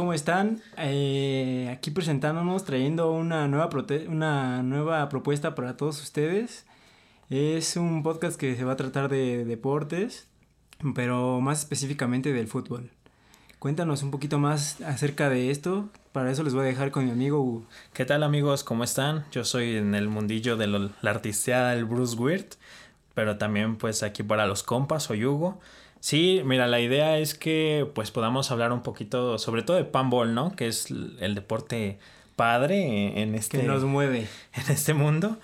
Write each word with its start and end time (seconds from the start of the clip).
¿cómo 0.00 0.14
están? 0.14 0.62
Eh, 0.78 1.68
aquí 1.70 1.90
presentándonos, 1.90 2.64
trayendo 2.64 3.12
una 3.12 3.48
nueva, 3.48 3.68
una 4.08 4.62
nueva 4.62 5.06
propuesta 5.10 5.54
para 5.54 5.76
todos 5.76 6.00
ustedes. 6.00 6.64
Es 7.28 7.76
un 7.76 8.02
podcast 8.02 8.40
que 8.40 8.56
se 8.56 8.64
va 8.64 8.72
a 8.72 8.76
tratar 8.76 9.10
de 9.10 9.44
deportes, 9.44 10.26
pero 10.94 11.42
más 11.42 11.58
específicamente 11.58 12.32
del 12.32 12.48
fútbol. 12.48 12.90
Cuéntanos 13.58 14.02
un 14.02 14.10
poquito 14.10 14.38
más 14.38 14.80
acerca 14.80 15.28
de 15.28 15.50
esto. 15.50 15.90
Para 16.12 16.30
eso 16.30 16.44
les 16.44 16.54
voy 16.54 16.62
a 16.62 16.68
dejar 16.68 16.92
con 16.92 17.04
mi 17.04 17.10
amigo. 17.10 17.62
¿Qué 17.92 18.06
tal 18.06 18.22
amigos? 18.22 18.64
¿Cómo 18.64 18.84
están? 18.84 19.26
Yo 19.30 19.44
soy 19.44 19.76
en 19.76 19.94
el 19.94 20.08
mundillo 20.08 20.56
de 20.56 20.66
la 20.66 21.10
artisteada 21.10 21.72
del 21.72 21.84
Bruce 21.84 22.16
Weird, 22.16 22.54
pero 23.12 23.36
también 23.36 23.76
pues 23.76 24.02
aquí 24.02 24.22
para 24.22 24.46
los 24.46 24.62
compas, 24.62 25.02
soy 25.02 25.26
Hugo. 25.26 25.60
Sí, 26.00 26.42
mira, 26.44 26.66
la 26.66 26.80
idea 26.80 27.18
es 27.18 27.34
que 27.34 27.88
pues 27.94 28.10
podamos 28.10 28.50
hablar 28.50 28.72
un 28.72 28.82
poquito 28.82 29.38
sobre 29.38 29.62
todo 29.62 29.76
de 29.76 29.84
panball, 29.84 30.34
¿no? 30.34 30.56
Que 30.56 30.66
es 30.66 30.90
el 30.90 31.34
deporte 31.34 31.98
padre 32.36 33.20
en 33.20 33.34
este... 33.34 33.60
Que 33.60 33.66
nos 33.66 33.84
mueve. 33.84 34.26
En 34.54 34.72
este 34.72 34.94
mundo. 34.94 35.36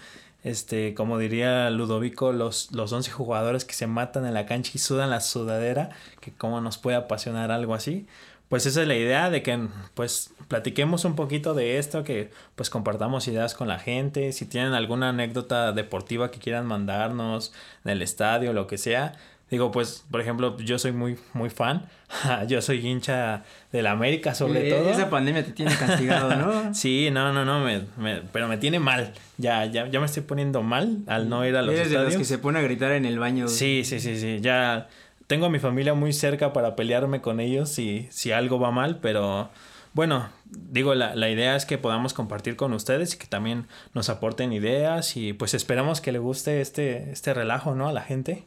Este, 0.43 0.95
como 0.95 1.19
diría 1.19 1.69
Ludovico, 1.71 2.33
los, 2.33 2.73
los 2.73 2.93
11 2.93 3.11
jugadores 3.11 3.65
que 3.65 3.75
se 3.75 3.87
matan 3.87 4.25
en 4.27 4.33
la 4.33 4.47
cancha 4.47 4.71
y 4.75 4.79
sudan 4.79 5.11
la 5.11 5.21
sudadera, 5.21 5.91
que 6.21 6.33
cómo 6.33 6.61
nos 6.61 6.79
puede 6.79 6.97
apasionar 6.97 7.51
algo 7.51 7.75
así. 7.75 8.07
Pues 8.49 8.65
esa 8.65 8.83
es 8.83 8.89
la 8.89 8.95
idea 8.95 9.29
de 9.29 9.43
que 9.43 9.67
pues 9.95 10.31
platiquemos 10.47 11.05
un 11.05 11.17
poquito 11.17 11.53
de 11.53 11.79
esto, 11.79 12.05
que 12.05 12.31
pues 12.55 12.71
compartamos 12.71 13.27
ideas 13.27 13.55
con 13.55 13.67
la 13.67 13.81
gente, 13.81 14.33
si 14.33 14.47
tienen 14.47 14.73
alguna 14.73 15.09
anécdota 15.09 15.73
deportiva 15.73 16.31
que 16.31 16.39
quieran 16.39 16.65
mandarnos 16.65 17.53
en 17.85 17.91
el 17.91 18.03
estadio, 18.03 18.53
lo 18.53 18.69
que 18.69 18.79
sea, 18.79 19.15
Digo, 19.49 19.71
pues, 19.71 20.05
por 20.11 20.21
ejemplo, 20.21 20.57
yo 20.59 20.77
soy 20.79 20.91
muy, 20.91 21.17
muy 21.33 21.51
fan. 21.51 21.87
yo 22.49 22.61
soy 22.61 22.85
hincha 22.85 23.45
de 23.71 23.83
la 23.83 23.93
América, 23.93 24.35
sobre 24.35 24.71
todo. 24.71 24.91
Esa 24.91 25.09
pandemia 25.09 25.45
te 25.45 25.53
tiene 25.53 25.75
castigado, 25.77 26.35
¿no? 26.35 26.75
sí, 26.75 27.11
no, 27.13 27.33
no, 27.33 27.45
no, 27.45 27.61
me, 27.61 28.23
pero 28.33 28.49
me 28.49 28.59
tiene 28.59 28.81
mal. 28.81 29.13
Ya, 29.39 29.65
ya, 29.67 29.87
ya 29.87 30.01
me 30.01 30.07
estoy 30.07 30.25
poniendo 30.25 30.63
mal 30.63 30.99
al 31.07 31.29
no 31.29 31.47
ir 31.47 31.57
a 31.57 31.63
los 31.63 31.75
Eres 31.75 31.91
de 31.91 31.99
los 31.99 32.17
que 32.17 32.25
se 32.25 32.39
pone 32.39 32.59
a 32.59 32.63
gritar 32.63 32.91
en 32.93 33.05
el 33.05 33.21
baño. 33.21 33.47
Sí, 33.47 33.83
sí, 33.85 34.01
sí, 34.01 34.19
sí. 34.19 34.41
Ya 34.41 34.89
tengo 35.29 35.47
a 35.47 35.51
mi 35.51 35.61
familia 35.61 35.95
muy 35.95 36.13
cerca 36.13 36.53
para 36.53 36.75
pelearme 36.75 37.21
con 37.21 37.39
ellos 37.39 37.69
si, 37.69 38.09
si 38.11 38.33
algo 38.33 38.59
va 38.59 38.73
mal, 38.73 38.99
pero 39.01 39.51
bueno, 39.93 40.29
digo, 40.45 40.95
la, 40.95 41.15
la, 41.15 41.31
idea 41.31 41.57
es 41.57 41.67
que 41.67 41.79
podamos 41.79 42.15
compartir 42.15 42.57
con 42.57 42.73
ustedes 42.73 43.15
y 43.15 43.19
que 43.19 43.27
también 43.27 43.67
nos 43.95 44.09
aporten 44.09 44.53
ideas 44.53 45.17
y 45.17 45.33
pues 45.33 45.55
esperamos 45.55 46.01
que 46.01 46.13
le 46.13 46.19
guste 46.19 46.61
este, 46.61 47.11
este 47.13 47.33
relajo, 47.33 47.75
¿no? 47.75 47.89
A 47.89 47.93
la 47.93 48.03
gente. 48.03 48.45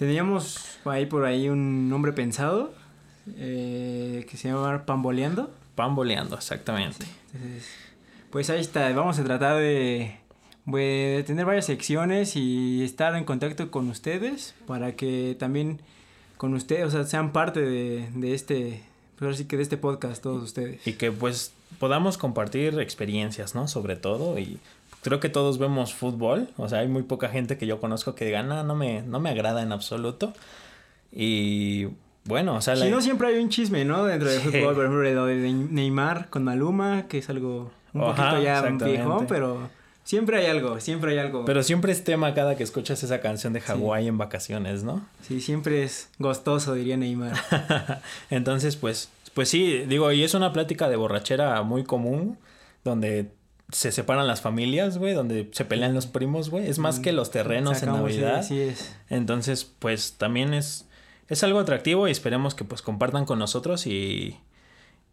Teníamos 0.00 0.78
ahí 0.86 1.04
por 1.04 1.26
ahí 1.26 1.50
un 1.50 1.90
nombre 1.90 2.14
pensado 2.14 2.72
eh, 3.36 4.24
que 4.30 4.38
se 4.38 4.48
llama 4.48 4.86
Pamboleando. 4.86 5.50
Pamboleando, 5.74 6.36
exactamente. 6.36 7.04
pues 8.30 8.48
ahí 8.48 8.62
está, 8.62 8.90
vamos 8.94 9.18
a 9.18 9.24
tratar 9.24 9.58
de, 9.58 10.16
de, 10.64 11.24
tener 11.26 11.44
varias 11.44 11.66
secciones 11.66 12.34
y 12.34 12.82
estar 12.82 13.14
en 13.14 13.24
contacto 13.24 13.70
con 13.70 13.90
ustedes 13.90 14.54
para 14.66 14.96
que 14.96 15.36
también 15.38 15.82
con 16.38 16.54
ustedes, 16.54 16.86
o 16.86 16.90
sea, 16.90 17.04
sean 17.04 17.32
parte 17.32 17.60
de, 17.60 18.08
de 18.14 18.32
este, 18.32 18.82
pues 19.18 19.36
sí 19.36 19.44
que 19.44 19.58
de 19.58 19.64
este 19.64 19.76
podcast 19.76 20.22
todos 20.22 20.42
ustedes. 20.42 20.86
Y 20.86 20.94
que 20.94 21.12
pues 21.12 21.52
podamos 21.78 22.16
compartir 22.16 22.80
experiencias, 22.80 23.54
¿no? 23.54 23.68
Sobre 23.68 23.96
todo 23.96 24.38
y 24.38 24.60
creo 25.02 25.20
que 25.20 25.28
todos 25.28 25.58
vemos 25.58 25.94
fútbol, 25.94 26.48
o 26.56 26.68
sea, 26.68 26.80
hay 26.80 26.88
muy 26.88 27.02
poca 27.02 27.28
gente 27.28 27.56
que 27.56 27.66
yo 27.66 27.80
conozco 27.80 28.14
que 28.14 28.26
diga, 28.26 28.42
no, 28.42 28.62
no 28.64 28.74
me, 28.74 29.02
no 29.02 29.20
me 29.20 29.30
agrada 29.30 29.62
en 29.62 29.72
absoluto. 29.72 30.32
Y 31.12 31.88
bueno, 32.24 32.56
o 32.56 32.60
sea... 32.60 32.76
Si 32.76 32.90
no, 32.90 33.00
siempre 33.00 33.28
hay 33.28 33.42
un 33.42 33.48
chisme, 33.48 33.84
¿no? 33.84 34.04
Dentro 34.04 34.28
del 34.28 34.40
fútbol, 34.40 34.74
por 34.74 34.84
ejemplo, 34.84 35.26
de 35.26 35.52
Neymar 35.52 36.28
con 36.28 36.44
Maluma, 36.44 37.06
que 37.08 37.18
es 37.18 37.30
algo 37.30 37.70
un 37.92 38.00
poquito 38.02 38.42
ya 38.42 38.62
viejo, 38.62 39.24
pero... 39.28 39.80
Siempre 40.02 40.38
hay 40.38 40.46
algo, 40.46 40.80
siempre 40.80 41.12
hay 41.12 41.18
algo. 41.18 41.44
Pero 41.44 41.62
siempre 41.62 41.92
es 41.92 42.02
tema 42.02 42.34
cada 42.34 42.56
que 42.56 42.64
escuchas 42.64 43.02
esa 43.02 43.20
canción 43.20 43.52
de 43.52 43.60
Hawái 43.60 44.08
en 44.08 44.18
vacaciones, 44.18 44.82
¿no? 44.82 45.06
Sí, 45.22 45.40
siempre 45.40 45.84
es 45.84 46.08
gostoso, 46.18 46.74
diría 46.74 46.96
Neymar. 46.96 47.36
Entonces, 48.30 48.76
pues, 48.76 49.10
pues 49.34 49.48
sí, 49.48 49.84
digo, 49.86 50.10
y 50.10 50.24
es 50.24 50.34
una 50.34 50.52
plática 50.52 50.88
de 50.88 50.96
borrachera 50.96 51.62
muy 51.62 51.84
común, 51.84 52.38
donde 52.82 53.30
se 53.72 53.92
separan 53.92 54.26
las 54.26 54.40
familias, 54.40 54.98
güey, 54.98 55.14
donde 55.14 55.50
se 55.52 55.64
pelean 55.64 55.94
los 55.94 56.06
primos, 56.06 56.50
güey. 56.50 56.66
Es 56.66 56.78
más 56.78 57.00
que 57.00 57.12
los 57.12 57.30
terrenos 57.30 57.82
en 57.82 57.92
Navidad. 57.92 58.42
Sí, 58.42 58.60
es. 58.60 58.96
Entonces, 59.08 59.64
pues 59.64 60.14
también 60.14 60.54
es, 60.54 60.88
es 61.28 61.42
algo 61.44 61.60
atractivo 61.60 62.08
y 62.08 62.10
esperemos 62.10 62.54
que 62.54 62.64
pues 62.64 62.82
compartan 62.82 63.26
con 63.26 63.38
nosotros 63.38 63.86
y, 63.86 64.38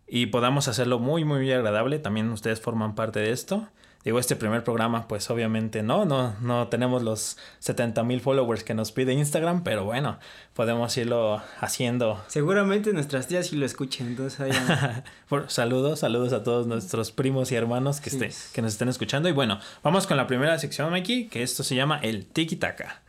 y 0.07 0.28
podamos 0.28 0.67
hacerlo 0.67 1.00
muy, 1.00 1.25
muy 1.25 1.51
agradable. 1.51 2.00
También 2.00 2.29
ustedes 2.31 2.62
forman 2.62 2.96
parte 2.96 3.19
de 3.19 3.31
esto. 3.31 3.67
Digo, 4.03 4.19
este 4.19 4.35
primer 4.38 4.63
programa, 4.63 5.08
pues 5.08 5.30
obviamente 5.30 5.84
no, 5.84 6.06
no, 6.06 6.34
no 6.40 6.68
tenemos 6.69 7.03
los 7.03 7.38
70 7.59 8.03
mil 8.03 8.22
followers 8.22 8.63
que 8.63 8.74
nos 8.74 8.91
pide 8.91 9.12
Instagram, 9.13 9.63
pero 9.63 9.84
bueno, 9.84 10.18
podemos 10.53 10.96
irlo 10.96 11.41
haciendo. 11.59 12.24
Seguramente 12.28 12.94
nuestras 12.94 13.28
tías 13.28 13.47
sí 13.47 13.58
lo 13.58 13.66
escuchen, 13.66 14.08
entonces 14.08 14.56
saludos, 15.47 16.00
saludos 16.00 16.31
a 16.31 16.44
todos 16.44 16.68
nuestros 16.68 17.12
primos 17.12 17.52
y 17.52 17.56
hermanos 17.56 18.00
que, 18.00 18.09
esté, 18.09 18.31
que 18.53 18.62
nos 18.62 18.74
estén 18.74 18.88
escuchando. 18.88 19.28
Y 19.28 19.34
bueno, 19.34 19.59
vamos 19.84 20.08
con 20.08 20.16
la 20.16 20.25
primera 20.25 20.58
sección, 20.58 20.90
Mikey, 20.91 21.28
que 21.28 21.44
esto 21.44 21.64
se 21.64 21.75
llama 21.75 22.00
el 22.02 22.25
Tiki 22.25 22.56
Taka. 22.56 23.02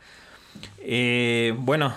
Eh, 0.79 1.53
bueno, 1.57 1.93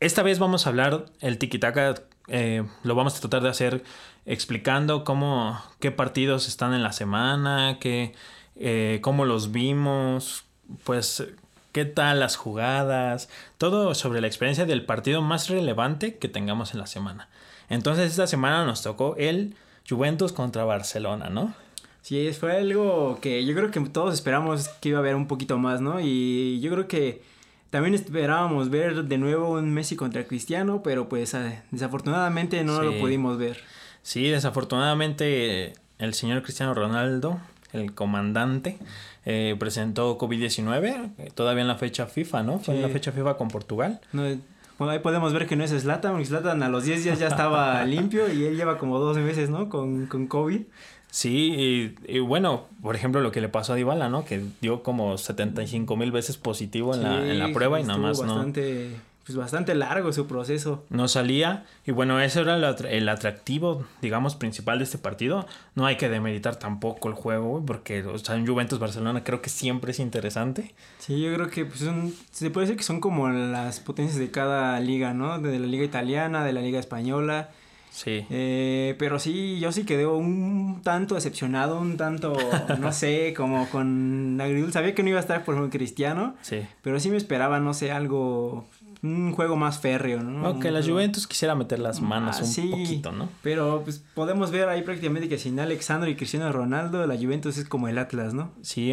esta 0.00 0.22
vez 0.22 0.38
vamos 0.38 0.66
a 0.66 0.70
hablar 0.70 1.06
el 1.20 1.38
Tiki 1.38 1.58
Taka, 1.58 1.94
eh, 2.28 2.64
lo 2.84 2.94
vamos 2.94 3.16
a 3.16 3.20
tratar 3.20 3.42
de 3.42 3.48
hacer 3.48 3.82
explicando 4.28 5.04
cómo, 5.04 5.58
qué 5.80 5.90
partidos 5.90 6.48
están 6.48 6.74
en 6.74 6.82
la 6.82 6.92
semana, 6.92 7.78
qué, 7.80 8.14
eh, 8.56 8.98
cómo 9.00 9.24
los 9.24 9.52
vimos, 9.52 10.44
pues 10.84 11.26
qué 11.72 11.86
tal 11.86 12.20
las 12.20 12.36
jugadas, 12.36 13.30
todo 13.56 13.94
sobre 13.94 14.20
la 14.20 14.26
experiencia 14.26 14.66
del 14.66 14.84
partido 14.84 15.22
más 15.22 15.48
relevante 15.48 16.18
que 16.18 16.28
tengamos 16.28 16.74
en 16.74 16.80
la 16.80 16.86
semana. 16.86 17.30
Entonces 17.70 18.10
esta 18.10 18.26
semana 18.26 18.66
nos 18.66 18.82
tocó 18.82 19.16
el 19.16 19.54
Juventus 19.88 20.32
contra 20.34 20.64
Barcelona, 20.64 21.30
¿no? 21.30 21.54
Sí, 22.02 22.30
fue 22.38 22.58
algo 22.58 23.18
que 23.22 23.46
yo 23.46 23.54
creo 23.54 23.70
que 23.70 23.80
todos 23.80 24.12
esperamos 24.12 24.68
que 24.80 24.90
iba 24.90 24.98
a 24.98 25.00
haber 25.00 25.14
un 25.14 25.26
poquito 25.26 25.56
más, 25.56 25.80
¿no? 25.80 26.00
Y 26.00 26.60
yo 26.60 26.70
creo 26.70 26.86
que 26.86 27.22
también 27.70 27.94
esperábamos 27.94 28.68
ver 28.68 29.04
de 29.04 29.16
nuevo 29.16 29.52
un 29.52 29.72
Messi 29.72 29.96
contra 29.96 30.26
Cristiano, 30.26 30.82
pero 30.82 31.08
pues 31.08 31.34
ah, 31.34 31.62
desafortunadamente 31.70 32.62
no 32.62 32.82
lo 32.82 32.98
pudimos 32.98 33.38
ver. 33.38 33.62
Sí, 34.02 34.28
desafortunadamente 34.28 35.74
el 35.98 36.14
señor 36.14 36.42
Cristiano 36.42 36.74
Ronaldo, 36.74 37.38
el 37.72 37.94
comandante, 37.94 38.78
eh, 39.26 39.56
presentó 39.58 40.16
COVID-19, 40.18 41.32
todavía 41.34 41.62
en 41.62 41.68
la 41.68 41.76
fecha 41.76 42.06
FIFA, 42.06 42.42
¿no? 42.42 42.58
Fue 42.58 42.74
en 42.74 42.82
la 42.82 42.88
fecha 42.88 43.12
FIFA 43.12 43.36
con 43.36 43.48
Portugal. 43.48 44.00
bueno, 44.12 44.92
ahí 44.92 45.00
podemos 45.00 45.32
ver 45.32 45.46
que 45.46 45.56
no 45.56 45.64
es 45.64 45.70
Slatan, 45.70 46.12
porque 46.12 46.26
Slatan 46.26 46.62
a 46.62 46.68
los 46.68 46.84
10 46.84 47.04
días 47.04 47.18
ya 47.18 47.28
estaba 47.28 47.84
limpio 47.86 48.32
y 48.32 48.44
él 48.44 48.56
lleva 48.56 48.78
como 48.78 48.98
12 48.98 49.20
meses, 49.20 49.50
¿no? 49.50 49.68
Con, 49.68 50.06
con 50.06 50.26
COVID. 50.26 50.62
Sí, 51.10 51.94
y, 52.06 52.18
bueno, 52.20 52.66
por 52.82 52.94
ejemplo, 52.94 53.20
lo 53.20 53.32
que 53.32 53.40
le 53.40 53.48
pasó 53.48 53.72
a 53.72 53.76
Dybala, 53.76 54.08
¿no? 54.08 54.24
Que 54.24 54.44
dio 54.60 54.82
como 54.82 55.16
75 55.16 55.96
mil 55.96 56.12
veces 56.12 56.36
positivo 56.36 56.94
en, 56.94 57.02
la, 57.02 57.26
en 57.26 57.38
la 57.38 57.52
prueba 57.52 57.80
y 57.80 57.84
nada 57.84 57.98
más, 57.98 58.20
bastante... 58.20 58.90
¿no? 58.92 59.08
Pues 59.28 59.36
bastante 59.36 59.74
largo 59.74 60.10
su 60.10 60.26
proceso. 60.26 60.86
No 60.88 61.06
salía 61.06 61.66
y 61.84 61.90
bueno, 61.90 62.18
eso 62.18 62.40
era 62.40 62.56
el 62.56 63.08
atractivo, 63.10 63.84
digamos, 64.00 64.36
principal 64.36 64.78
de 64.78 64.84
este 64.84 64.96
partido. 64.96 65.46
No 65.74 65.84
hay 65.84 65.98
que 65.98 66.08
demeritar 66.08 66.56
tampoco 66.56 67.10
el 67.10 67.14
juego, 67.14 67.62
porque 67.66 68.02
o 68.04 68.16
sea, 68.16 68.36
en 68.36 68.46
Juventus 68.46 68.78
Barcelona 68.78 69.24
creo 69.24 69.42
que 69.42 69.50
siempre 69.50 69.90
es 69.90 69.98
interesante. 69.98 70.74
Sí, 70.98 71.20
yo 71.20 71.34
creo 71.34 71.50
que 71.50 71.66
pues 71.66 71.80
son, 71.80 72.14
se 72.30 72.48
puede 72.48 72.68
decir 72.68 72.78
que 72.78 72.84
son 72.84 73.00
como 73.00 73.28
las 73.28 73.80
potencias 73.80 74.18
de 74.18 74.30
cada 74.30 74.80
liga, 74.80 75.12
¿no? 75.12 75.38
De 75.38 75.58
la 75.58 75.66
liga 75.66 75.84
italiana, 75.84 76.42
de 76.42 76.54
la 76.54 76.62
liga 76.62 76.80
española. 76.80 77.50
Sí. 77.90 78.24
Eh, 78.30 78.94
pero 78.98 79.18
sí, 79.18 79.58
yo 79.60 79.72
sí 79.72 79.84
quedé 79.84 80.06
un 80.06 80.80
tanto 80.82 81.16
decepcionado, 81.16 81.80
un 81.80 81.96
tanto, 81.96 82.34
no 82.80 82.92
sé, 82.92 83.34
como 83.36 83.68
con 83.68 84.40
agridulce. 84.40 84.72
Sabía 84.72 84.94
que 84.94 85.02
no 85.02 85.10
iba 85.10 85.18
a 85.18 85.20
estar, 85.20 85.44
por 85.44 85.54
ejemplo, 85.54 85.76
Cristiano. 85.76 86.34
Sí. 86.40 86.62
Pero 86.80 86.98
sí 86.98 87.10
me 87.10 87.16
esperaba, 87.18 87.60
no 87.60 87.74
sé, 87.74 87.90
algo 87.90 88.66
un 89.02 89.32
juego 89.32 89.56
más 89.56 89.78
férreo, 89.78 90.22
¿no? 90.22 90.46
Aunque 90.46 90.70
la 90.70 90.82
Juventus 90.82 91.26
quisiera 91.26 91.54
meter 91.54 91.78
las 91.78 92.00
manos 92.00 92.40
ah, 92.40 92.60
un 92.62 92.70
poquito, 92.70 93.12
¿no? 93.12 93.28
Pero 93.42 93.82
pues 93.84 94.02
podemos 94.14 94.50
ver 94.50 94.68
ahí 94.68 94.82
prácticamente 94.82 95.28
que 95.28 95.38
sin 95.38 95.60
Alexandro 95.60 96.10
y 96.10 96.16
Cristiano 96.16 96.50
Ronaldo, 96.50 97.06
la 97.06 97.16
Juventus 97.16 97.58
es 97.58 97.68
como 97.68 97.88
el 97.88 97.98
Atlas, 97.98 98.34
¿no? 98.34 98.52
Sí, 98.62 98.92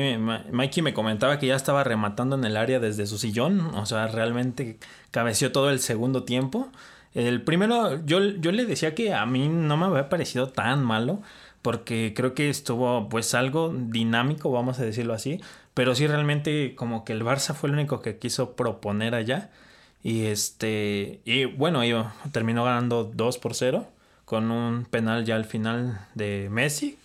Mikey 0.51 0.83
me 0.83 0.93
comentaba 0.93 1.39
que 1.39 1.47
ya 1.47 1.55
estaba 1.55 1.83
rematando 1.83 2.35
en 2.35 2.43
el 2.45 2.57
área 2.57 2.79
desde 2.79 3.07
su 3.07 3.17
sillón, 3.17 3.59
o 3.75 3.85
sea, 3.85 4.07
realmente 4.07 4.77
cabeció 5.11 5.51
todo 5.51 5.69
el 5.69 5.79
segundo 5.79 6.23
tiempo. 6.23 6.69
El 7.13 7.41
primero, 7.41 8.05
yo, 8.05 8.19
yo 8.19 8.51
le 8.51 8.65
decía 8.65 8.93
que 8.93 9.13
a 9.13 9.25
mí 9.25 9.47
no 9.47 9.77
me 9.77 9.85
había 9.85 10.09
parecido 10.09 10.49
tan 10.49 10.83
malo, 10.83 11.21
porque 11.61 12.13
creo 12.15 12.35
que 12.35 12.49
estuvo 12.49 13.09
pues 13.09 13.33
algo 13.33 13.73
dinámico, 13.75 14.51
vamos 14.51 14.79
a 14.79 14.83
decirlo 14.83 15.15
así, 15.15 15.41
pero 15.73 15.95
sí 15.95 16.05
realmente 16.05 16.75
como 16.75 17.03
que 17.03 17.13
el 17.13 17.23
Barça 17.23 17.55
fue 17.55 17.69
el 17.69 17.73
único 17.73 18.01
que 18.01 18.19
quiso 18.19 18.55
proponer 18.55 19.15
allá. 19.15 19.49
Y 20.05 20.27
este. 20.27 21.19
Y 21.25 21.45
bueno, 21.45 21.83
yo 21.83 22.11
terminó 22.31 22.63
ganando 22.63 23.11
2 23.11 23.39
por 23.39 23.55
0 23.55 23.87
con 24.23 24.51
un 24.51 24.85
penal 24.85 25.25
ya 25.25 25.35
al 25.35 25.45
final 25.45 25.99
de 26.13 26.47
Messi, 26.51 26.99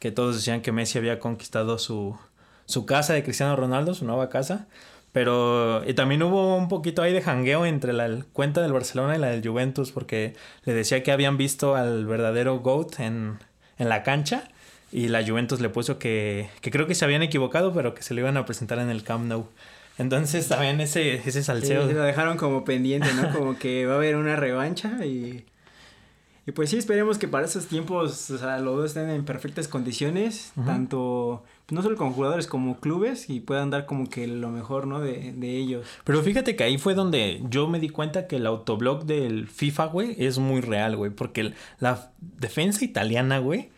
que 0.00 0.10
todos 0.10 0.34
decían 0.34 0.60
que 0.60 0.72
Messi 0.72 0.98
había 0.98 1.20
conquistado 1.20 1.78
su, 1.78 2.18
su 2.66 2.86
casa 2.86 3.12
de 3.12 3.22
Cristiano 3.22 3.54
Ronaldo, 3.54 3.94
su 3.94 4.04
nueva 4.04 4.30
casa. 4.30 4.66
Pero 5.12 5.84
y 5.88 5.94
también 5.94 6.24
hubo 6.24 6.56
un 6.56 6.68
poquito 6.68 7.02
ahí 7.02 7.12
de 7.12 7.22
jangueo 7.22 7.66
entre 7.66 7.92
la 7.92 8.24
cuenta 8.32 8.62
del 8.62 8.72
Barcelona 8.72 9.14
y 9.14 9.20
la 9.20 9.28
del 9.28 9.46
Juventus, 9.46 9.92
porque 9.92 10.34
le 10.64 10.74
decía 10.74 11.04
que 11.04 11.12
habían 11.12 11.36
visto 11.36 11.76
al 11.76 12.04
verdadero 12.04 12.58
GOAT 12.58 12.98
en, 12.98 13.38
en 13.78 13.88
la 13.88 14.02
cancha. 14.02 14.48
Y 14.90 15.06
la 15.06 15.24
Juventus 15.24 15.60
le 15.60 15.68
puso 15.68 16.00
que, 16.00 16.50
que 16.62 16.72
creo 16.72 16.88
que 16.88 16.96
se 16.96 17.04
habían 17.04 17.22
equivocado, 17.22 17.72
pero 17.72 17.94
que 17.94 18.02
se 18.02 18.12
le 18.12 18.22
iban 18.22 18.36
a 18.36 18.44
presentar 18.44 18.80
en 18.80 18.90
el 18.90 19.04
Camp 19.04 19.26
Nou. 19.26 19.46
Entonces 20.00 20.48
también 20.48 20.80
ese, 20.80 21.14
ese 21.16 21.42
salseo. 21.42 21.86
Sí, 21.88 21.94
lo 21.94 22.02
dejaron 22.02 22.36
como 22.38 22.64
pendiente, 22.64 23.08
¿no? 23.14 23.32
Como 23.36 23.58
que 23.58 23.86
va 23.86 23.94
a 23.94 23.96
haber 23.96 24.16
una 24.16 24.36
revancha 24.36 25.04
y. 25.04 25.44
Y 26.46 26.52
pues 26.52 26.70
sí, 26.70 26.78
esperemos 26.78 27.18
que 27.18 27.28
para 27.28 27.44
esos 27.44 27.66
tiempos, 27.66 28.30
o 28.30 28.38
sea, 28.38 28.58
los 28.58 28.74
dos 28.76 28.86
estén 28.86 29.10
en 29.10 29.24
perfectas 29.26 29.68
condiciones, 29.68 30.52
tanto, 30.64 31.44
pues, 31.66 31.76
no 31.76 31.82
solo 31.82 31.96
con 31.96 32.12
jugadores 32.14 32.46
como 32.46 32.80
clubes, 32.80 33.28
y 33.28 33.40
puedan 33.40 33.68
dar 33.70 33.84
como 33.84 34.08
que 34.08 34.26
lo 34.26 34.48
mejor, 34.48 34.86
¿no? 34.86 35.00
De, 35.00 35.32
de 35.36 35.56
ellos. 35.58 35.86
Pero 36.02 36.22
fíjate 36.22 36.56
que 36.56 36.64
ahí 36.64 36.78
fue 36.78 36.94
donde 36.94 37.42
yo 37.50 37.68
me 37.68 37.78
di 37.78 37.90
cuenta 37.90 38.26
que 38.26 38.36
el 38.36 38.46
autoblog 38.46 39.04
del 39.04 39.48
FIFA, 39.48 39.84
güey, 39.86 40.16
es 40.18 40.38
muy 40.38 40.62
real, 40.62 40.96
güey, 40.96 41.10
porque 41.12 41.52
la 41.78 42.10
defensa 42.20 42.84
italiana, 42.86 43.38
güey, 43.38 43.68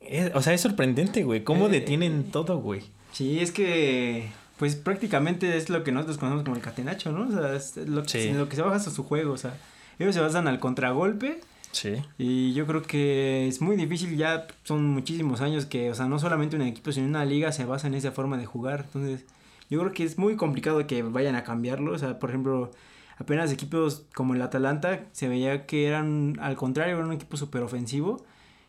es- 0.00 0.30
o 0.34 0.40
sea, 0.42 0.54
es 0.54 0.60
sorprendente, 0.60 1.24
güey, 1.24 1.42
cómo 1.42 1.66
Eh, 1.66 1.70
detienen 1.70 2.30
todo, 2.30 2.58
güey. 2.58 2.82
Sí, 3.12 3.40
es 3.40 3.50
que, 3.50 4.28
pues 4.62 4.76
prácticamente 4.76 5.56
es 5.56 5.70
lo 5.70 5.82
que 5.82 5.90
nosotros 5.90 6.18
conocemos 6.18 6.44
como 6.44 6.54
el 6.54 6.62
catenacho, 6.62 7.10
¿no? 7.10 7.26
O 7.26 7.32
sea, 7.32 7.56
es 7.56 7.76
lo, 7.78 8.04
Sí. 8.04 8.28
en 8.28 8.38
lo 8.38 8.48
que 8.48 8.54
se 8.54 8.62
basa 8.62 8.92
su 8.92 9.02
juego, 9.02 9.32
o 9.32 9.36
sea, 9.36 9.56
ellos 9.98 10.14
se 10.14 10.20
basan 10.20 10.46
al 10.46 10.60
contragolpe. 10.60 11.40
Sí. 11.72 11.94
Y 12.16 12.52
yo 12.54 12.64
creo 12.68 12.80
que 12.82 13.48
es 13.48 13.60
muy 13.60 13.74
difícil, 13.74 14.16
ya 14.16 14.46
son 14.62 14.86
muchísimos 14.86 15.40
años 15.40 15.66
que, 15.66 15.90
o 15.90 15.96
sea, 15.96 16.06
no 16.06 16.20
solamente 16.20 16.54
un 16.54 16.62
equipo, 16.62 16.92
sino 16.92 17.08
una 17.08 17.24
liga 17.24 17.50
se 17.50 17.64
basa 17.64 17.88
en 17.88 17.94
esa 17.94 18.12
forma 18.12 18.38
de 18.38 18.46
jugar. 18.46 18.84
Entonces, 18.86 19.24
yo 19.68 19.80
creo 19.80 19.90
que 19.92 20.04
es 20.04 20.16
muy 20.16 20.36
complicado 20.36 20.86
que 20.86 21.02
vayan 21.02 21.34
a 21.34 21.42
cambiarlo. 21.42 21.90
O 21.92 21.98
sea, 21.98 22.20
por 22.20 22.30
ejemplo, 22.30 22.70
apenas 23.18 23.50
equipos 23.50 24.04
como 24.14 24.34
el 24.36 24.42
Atalanta 24.42 25.06
se 25.10 25.26
veía 25.26 25.66
que 25.66 25.88
eran, 25.88 26.38
al 26.40 26.54
contrario, 26.54 26.94
eran 26.94 27.08
un 27.08 27.14
equipo 27.14 27.36
súper 27.36 27.62
ofensivo. 27.64 28.24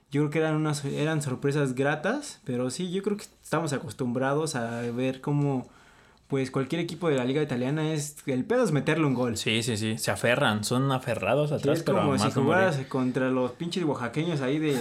Yo 0.09 0.21
creo 0.21 0.29
que 0.31 0.39
eran 0.39 0.55
unas, 0.55 0.83
eran 0.85 1.21
sorpresas 1.21 1.75
gratas, 1.75 2.39
pero 2.45 2.71
sí, 2.71 2.89
yo 2.91 3.03
creo 3.03 3.17
que 3.17 3.25
estamos 3.43 3.73
acostumbrados 3.73 4.55
a 4.55 4.81
ver 4.91 5.21
cómo, 5.21 5.69
pues, 6.33 6.49
cualquier 6.49 6.81
equipo 6.81 7.09
de 7.09 7.15
la 7.15 7.25
liga 7.25 7.43
italiana 7.43 7.93
es, 7.93 8.15
el 8.25 8.43
pedo 8.43 8.63
es 8.63 8.71
meterle 8.71 9.05
un 9.05 9.13
gol. 9.13 9.37
Sí, 9.37 9.61
sí, 9.61 9.77
sí, 9.77 9.99
se 9.99 10.09
aferran, 10.09 10.63
son 10.63 10.91
aferrados 10.91 11.49
Sí, 11.51 11.55
atrás, 11.57 11.77
es 11.77 11.83
como 11.83 12.17
si 12.17 12.23
morir. 12.23 12.33
jugaras 12.33 12.77
contra 12.89 13.29
los 13.29 13.51
pinches 13.51 13.83
oaxaqueños 13.83 14.41
ahí 14.41 14.57
de, 14.57 14.75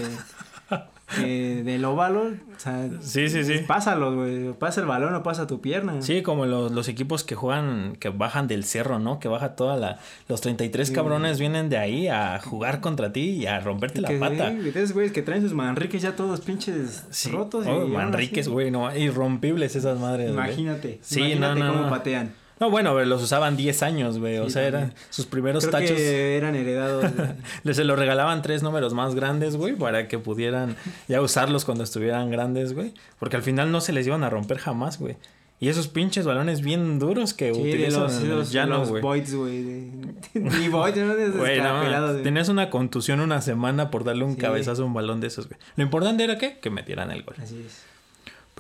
de 1.21 1.63
del 1.65 1.85
óvalo, 1.85 2.23
o 2.23 2.59
sea, 2.61 2.89
Sí, 3.01 3.29
sí, 3.29 3.45
sí. 3.45 3.59
pásalos, 3.67 4.15
güey, 4.15 4.53
pasa 4.53 4.81
el 4.81 4.87
balón 4.87 5.15
o 5.15 5.23
pasa 5.23 5.47
tu 5.47 5.61
pierna. 5.61 6.01
Sí, 6.03 6.23
como 6.23 6.47
los, 6.47 6.73
los 6.73 6.89
equipos 6.89 7.25
que 7.25 7.35
juegan, 7.35 7.97
que 7.99 8.09
bajan 8.11 8.49
del 8.49 8.65
cerro, 8.65 8.99
¿no? 8.99 9.19
Que 9.21 9.29
baja 9.29 9.57
toda 9.57 9.77
la... 9.77 9.99
Los 10.29 10.41
33 10.41 10.91
cabrones 10.91 11.39
vienen 11.39 11.69
de 11.69 11.79
ahí 11.79 12.09
a 12.09 12.39
jugar 12.41 12.81
contra 12.81 13.13
ti 13.13 13.31
y 13.31 13.47
a 13.47 13.61
romperte 13.61 14.01
la 14.01 14.09
que, 14.09 14.19
pata. 14.19 14.53
sí, 14.53 14.93
güeyes 14.93 15.13
que 15.13 15.23
traen 15.23 15.43
sus 15.43 15.53
manriques 15.55 16.03
ya 16.03 16.17
todos 16.17 16.41
pinches 16.41 17.05
Sí. 17.11 17.31
rotos. 17.31 17.67
y 17.67 17.71
Oh, 17.71 17.87
Manriques, 17.87 18.49
güey, 18.49 18.71
no, 18.71 18.95
irrompibles 18.97 19.77
esas 19.77 19.99
madres, 19.99 20.33
güey. 20.33 20.47
Imagínate, 20.47 20.99
Sí, 21.03 21.21
imagínate 21.21 21.61
no, 21.61 21.67
no, 21.67 21.73
cómo 21.73 21.85
no. 21.85 21.91
patean. 21.91 22.33
No, 22.63 22.71
bueno, 22.71 22.97
los 23.05 23.21
usaban 23.21 23.57
10 23.57 23.83
años, 23.83 24.19
güey. 24.21 24.39
o 24.39 24.45
Sí, 24.45 24.51
sea, 24.53 24.63
eran 24.69 24.95
sus 25.11 25.27
primeros 25.27 25.65
Creo 25.67 25.73
tachos. 25.81 25.97
que 25.97 26.37
eran 26.37 26.55
heredados. 26.55 27.05
Les 27.65 27.77
se 27.77 27.83
los 27.83 27.99
regalaban 27.99 28.41
tres 28.41 28.63
números 28.63 28.95
más 28.95 29.17
grandes, 29.17 29.57
güey, 29.57 29.75
para 29.75 30.07
que 30.07 30.21
pudieran 30.21 30.77
ya 31.09 31.21
usarlos 31.21 31.65
cuando 31.65 31.83
estuvieran 31.83 32.31
grandes, 32.31 32.73
güey. 32.73 32.95
Porque 33.19 33.35
al 33.35 33.43
final 33.43 33.73
no 33.73 33.81
se 33.81 33.93
les 33.93 34.07
iban 34.07 34.23
a 34.23 34.31
romper 34.31 34.59
jamás, 34.59 35.01
güey. 35.01 35.17
Y 35.59 35.71
esos 35.71 35.89
pinches 35.89 36.25
balones 36.25 36.61
bien 36.61 37.01
duros 37.01 37.35
que 37.35 37.53
Sí, 37.53 37.61
utilizan 37.61 38.03
los, 38.05 38.23
los, 38.23 38.53
llano, 38.53 38.79
los 38.79 38.91
güey. 38.91 39.03
Voids, 39.03 39.35
güey. 39.35 39.63
de- 39.65 39.91
Ni 40.35 40.69
Voids, 40.69 40.97
no 40.99 42.01
no, 42.15 42.23
tenías 42.23 42.49
una 42.49 42.71
contusión 42.71 43.19
una 43.19 43.41
semana 43.41 43.91
por 43.91 44.05
darle 44.05 44.23
un 44.25 44.35
Sí. 44.35 44.41
cabezazo 44.41 44.83
a 44.83 44.87
un 44.87 44.95
balón 44.95 45.21
de 45.21 45.27
esos, 45.27 45.49
güey. 45.49 45.59
Lo 45.75 45.83
importante 45.83 46.23
era 46.23 46.39
que, 46.39 46.59
que 46.61 46.71
metieran 46.71 47.11
el 47.11 47.25
gol. 47.25 47.35
Así 47.43 47.61
es. 47.67 47.83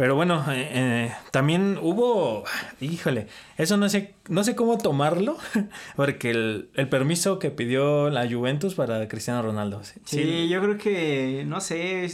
Pero 0.03 0.17
bueno, 0.17 0.45
eh, 0.51 0.69
eh, 0.73 1.13
también 1.31 1.79
hubo, 1.81 2.43
híjole, 2.81 3.29
eso 3.57 3.77
no 3.77 3.89
sé, 3.89 4.15
no 4.29 4.43
sé 4.43 4.57
cómo 4.57 4.77
tomarlo, 4.77 5.39
porque 5.95 6.31
el, 6.31 6.71
el 6.75 6.89
permiso 6.89 7.39
que 7.39 7.53
pidió 7.53 8.11
la 8.11 8.29
Juventus 8.29 8.75
para 8.75 9.07
Cristiano 9.07 9.43
Ronaldo. 9.43 9.81
Sí, 9.85 10.01
Sí, 10.05 10.49
yo 10.49 10.61
creo 10.61 10.77
que, 10.77 11.45
no 11.47 11.61
sé, 11.61 12.11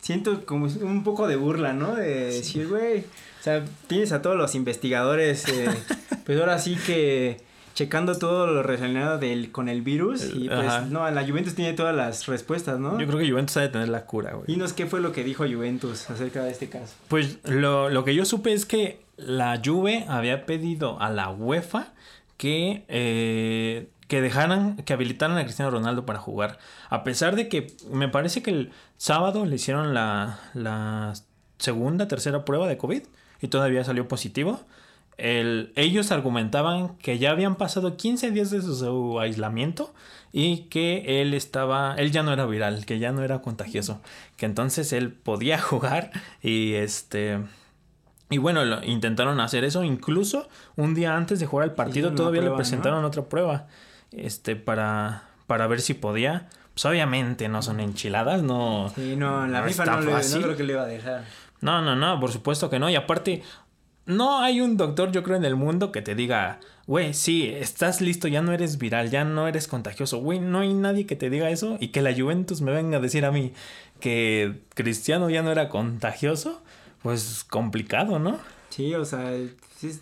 siento 0.00 0.46
como 0.46 0.64
un 0.64 1.04
poco 1.04 1.28
de 1.28 1.36
burla, 1.36 1.74
¿no? 1.74 1.94
De 1.94 2.24
decir, 2.32 2.68
güey, 2.68 3.00
o 3.00 3.42
sea, 3.42 3.62
tienes 3.86 4.12
a 4.12 4.22
todos 4.22 4.38
los 4.38 4.54
investigadores, 4.54 5.46
eh, 5.48 5.68
pues 6.24 6.40
ahora 6.40 6.58
sí 6.58 6.78
que 6.86 7.36
checando 7.76 8.16
todo 8.16 8.46
lo 8.46 8.62
relacionado 8.62 9.18
del, 9.18 9.52
con 9.52 9.68
el 9.68 9.82
virus 9.82 10.32
y 10.34 10.48
pues, 10.48 10.66
Ajá. 10.66 10.86
no, 10.86 11.08
la 11.10 11.26
Juventus 11.26 11.54
tiene 11.54 11.74
todas 11.74 11.94
las 11.94 12.26
respuestas, 12.26 12.80
¿no? 12.80 12.98
Yo 12.98 13.06
creo 13.06 13.18
que 13.18 13.30
Juventus 13.30 13.58
ha 13.58 13.60
de 13.60 13.68
tener 13.68 13.90
la 13.90 14.06
cura, 14.06 14.32
güey. 14.32 14.46
Dinos 14.46 14.72
qué 14.72 14.86
fue 14.86 15.00
lo 15.00 15.12
que 15.12 15.22
dijo 15.22 15.44
Juventus 15.44 16.08
acerca 16.08 16.42
de 16.42 16.50
este 16.50 16.70
caso. 16.70 16.94
Pues 17.08 17.38
lo, 17.44 17.90
lo 17.90 18.02
que 18.02 18.14
yo 18.14 18.24
supe 18.24 18.54
es 18.54 18.64
que 18.64 19.04
la 19.18 19.60
Juve 19.62 20.06
había 20.08 20.46
pedido 20.46 20.98
a 21.02 21.10
la 21.10 21.28
UEFA 21.28 21.92
que, 22.38 22.84
eh, 22.88 23.88
que 24.08 24.22
dejaran, 24.22 24.76
que 24.78 24.94
habilitaran 24.94 25.36
a 25.36 25.44
Cristiano 25.44 25.70
Ronaldo 25.70 26.06
para 26.06 26.18
jugar. 26.18 26.58
A 26.88 27.04
pesar 27.04 27.36
de 27.36 27.50
que 27.50 27.74
me 27.92 28.08
parece 28.08 28.42
que 28.42 28.52
el 28.52 28.72
sábado 28.96 29.44
le 29.44 29.54
hicieron 29.54 29.92
la, 29.92 30.40
la 30.54 31.12
segunda, 31.58 32.08
tercera 32.08 32.46
prueba 32.46 32.68
de 32.68 32.78
COVID 32.78 33.02
y 33.42 33.48
todavía 33.48 33.84
salió 33.84 34.08
positivo. 34.08 34.62
El, 35.18 35.72
ellos 35.76 36.12
argumentaban 36.12 36.96
que 36.98 37.18
ya 37.18 37.30
habían 37.30 37.56
pasado 37.56 37.96
15 37.96 38.30
días 38.32 38.50
de 38.50 38.60
su, 38.60 38.74
su 38.74 39.18
aislamiento 39.18 39.94
y 40.32 40.64
que 40.64 41.22
él 41.22 41.32
estaba, 41.32 41.94
él 41.96 42.12
ya 42.12 42.22
no 42.22 42.32
era 42.32 42.44
viral, 42.44 42.84
que 42.84 42.98
ya 42.98 43.12
no 43.12 43.22
era 43.22 43.40
contagioso, 43.40 44.00
que 44.36 44.44
entonces 44.44 44.92
él 44.92 45.12
podía 45.12 45.58
jugar 45.60 46.10
y 46.42 46.74
este 46.74 47.38
y 48.28 48.38
bueno, 48.38 48.64
lo- 48.64 48.82
intentaron 48.84 49.38
hacer 49.40 49.64
eso 49.64 49.84
incluso 49.84 50.48
un 50.74 50.94
día 50.94 51.16
antes 51.16 51.38
de 51.40 51.46
jugar 51.46 51.68
el 51.68 51.74
partido 51.74 52.12
todavía 52.12 52.42
le 52.42 52.50
presentaron 52.56 53.04
otra 53.04 53.22
prueba 53.24 53.68
este 54.12 54.56
para 54.56 55.22
para 55.46 55.66
ver 55.66 55.80
si 55.80 55.94
podía. 55.94 56.48
Pues 56.74 56.84
obviamente 56.84 57.48
no 57.48 57.62
son 57.62 57.80
enchiladas, 57.80 58.42
no 58.42 58.92
Sí, 58.94 59.16
no, 59.16 59.46
la 59.46 59.60
no 59.62 59.66
no, 59.66 60.00
le, 60.00 60.28
no 60.40 60.42
creo 60.42 60.56
que 60.58 60.62
le 60.64 60.72
iba 60.74 60.82
a 60.82 60.86
dejar. 60.86 61.24
No, 61.62 61.80
no, 61.80 61.96
no, 61.96 62.20
por 62.20 62.30
supuesto 62.30 62.68
que 62.68 62.78
no. 62.78 62.90
Y 62.90 62.96
aparte, 62.96 63.42
no 64.06 64.40
hay 64.42 64.60
un 64.60 64.76
doctor, 64.76 65.12
yo 65.12 65.22
creo, 65.22 65.36
en 65.36 65.44
el 65.44 65.56
mundo 65.56 65.92
que 65.92 66.00
te 66.02 66.14
diga, 66.14 66.60
güey, 66.86 67.12
sí, 67.14 67.48
estás 67.48 68.00
listo, 68.00 68.28
ya 68.28 68.40
no 68.42 68.52
eres 68.52 68.78
viral, 68.78 69.10
ya 69.10 69.24
no 69.24 69.48
eres 69.48 69.68
contagioso. 69.68 70.18
Güey, 70.18 70.38
no 70.40 70.60
hay 70.60 70.72
nadie 70.74 71.06
que 71.06 71.16
te 71.16 71.28
diga 71.30 71.50
eso 71.50 71.76
y 71.80 71.88
que 71.88 72.02
la 72.02 72.14
Juventus 72.14 72.60
me 72.60 72.72
venga 72.72 72.98
a 72.98 73.00
decir 73.00 73.24
a 73.24 73.32
mí 73.32 73.52
que 74.00 74.60
Cristiano 74.74 75.28
ya 75.30 75.42
no 75.42 75.50
era 75.52 75.68
contagioso. 75.68 76.62
Pues 77.02 77.44
complicado, 77.48 78.18
¿no? 78.18 78.38
Sí, 78.70 78.94
o 78.94 79.04
sea, 79.04 79.32
es- 79.34 80.00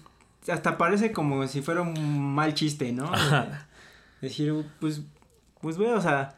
hasta 0.48 0.78
parece 0.78 1.12
como 1.12 1.46
si 1.48 1.60
fuera 1.62 1.82
un 1.82 2.34
mal 2.34 2.54
chiste, 2.54 2.92
¿no? 2.92 3.12
Ajá. 3.12 3.66
Decir, 4.20 4.64
pues, 4.80 5.02
pues, 5.60 5.76
güey, 5.76 5.90
o 5.90 6.00
sea, 6.00 6.34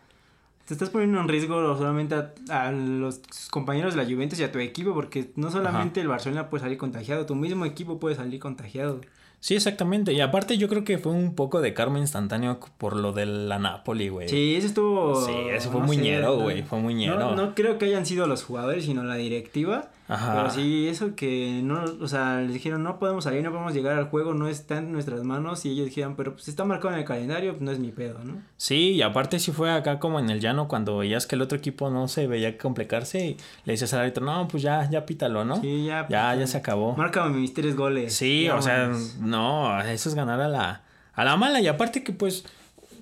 te 0.67 0.75
estás 0.75 0.91
poniendo 0.91 1.19
en 1.21 1.29
riesgo 1.29 1.77
solamente 1.77 2.15
a, 2.15 2.33
a 2.51 2.73
los 2.73 3.21
compañeros 3.51 3.95
de 3.95 4.03
la 4.03 4.09
Juventus 4.11 4.39
y 4.41 4.45
a 4.45 4.53
tu 4.53 4.59
equipo, 4.59 4.93
porque 4.95 5.31
no 5.37 5.51
solamente 5.51 6.01
el 6.01 6.09
Barcelona 6.09 6.51
puede 6.51 6.63
salir 6.65 6.77
contagiado, 6.79 7.25
tu 7.25 7.35
mismo 7.35 7.65
equipo 7.65 7.99
puede 7.99 8.17
salir 8.17 8.41
contagiado. 8.41 9.01
Sí, 9.39 9.55
exactamente. 9.55 10.13
Y 10.13 10.21
aparte 10.21 10.59
yo 10.59 10.67
creo 10.69 10.83
que 10.83 10.99
fue 10.99 11.13
un 11.13 11.35
poco 11.35 11.61
de 11.61 11.73
karma 11.73 11.99
instantáneo 12.01 12.59
por 12.79 12.97
lo 12.97 13.13
de 13.13 13.27
la 13.27 13.59
Napoli, 13.59 14.09
güey. 14.09 14.29
Sí, 14.29 14.57
eso 14.57 14.67
estuvo... 14.67 15.25
Sí, 15.25 15.33
eso 15.53 15.71
fue 15.71 15.81
no 15.81 15.87
muy 15.87 15.97
sé, 15.97 16.03
ñero, 16.03 16.37
no- 16.37 16.43
güey, 16.43 16.63
fue 16.63 16.81
muy 16.81 16.95
ñero. 16.95 17.19
No, 17.19 17.37
no 17.37 17.55
creo 17.55 17.79
que 17.79 17.85
hayan 17.85 18.07
sido 18.07 18.27
los 18.27 18.43
jugadores, 18.43 18.87
sino 18.87 19.05
la 19.05 19.15
directiva. 19.17 19.91
Ajá. 20.09 20.35
Pero 20.37 20.51
sí, 20.51 20.89
eso 20.89 21.15
que 21.17 21.61
no, 21.63 21.83
o 22.01 22.07
sea, 22.07 22.41
les 22.41 22.53
dijeron 22.53 22.83
no 22.83 22.99
podemos 22.99 23.25
salir, 23.25 23.43
no 23.43 23.51
podemos 23.51 23.75
llegar 23.75 23.99
al 23.99 24.09
juego, 24.09 24.35
no 24.35 24.49
está 24.49 24.79
en 24.79 24.93
nuestras 24.93 25.23
manos. 25.25 25.65
Y 25.67 25.71
ellos 25.71 25.87
dijeron, 25.87 26.15
pero 26.17 26.35
pues 26.35 26.49
está 26.49 26.65
marcado 26.65 26.95
en 26.95 27.01
el 27.01 27.07
calendario, 27.07 27.53
pues 27.53 27.63
no 27.63 27.71
es 27.73 27.79
mi 27.79 27.91
pedo, 27.91 28.21
¿no? 28.23 28.41
Sí, 28.57 28.93
y 28.93 29.03
aparte 29.03 29.39
sí 29.39 29.53
fue 29.53 29.73
acá 29.73 29.99
como 29.99 30.21
en 30.21 30.31
el 30.31 30.41
llano 30.41 30.69
cuando 30.69 30.99
veías 30.99 31.27
que 31.27 31.35
el 31.35 31.43
otro 31.43 31.59
equipo 31.59 31.91
no 31.91 32.09
se 32.09 32.27
veía 32.27 32.57
complicarse 32.57 33.27
y 33.27 33.37
le 33.65 33.73
dices 33.73 33.93
al 33.95 34.01
árbitro, 34.01 34.25
no, 34.25 34.47
pues 34.49 34.63
ya, 34.63 34.89
ya 34.89 35.07
pítalo, 35.07 35.45
¿no? 35.45 35.61
Sí, 35.61 35.87
ya. 35.87 36.07
Ya, 36.09 36.29
pues, 36.29 36.41
ya 36.41 36.47
se 36.47 36.59
acabó. 36.59 36.95
Márcame 36.97 37.39
mis 37.39 37.53
tres 37.53 37.75
goles. 37.77 38.15
Sí, 38.15 38.49
o 38.49 38.63
sea, 38.63 38.91
no, 39.21 39.81
eso 39.81 40.09
es 40.09 40.15
ganar 40.15 40.41
a 40.41 40.49
la, 40.49 40.83
a 41.15 41.25
la 41.25 41.37
mala. 41.37 41.61
Y 41.61 41.67
aparte 41.67 42.05
que 42.05 42.13
pues 42.13 42.45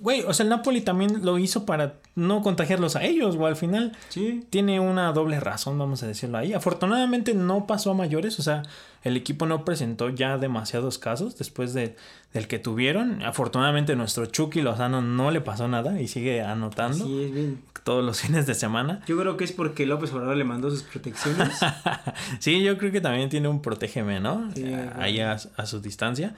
güey, 0.05 0.21
o 0.21 0.33
sea, 0.33 0.43
el 0.45 0.49
Napoli 0.49 0.79
también 0.79 1.25
lo 1.25 1.37
hizo 1.37 1.65
para 1.65 1.95
no 2.15 2.41
contagiarlos 2.41 2.95
a 2.95 3.03
ellos, 3.03 3.35
o 3.37 3.45
al 3.45 3.57
final 3.57 3.91
Sí. 4.07 4.45
tiene 4.49 4.79
una 4.79 5.11
doble 5.11 5.39
razón, 5.41 5.77
vamos 5.77 6.01
a 6.03 6.07
decirlo 6.07 6.37
ahí. 6.37 6.53
Afortunadamente 6.53 7.33
no 7.33 7.67
pasó 7.67 7.91
a 7.91 7.93
mayores, 7.93 8.39
o 8.39 8.43
sea, 8.43 8.63
el 9.03 9.17
equipo 9.17 9.45
no 9.45 9.65
presentó 9.65 10.09
ya 10.09 10.37
demasiados 10.37 10.97
casos 10.97 11.37
después 11.37 11.73
de, 11.73 11.95
del 12.33 12.47
que 12.47 12.57
tuvieron. 12.59 13.21
Afortunadamente 13.23 13.95
nuestro 13.97 14.25
Chucky 14.27 14.61
Lozano 14.61 15.01
no 15.01 15.29
le 15.31 15.41
pasó 15.41 15.67
nada 15.67 15.99
y 15.99 16.07
sigue 16.07 16.41
anotando 16.41 17.05
Sí, 17.05 17.23
es 17.25 17.33
bien. 17.33 17.61
todos 17.83 18.03
los 18.05 18.21
fines 18.21 18.45
de 18.47 18.53
semana. 18.55 19.01
Yo 19.07 19.19
creo 19.19 19.35
que 19.37 19.43
es 19.43 19.51
porque 19.51 19.85
López 19.85 20.11
Obrador 20.13 20.37
le 20.37 20.43
mandó 20.45 20.69
sus 20.71 20.83
protecciones. 20.83 21.59
sí, 22.39 22.63
yo 22.63 22.77
creo 22.77 22.91
que 22.91 23.01
también 23.01 23.29
tiene 23.29 23.47
un 23.47 23.61
protégeme, 23.61 24.19
¿no? 24.19 24.49
Sí, 24.55 24.63
Eh. 24.65 24.89
Ahí 24.99 25.19
a, 25.19 25.33
a 25.33 25.65
su 25.65 25.79
distancia. 25.81 26.33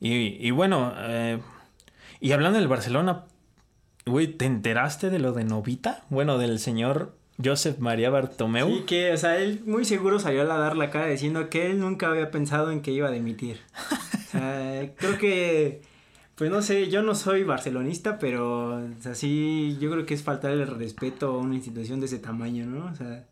Y, 0.00 0.46
y 0.46 0.50
bueno, 0.50 0.92
eh, 0.98 1.38
y 2.20 2.32
hablando 2.32 2.58
del 2.58 2.68
Barcelona, 2.68 3.24
güey, 4.06 4.26
¿te 4.28 4.44
enteraste 4.46 5.10
de 5.10 5.18
lo 5.18 5.32
de 5.32 5.44
Novita? 5.44 6.04
Bueno, 6.10 6.38
del 6.38 6.58
señor 6.58 7.14
Josep 7.42 7.78
María 7.78 8.10
Bartomeu. 8.10 8.68
Sí, 8.68 8.82
que, 8.86 9.12
o 9.12 9.16
sea, 9.16 9.38
él 9.38 9.62
muy 9.66 9.84
seguro 9.84 10.18
salió 10.18 10.42
a 10.42 10.58
dar 10.58 10.76
la 10.76 10.90
cara 10.90 11.06
diciendo 11.06 11.50
que 11.50 11.70
él 11.70 11.80
nunca 11.80 12.08
había 12.08 12.30
pensado 12.30 12.70
en 12.70 12.80
que 12.80 12.92
iba 12.92 13.08
a 13.08 13.12
dimitir. 13.12 13.60
O 13.90 14.30
sea, 14.30 14.90
creo 14.96 15.18
que, 15.18 15.82
pues 16.36 16.50
no 16.50 16.62
sé, 16.62 16.90
yo 16.90 17.02
no 17.02 17.14
soy 17.14 17.42
barcelonista, 17.44 18.18
pero, 18.18 18.76
o 18.76 19.02
sea, 19.02 19.14
sí, 19.14 19.76
yo 19.80 19.90
creo 19.90 20.06
que 20.06 20.14
es 20.14 20.22
faltarle 20.22 20.62
el 20.62 20.76
respeto 20.76 21.28
a 21.28 21.38
una 21.38 21.54
institución 21.56 22.00
de 22.00 22.06
ese 22.06 22.18
tamaño, 22.18 22.66
¿no? 22.66 22.86
O 22.86 22.94
sea, 22.94 23.24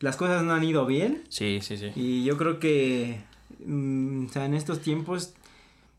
las 0.00 0.16
cosas 0.16 0.42
no 0.42 0.52
han 0.52 0.64
ido 0.64 0.84
bien 0.84 1.22
Sí, 1.28 1.60
sí, 1.62 1.76
sí. 1.76 1.92
y 1.94 2.24
yo 2.24 2.36
creo 2.36 2.58
que, 2.58 3.20
mm, 3.64 4.26
o 4.26 4.28
sea, 4.28 4.44
en 4.44 4.54
estos 4.54 4.80
tiempos, 4.80 5.34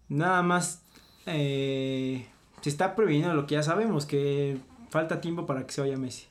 nada 0.08 0.42
más 0.44 0.83
eh, 1.26 2.26
se 2.62 2.70
está 2.70 2.96
previniendo 2.96 3.34
lo 3.34 3.46
que 3.48 3.56
ya 3.56 3.64
sabemos, 3.64 4.06
que 4.06 4.58
falta 4.90 5.22
tiempo 5.22 5.46
para 5.46 5.66
que 5.66 5.74
se 5.74 5.82
vaya 5.82 5.98
Messi. 5.98 6.26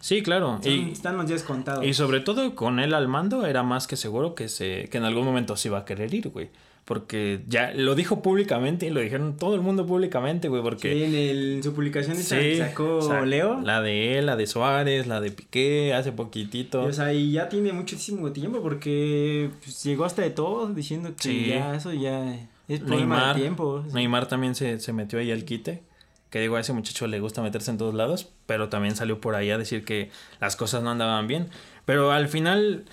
Sí, 0.00 0.22
claro. 0.22 0.58
son- 0.62 0.70
Y, 0.72 0.90
están 0.92 1.16
los 1.16 1.26
días 1.26 1.42
contados. 1.42 1.84
y 1.84 1.94
sobre 1.94 2.20
todo 2.20 2.54
con 2.54 2.78
él 2.78 2.92
al 2.94 3.08
mando 3.08 3.46
era 3.46 3.62
más 3.62 3.86
que 3.86 3.96
seguro 3.96 4.34
que 4.34 4.48
se 4.48 4.88
que 4.90 4.98
en 4.98 5.04
algún 5.04 5.24
momento 5.24 5.56
se 5.56 5.68
iba 5.68 5.78
a 5.78 5.84
querer 5.84 6.12
ir, 6.14 6.28
güey. 6.28 6.50
Porque 6.84 7.42
ya 7.46 7.70
lo 7.72 7.94
dijo 7.94 8.22
públicamente 8.22 8.86
y 8.86 8.90
lo 8.90 8.98
dijeron 9.00 9.36
todo 9.36 9.54
el 9.54 9.60
mundo 9.60 9.86
públicamente, 9.86 10.48
güey, 10.48 10.62
porque... 10.62 10.92
Sí, 10.92 11.02
en, 11.04 11.14
el- 11.14 11.52
en 11.54 11.62
su 11.62 11.72
publicación 11.74 12.16
Sí, 12.16 12.34
que 12.34 12.58
sacó 12.58 13.00
sa- 13.00 13.20
Leo. 13.24 13.60
La 13.60 13.80
de 13.80 14.18
él, 14.18 14.26
la 14.26 14.34
de 14.34 14.48
Suárez, 14.48 15.06
la 15.06 15.20
de 15.20 15.30
Piqué, 15.30 15.94
hace 15.94 16.10
poquitito. 16.10 16.82
O 16.82 16.92
sea, 16.92 17.14
y 17.14 17.30
ya 17.30 17.48
tiene 17.48 17.72
muchísimo 17.72 18.32
tiempo 18.32 18.60
porque 18.60 19.50
pues, 19.62 19.84
llegó 19.84 20.04
hasta 20.04 20.22
de 20.22 20.30
todo 20.30 20.66
diciendo 20.74 21.10
que 21.16 21.22
Sí. 21.22 21.46
ya 21.50 21.76
eso 21.76 21.92
ya 21.92 22.48
es 22.74 22.80
problema 22.80 23.16
Neymar, 23.16 23.36
de 23.36 23.40
tiempo. 23.40 23.84
Neymar 23.92 24.26
también 24.28 24.54
se, 24.54 24.80
se 24.80 24.92
metió 24.92 25.18
ahí 25.18 25.30
al 25.30 25.44
quite. 25.44 25.82
Que 26.30 26.40
digo, 26.40 26.56
a 26.56 26.60
ese 26.60 26.72
muchacho 26.72 27.06
le 27.06 27.20
gusta 27.20 27.42
meterse 27.42 27.70
en 27.70 27.78
todos 27.78 27.94
lados, 27.94 28.32
pero 28.46 28.70
también 28.70 28.96
salió 28.96 29.20
por 29.20 29.34
ahí 29.34 29.50
a 29.50 29.58
decir 29.58 29.84
que 29.84 30.10
las 30.40 30.56
cosas 30.56 30.82
no 30.82 30.90
andaban 30.90 31.26
bien. 31.26 31.50
Pero 31.84 32.10
al 32.10 32.28
final, 32.28 32.86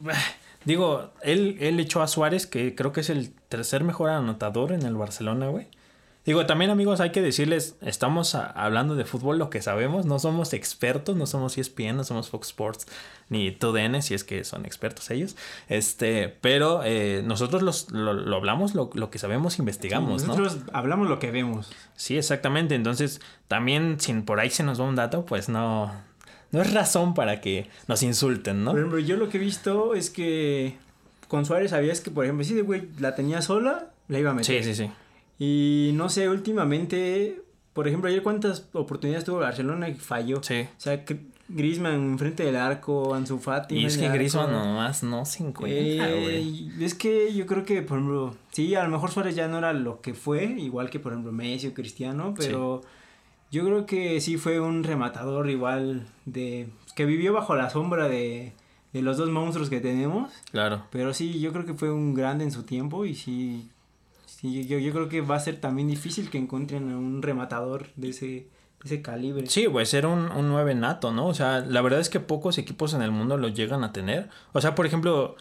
digo, 0.64 1.12
él, 1.22 1.56
él 1.60 1.80
echó 1.80 2.02
a 2.02 2.08
Suárez, 2.08 2.46
que 2.46 2.74
creo 2.74 2.92
que 2.92 3.00
es 3.00 3.10
el 3.10 3.32
tercer 3.48 3.84
mejor 3.84 4.10
anotador 4.10 4.72
en 4.72 4.82
el 4.82 4.96
Barcelona, 4.96 5.48
güey. 5.48 5.68
Digo, 6.26 6.44
también 6.44 6.72
amigos, 6.72 7.00
hay 7.00 7.12
que 7.12 7.22
decirles, 7.22 7.76
estamos 7.82 8.34
a- 8.34 8.46
hablando 8.50 8.96
de 8.96 9.04
fútbol 9.04 9.38
lo 9.38 9.48
que 9.48 9.62
sabemos, 9.62 10.06
no 10.06 10.18
somos 10.18 10.52
expertos, 10.54 11.14
no 11.16 11.24
somos 11.26 11.56
ESPN, 11.56 11.96
no 11.96 12.02
somos 12.04 12.28
Fox 12.30 12.48
Sports, 12.48 12.86
ni 13.28 13.52
TUDN, 13.52 14.02
si 14.02 14.14
es 14.14 14.24
que 14.24 14.42
son 14.42 14.66
expertos 14.66 15.08
ellos. 15.10 15.36
Este, 15.68 16.28
pero 16.40 16.82
eh, 16.84 17.22
nosotros 17.24 17.62
los, 17.62 17.92
lo, 17.92 18.12
lo 18.12 18.36
hablamos, 18.36 18.74
lo, 18.74 18.90
lo 18.94 19.08
que 19.08 19.18
sabemos, 19.20 19.60
investigamos, 19.60 20.22
Sí, 20.22 20.28
¿no? 20.28 20.36
Nosotros 20.36 20.64
hablamos 20.72 21.08
lo 21.08 21.20
que 21.20 21.30
vemos. 21.30 21.70
Sí, 21.94 22.18
exactamente. 22.18 22.74
Entonces, 22.74 23.20
también 23.46 23.98
si 24.00 24.12
por 24.14 24.40
ahí 24.40 24.50
se 24.50 24.64
nos 24.64 24.80
va 24.80 24.84
un 24.84 24.96
dato, 24.96 25.24
pues 25.26 25.48
no, 25.48 25.92
no 26.50 26.60
es 26.60 26.72
razón 26.74 27.14
para 27.14 27.40
que 27.40 27.70
nos 27.86 28.02
insulten, 28.02 28.64
¿no? 28.64 28.72
Por 28.72 28.80
ejemplo, 28.80 28.98
yo 28.98 29.16
lo 29.16 29.28
que 29.28 29.36
he 29.36 29.40
visto 29.40 29.94
es 29.94 30.10
que 30.10 30.76
con 31.28 31.44
Suárez 31.46 31.70
sabías 31.70 32.00
que, 32.00 32.10
por 32.10 32.24
ejemplo, 32.24 32.44
si 32.44 32.54
de 32.54 32.62
güey 32.62 32.88
la 32.98 33.14
tenía 33.14 33.42
sola, 33.42 33.90
la 34.08 34.18
iba 34.18 34.32
a 34.32 34.34
meter. 34.34 34.64
Sí, 34.64 34.74
sí, 34.74 34.84
sí. 34.86 34.90
Y 35.38 35.90
no 35.94 36.08
sé, 36.08 36.28
últimamente, 36.28 37.42
por 37.72 37.86
ejemplo, 37.88 38.08
ayer 38.08 38.22
cuántas 38.22 38.68
oportunidades 38.72 39.24
tuvo 39.24 39.38
Barcelona 39.38 39.88
y 39.88 39.94
falló. 39.94 40.42
Sí. 40.42 40.62
O 40.62 40.80
sea, 40.80 41.04
que 41.04 41.20
Griezmann 41.48 41.94
enfrente 41.94 42.42
del 42.44 42.56
arco, 42.56 43.14
Ansu 43.14 43.38
Fati. 43.38 43.76
Y 43.76 43.84
es 43.86 43.98
que. 43.98 44.08
Griezmann 44.08 44.50
nomás 44.50 45.02
no 45.02 45.24
se 45.24 45.44
encuentra, 45.44 46.08
Eh, 46.10 46.22
güey. 46.22 46.84
es 46.84 46.94
que 46.94 47.32
yo 47.34 47.46
creo 47.46 47.64
que, 47.64 47.82
por 47.82 47.98
ejemplo, 47.98 48.34
sí, 48.52 48.74
a 48.74 48.82
lo 48.82 48.90
mejor 48.90 49.10
Suárez 49.10 49.36
ya 49.36 49.46
no 49.46 49.58
era 49.58 49.72
lo 49.72 50.00
que 50.00 50.14
fue, 50.14 50.44
igual 50.44 50.90
que, 50.90 50.98
por 50.98 51.12
ejemplo, 51.12 51.32
Messi 51.32 51.68
o 51.68 51.74
Cristiano, 51.74 52.34
pero 52.36 52.80
yo 53.52 53.64
creo 53.64 53.86
que 53.86 54.20
sí 54.20 54.38
fue 54.38 54.58
un 54.58 54.82
rematador 54.82 55.48
igual 55.50 56.06
de... 56.24 56.68
que 56.96 57.04
vivió 57.04 57.32
bajo 57.32 57.54
la 57.54 57.70
sombra 57.70 58.08
de, 58.08 58.52
de 58.92 59.02
los 59.02 59.18
dos 59.18 59.30
monstruos 59.30 59.70
que 59.70 59.80
tenemos, 59.80 60.32
Claro. 60.50 60.82
pero 60.90 61.14
sí, 61.14 61.38
yo 61.38 61.52
creo 61.52 61.64
que 61.64 61.74
fue 61.74 61.92
un 61.92 62.12
grande 62.14 62.42
en 62.42 62.50
su 62.50 62.64
tiempo 62.64 63.04
y 63.04 63.14
sí, 63.14 63.68
sí 64.40 64.66
yo, 64.66 64.78
yo 64.78 64.92
creo 64.92 65.08
que 65.08 65.20
va 65.20 65.36
a 65.36 65.40
ser 65.40 65.60
también 65.60 65.88
difícil 65.88 66.30
que 66.30 66.38
encuentren 66.38 66.90
a 66.92 66.98
un 66.98 67.22
rematador 67.22 67.88
de 67.96 68.10
ese, 68.10 68.48
ese 68.84 69.00
calibre. 69.00 69.46
Sí, 69.46 69.66
pues 69.68 69.94
era 69.94 70.08
un, 70.08 70.30
un 70.30 70.48
9 70.48 70.74
nato, 70.74 71.12
¿no? 71.12 71.26
O 71.26 71.34
sea, 71.34 71.60
la 71.60 71.80
verdad 71.80 72.00
es 72.00 72.10
que 72.10 72.20
pocos 72.20 72.58
equipos 72.58 72.92
en 72.94 73.02
el 73.02 73.10
mundo 73.10 73.38
lo 73.38 73.48
llegan 73.48 73.82
a 73.82 73.92
tener. 73.92 74.28
O 74.52 74.60
sea, 74.60 74.74
por 74.74 74.84
ejemplo, 74.84 75.36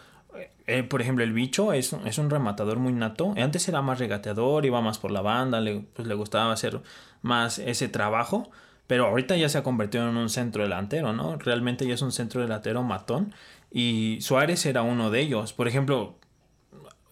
eh, 0.68 0.84
por 0.84 1.02
ejemplo, 1.02 1.24
el 1.24 1.34
bicho 1.34 1.74
es, 1.74 1.94
es 2.06 2.18
un 2.18 2.30
rematador 2.30 2.80
muy 2.80 2.94
nato. 2.94 3.34
Antes 3.38 3.68
era 3.68 3.82
más 3.82 4.00
regateador, 4.00 4.66
iba 4.66 4.82
más 4.82 4.98
por 4.98 5.12
la 5.12 5.22
banda, 5.22 5.60
le, 5.60 5.82
pues, 5.94 6.08
le 6.08 6.16
gustaba 6.16 6.52
hacer 6.54 6.82
más 7.22 7.60
ese 7.60 7.88
trabajo. 7.90 8.50
Pero 8.88 9.08
ahorita 9.08 9.36
ya 9.36 9.50
se 9.50 9.58
ha 9.58 9.64
convertido 9.64 10.10
en 10.10 10.16
un 10.16 10.30
centro 10.30 10.64
delantero, 10.64 11.12
¿no? 11.12 11.38
Realmente 11.38 11.88
ya 11.88 11.96
es 11.96 12.02
un 12.02 12.12
centro 12.12 12.42
delantero 12.42 12.84
matón. 12.84 13.34
Y 13.72 14.20
Suárez 14.22 14.66
era 14.66 14.84
uno 14.84 15.12
de 15.12 15.22
ellos. 15.22 15.54
Por 15.54 15.68
ejemplo, 15.68 16.16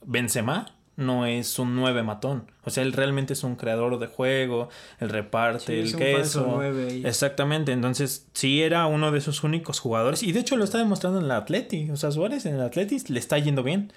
Benzema 0.06 0.68
no 0.96 1.26
es 1.26 1.58
un 1.60 1.76
9 1.76 2.04
matón. 2.04 2.52
O 2.64 2.70
sea, 2.70 2.84
él 2.84 2.94
realmente 2.94 3.34
es 3.34 3.44
un 3.44 3.56
creador 3.56 4.00
de 4.00 4.08
juego, 4.08 4.70
él 5.00 5.10
reparte 5.10 5.66
Sí, 5.66 5.74
el 5.74 5.86
es 5.86 5.94
un 5.94 6.00
queso. 6.00 6.64
Exactamente, 7.04 7.72
entonces 7.72 8.28
sí 8.34 8.62
era 8.62 8.86
uno 8.86 9.12
de 9.12 9.18
esos 9.18 9.44
únicos 9.44 9.80
jugadores. 9.80 10.24
Y 10.24 10.32
de 10.32 10.40
hecho 10.40 10.56
lo 10.56 10.64
está 10.64 10.78
demostrando 10.78 11.20
en 11.20 11.26
el 11.26 11.32
Atleti. 11.32 11.90
O 11.92 11.98
sea, 11.98 12.12
Suárez 12.12 12.46
en 12.46 12.56
el 12.56 12.62
Atleti 12.62 12.98
le 13.08 13.20
está 13.20 13.38
yendo 13.38 13.64
bien. 13.64 13.92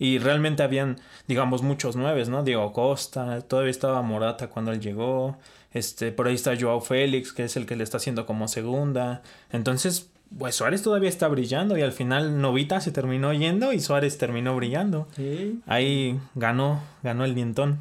Y 0.00 0.18
realmente 0.18 0.62
habían, 0.62 1.00
digamos, 1.26 1.62
muchos 1.62 1.96
nueves, 1.96 2.28
¿no? 2.28 2.44
Diego 2.44 2.72
Costa, 2.72 3.40
todavía 3.42 3.72
estaba 3.72 4.00
Morata 4.02 4.48
cuando 4.48 4.70
él 4.70 4.80
llegó. 4.80 5.36
Este, 5.72 6.12
por 6.12 6.28
ahí 6.28 6.36
está 6.36 6.56
Joao 6.58 6.80
Félix, 6.80 7.32
que 7.32 7.44
es 7.44 7.56
el 7.56 7.66
que 7.66 7.74
le 7.74 7.82
está 7.82 7.96
haciendo 7.96 8.24
como 8.24 8.46
segunda. 8.46 9.22
Entonces, 9.50 10.10
pues 10.36 10.54
Suárez 10.54 10.82
todavía 10.82 11.08
está 11.08 11.28
brillando 11.28 11.76
y 11.78 11.82
al 11.82 11.92
final 11.92 12.40
Novita 12.40 12.80
se 12.80 12.92
terminó 12.92 13.32
yendo 13.32 13.72
y 13.72 13.80
Suárez 13.80 14.18
terminó 14.18 14.54
brillando. 14.56 15.08
Sí. 15.16 15.60
Ahí 15.66 16.20
ganó, 16.34 16.82
ganó 17.02 17.24
el 17.24 17.34
dientón, 17.34 17.78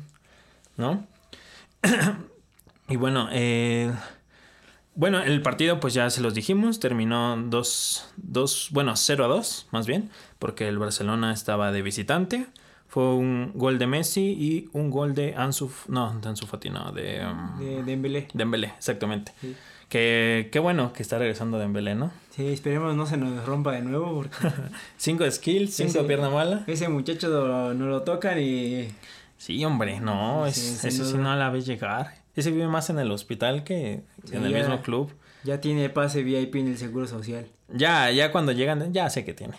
¿no? 0.78 1.06
y 2.90 2.96
bueno, 2.96 3.28
eh, 3.32 3.92
bueno, 4.96 5.22
el 5.22 5.42
partido 5.42 5.80
pues 5.80 5.94
ya 5.94 6.10
se 6.10 6.22
los 6.22 6.34
dijimos, 6.34 6.80
terminó 6.80 7.38
2, 7.38 8.14
dos, 8.18 8.70
bueno, 8.72 8.96
0 8.96 9.26
a 9.26 9.28
2 9.28 9.68
más 9.72 9.86
bien, 9.86 10.10
porque 10.40 10.68
el 10.68 10.78
Barcelona 10.78 11.34
estaba 11.34 11.72
de 11.72 11.82
visitante. 11.82 12.48
Fue 12.88 13.04
un 13.14 13.52
gol 13.54 13.80
de 13.80 13.86
Messi 13.86 14.32
y 14.32 14.70
un 14.72 14.90
gol 14.90 15.14
de 15.14 15.36
Ansu, 15.36 15.70
no, 15.90 16.18
de 16.20 16.30
Ansu 16.30 16.48
Fati, 16.48 16.70
no, 16.70 16.94
de, 16.94 17.22
um, 17.26 17.60
De 17.60 17.84
Dembélé. 17.84 18.30
Dembélé, 18.34 18.74
exactamente. 18.78 19.34
Sí. 19.42 19.56
Que, 19.90 20.50
qué 20.52 20.60
bueno 20.60 20.92
que 20.92 21.02
está 21.02 21.18
regresando 21.18 21.58
Dembélé, 21.60 21.96
¿no? 21.96 22.12
Sí, 22.36 22.48
esperemos 22.50 22.96
no 22.96 23.06
se 23.06 23.16
nos 23.18 23.46
rompa 23.46 23.72
de 23.72 23.82
nuevo 23.82 24.14
porque 24.16 24.36
Cinco 24.98 25.30
skills, 25.32 25.74
cinco 25.74 25.90
Ese- 26.00 26.04
pierna 26.04 26.30
mala. 26.30 26.64
ese 26.68 26.90
muchacho 26.90 27.30
no, 27.30 27.74
no 27.74 27.86
lo 27.88 28.04
tocan 28.04 28.38
y 28.40 28.90
Sí, 29.38 29.64
hombre, 29.64 30.00
no, 30.00 30.46
es, 30.46 30.56
Sí, 30.56 30.88
ese 30.88 31.06
sí 31.06 31.18
no 31.18 31.36
la 31.36 31.50
ves 31.52 31.66
llegar. 31.66 32.16
Ese 32.36 32.52
vive 32.52 32.68
más 32.68 32.90
en 32.90 33.00
el 33.00 33.12
hospital 33.12 33.64
que 33.64 34.02
Sí, 34.26 34.36
en 34.36 34.44
el 34.46 34.52
ya. 34.52 34.60
mismo 34.60 34.82
club. 34.82 35.12
ya 35.44 35.62
tiene 35.62 35.90
pase 35.90 36.24
VIP 36.24 36.56
en 36.56 36.68
el 36.68 36.78
Seguro 36.78 37.08
Social. 37.08 37.48
Ya, 37.74 38.12
ya 38.12 38.32
cuando 38.32 38.52
llegan, 38.52 38.94
ya 38.94 39.10
sé 39.10 39.24
que 39.26 39.34
tiene. 39.34 39.56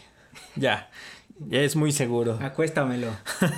Ya, 0.56 0.90
ya 1.49 1.61
es 1.61 1.75
muy 1.76 1.90
seguro. 1.92 2.38
Acuéstamelo. 2.42 3.08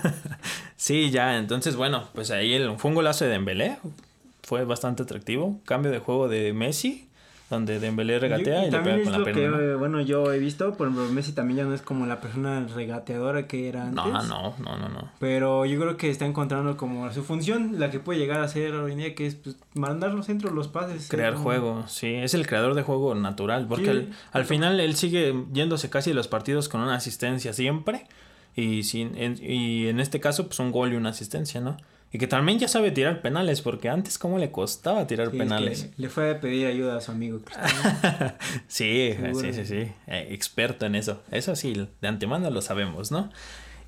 Sí, 0.77 1.11
ya, 1.11 1.37
entonces 1.37 1.77
bueno, 1.77 2.09
pues 2.15 2.31
ahí 2.31 2.55
el, 2.55 2.79
fue 2.79 2.89
un 2.91 2.95
golazo 2.95 3.27
de 3.27 3.33
Dembélé. 3.33 3.77
Fue 4.51 4.65
bastante 4.65 5.05
atractivo. 5.05 5.61
Cambio 5.65 5.93
de 5.93 6.01
juego 6.01 6.27
de 6.29 6.53
Messi, 6.53 7.07
donde 7.51 7.79
Dembélé 7.79 8.19
regatea 8.19 8.67
Y- 8.67 8.71
le 8.73 8.79
pega 8.81 9.03
con 9.05 9.13
la 9.13 9.23
pierna. 9.25 9.33
que, 9.43 9.49
¿no? 9.49 9.61
eh, 9.61 9.75
bueno, 9.77 10.01
yo 10.01 10.33
he 10.33 10.41
visto, 10.41 10.75
por 10.75 10.89
ejemplo, 10.89 11.09
Messi 11.13 11.31
también 11.33 11.59
ya 11.59 11.65
no 11.67 11.73
es 11.73 11.83
como 11.83 12.05
la 12.07 12.21
persona 12.21 12.67
regateadora 12.75 13.47
que 13.47 13.69
era 13.69 13.83
antes. 13.85 13.95
No, 13.95 14.11
no, 14.25 14.55
no, 14.59 14.77
no, 14.77 14.89
no. 14.89 15.09
Pero 15.21 15.67
yo 15.67 15.79
creo 15.79 15.97
que 15.97 16.11
está 16.11 16.27
encontrando 16.27 16.77
como 16.77 17.13
su 17.13 17.23
función, 17.23 17.79
la 17.79 17.91
que 17.93 18.01
puede 18.01 18.19
llegar 18.19 18.41
a 18.41 18.49
ser 18.49 18.75
hoy 18.75 18.91
en 18.91 18.99
día, 18.99 19.15
que 19.15 19.27
es 19.27 19.37
pues, 19.37 19.57
mandar 19.75 20.13
los 20.15 20.27
centros, 20.27 20.53
los 20.53 20.67
pases. 20.67 21.05
ser 21.05 21.17
Crear 21.21 21.35
juego, 21.37 21.85
sí, 21.87 22.13
es 22.13 22.35
el 22.35 22.49
creador 22.49 22.75
de 22.75 22.83
juego 22.83 23.15
natural, 23.15 23.67
porque 23.69 23.85
Sí. 23.85 23.91
al, 23.91 24.09
al 24.33 24.45
final 24.47 24.81
él 24.81 24.97
sigue 24.97 25.45
yéndose 25.53 25.91
casi 25.91 26.13
los 26.13 26.27
partidos 26.27 26.69
con 26.69 26.81
una 26.81 26.97
asistencia 26.97 27.53
siempre, 27.53 28.07
y, 28.57 28.83
sin, 28.83 29.17
en, 29.17 29.37
y 29.41 29.87
en 29.87 30.01
este 30.01 30.19
caso 30.19 30.47
pues 30.49 30.59
un 30.59 30.73
gol 30.73 30.93
y 30.93 30.97
una 30.97 31.11
asistencia, 31.11 31.61
¿no? 31.61 31.77
Y 32.13 32.19
que 32.19 32.27
también 32.27 32.59
ya 32.59 32.67
sabe 32.67 32.91
tirar 32.91 33.23
penales, 33.23 33.63
porque 33.63 33.89
antes 33.89 34.19
cómo 34.19 34.39
le 34.39 34.51
costaba 34.51 35.07
tirar 35.07 35.31
penales. 35.31 35.91
Le 35.97 36.09
fue 36.09 36.31
a 36.31 36.41
pedir 36.41 36.67
ayuda 36.67 36.97
a 36.97 37.01
su 37.01 37.13
amigo 37.13 37.41
sí, 38.67 39.15
sí, 39.35 39.53
sí, 39.53 39.65
sí. 39.65 39.93
Eh, 40.09 40.29
experto 40.31 40.87
en 40.87 40.97
eso. 40.97 41.23
Eso 41.31 41.55
sí, 41.55 41.87
de 42.01 42.09
antemano 42.09 42.51
lo 42.51 42.63
sabemos, 42.63 43.13
¿no? 43.13 43.31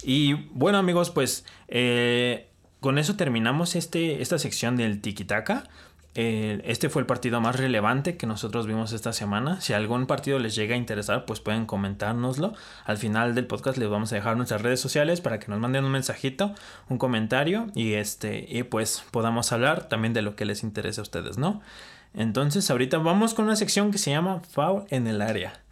Y 0.05 0.35
bueno, 0.52 0.79
amigos, 0.79 1.11
pues 1.11 1.45
eh, 1.67 2.49
con 2.79 2.99
eso 2.99 3.17
terminamos 3.17 3.75
este, 3.75 4.23
esta 4.23 4.38
sección 4.38 4.76
del 4.76 5.00
tiki-taka. 5.00 5.64
Eh, 6.14 6.61
este 6.66 6.90
fue 6.90 7.00
el 7.00 7.07
partido 7.07 7.40
más 7.40 7.57
relevante 7.57 8.19
que 8.19 8.26
nosotros 8.26 8.66
vimos 8.66 8.92
esta 8.92 9.12
semana. 9.12 9.61
Si 9.62 9.73
algún 9.73 10.07
partido 10.07 10.38
les 10.38 10.54
llega 10.54 10.75
a 10.75 10.78
interesar, 10.78 11.25
pues 11.25 11.40
pueden 11.40 11.64
comentárnoslo. 11.64 12.52
Al 12.85 12.99
final 12.99 13.35
del 13.35 13.47
podcast 13.47 13.78
les 13.78 13.88
vamos 13.88 14.12
a 14.12 14.16
dejar 14.16 14.37
nuestras 14.37 14.61
redes 14.61 14.81
sociales 14.81 15.23
para 15.23 15.38
que 15.38 15.49
nos 15.49 15.59
manden 15.59 15.85
un 15.85 15.92
mensajito, 15.92 16.54
un 16.88 16.99
comentario 16.99 17.69
y 17.75 17.95
este 17.95 18.45
y 18.49 18.62
pues 18.62 19.04
podamos 19.11 19.52
hablar 19.52 19.88
también 19.88 20.12
de 20.12 20.23
lo 20.23 20.37
que 20.37 20.45
les 20.45 20.62
interese 20.62 21.00
a 21.00 21.02
ustedes, 21.02 21.38
¿no? 21.38 21.62
Entonces 22.14 22.71
ahorita 22.71 22.99
vamos 22.99 23.33
con 23.33 23.47
una 23.47 23.57
sección 23.57 23.90
que 23.90 23.99
se 23.99 24.11
llama 24.11 24.42
Foul 24.50 24.85
en 24.90 25.07
el 25.07 25.23
área. 25.23 25.62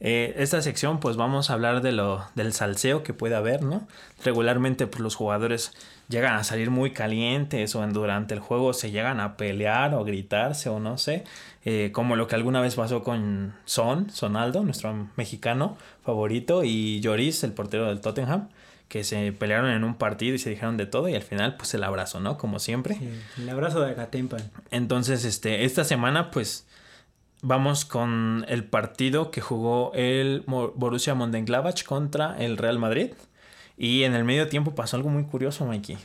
Eh, 0.00 0.34
esta 0.36 0.62
sección 0.62 1.00
pues 1.00 1.16
vamos 1.16 1.50
a 1.50 1.54
hablar 1.54 1.82
de 1.82 1.90
lo, 1.90 2.24
del 2.36 2.52
salseo 2.52 3.02
que 3.02 3.14
puede 3.14 3.34
haber, 3.34 3.64
¿no? 3.64 3.88
Regularmente 4.24 4.86
pues, 4.86 5.00
los 5.00 5.16
jugadores 5.16 5.72
llegan 6.08 6.34
a 6.34 6.44
salir 6.44 6.70
muy 6.70 6.92
calientes 6.92 7.74
o 7.74 7.86
durante 7.86 8.34
el 8.34 8.40
juego 8.40 8.72
se 8.72 8.90
llegan 8.90 9.20
a 9.20 9.36
pelear 9.36 9.94
o 9.94 10.04
gritarse 10.04 10.68
o 10.68 10.80
no 10.80 10.98
sé, 10.98 11.24
eh, 11.64 11.90
como 11.92 12.16
lo 12.16 12.26
que 12.26 12.34
alguna 12.34 12.60
vez 12.60 12.74
pasó 12.74 13.02
con 13.02 13.54
Son, 13.64 14.10
Sonaldo, 14.10 14.62
nuestro 14.62 15.08
mexicano 15.16 15.76
favorito, 16.02 16.64
y 16.64 17.00
Lloris, 17.00 17.44
el 17.44 17.52
portero 17.52 17.86
del 17.86 18.00
Tottenham 18.00 18.48
que 18.88 19.04
se 19.04 19.32
pelearon 19.32 19.70
en 19.70 19.84
un 19.84 19.94
partido 19.94 20.34
y 20.34 20.38
se 20.38 20.50
dijeron 20.50 20.76
de 20.78 20.86
todo 20.86 21.08
y 21.08 21.14
al 21.14 21.22
final 21.22 21.56
pues 21.56 21.74
el 21.74 21.84
abrazo, 21.84 22.20
¿no? 22.20 22.38
Como 22.38 22.58
siempre. 22.58 22.98
el 23.36 23.48
abrazo 23.48 23.80
de 23.80 23.90
Agatempan. 23.90 24.50
Entonces, 24.70 25.24
este, 25.26 25.64
esta 25.64 25.84
semana 25.84 26.30
pues 26.30 26.66
vamos 27.42 27.84
con 27.84 28.44
el 28.48 28.64
partido 28.64 29.30
que 29.30 29.40
jugó 29.40 29.92
el 29.94 30.42
Borussia 30.46 31.14
Mönchengladbach 31.14 31.84
contra 31.84 32.36
el 32.38 32.56
Real 32.56 32.78
Madrid. 32.78 33.12
Y 33.78 34.02
en 34.02 34.14
el 34.14 34.24
medio 34.24 34.48
tiempo 34.48 34.74
pasó 34.74 34.96
algo 34.96 35.08
muy 35.08 35.24
curioso, 35.24 35.64
Mikey. 35.64 35.96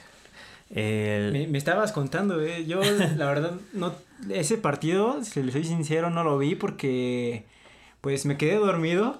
Me, 0.69 1.47
me, 1.47 1.57
estabas 1.57 1.91
contando, 1.91 2.41
¿eh? 2.41 2.65
yo 2.65 2.81
la 3.17 3.25
verdad 3.25 3.53
no 3.73 3.93
ese 4.29 4.57
partido, 4.57 5.23
si 5.23 5.43
le 5.43 5.51
soy 5.51 5.63
sincero, 5.63 6.09
no 6.09 6.23
lo 6.23 6.37
vi 6.37 6.55
porque 6.55 7.45
pues 8.03 8.25
me 8.25 8.35
quedé 8.35 8.55
dormido. 8.55 9.17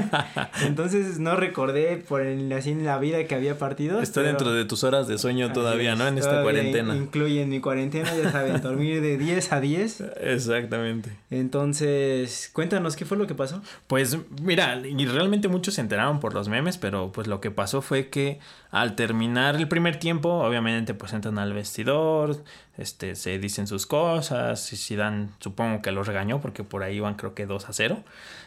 Entonces 0.66 1.18
no 1.18 1.36
recordé 1.36 1.98
por 1.98 2.22
el, 2.22 2.50
así 2.54 2.70
en 2.70 2.86
la 2.86 2.98
vida 2.98 3.22
que 3.24 3.34
había 3.34 3.58
partido. 3.58 4.00
Está 4.00 4.22
dentro 4.22 4.54
de 4.54 4.64
tus 4.64 4.82
horas 4.82 5.06
de 5.06 5.18
sueño 5.18 5.52
todavía, 5.52 5.94
¿no? 5.94 6.08
En 6.08 6.16
esta 6.16 6.42
cuarentena. 6.42 6.96
Incluye 6.96 7.42
en 7.42 7.50
mi 7.50 7.60
cuarentena, 7.60 8.10
ya 8.16 8.32
saben, 8.32 8.62
dormir 8.62 9.02
de 9.02 9.18
10 9.18 9.52
a 9.52 9.60
10. 9.60 10.04
Exactamente. 10.22 11.10
Entonces, 11.28 12.48
cuéntanos 12.54 12.96
qué 12.96 13.04
fue 13.04 13.18
lo 13.18 13.26
que 13.26 13.34
pasó. 13.34 13.60
Pues 13.88 14.16
mira, 14.40 14.80
y 14.82 15.04
realmente 15.04 15.48
muchos 15.48 15.74
se 15.74 15.82
enteraron 15.82 16.18
por 16.18 16.32
los 16.32 16.48
memes, 16.48 16.78
pero 16.78 17.12
pues 17.12 17.26
lo 17.26 17.42
que 17.42 17.50
pasó 17.50 17.82
fue 17.82 18.08
que 18.08 18.38
al 18.70 18.96
terminar 18.96 19.54
el 19.56 19.68
primer 19.68 19.98
tiempo, 19.98 20.30
obviamente 20.30 20.94
pues 20.94 21.12
entran 21.12 21.38
al 21.38 21.52
vestidor, 21.52 22.42
este, 22.76 23.14
se 23.14 23.38
dicen 23.38 23.66
sus 23.66 23.86
cosas, 23.86 24.72
y 24.72 24.76
si 24.76 24.96
dan, 24.96 25.34
supongo 25.38 25.82
que 25.82 25.92
los 25.92 26.06
regañó 26.06 26.40
porque 26.40 26.64
por 26.64 26.82
ahí 26.82 27.00
van 27.00 27.14
creo 27.14 27.34
que 27.34 27.46
2 27.46 27.68
a 27.68 27.72
0. 27.72 28.04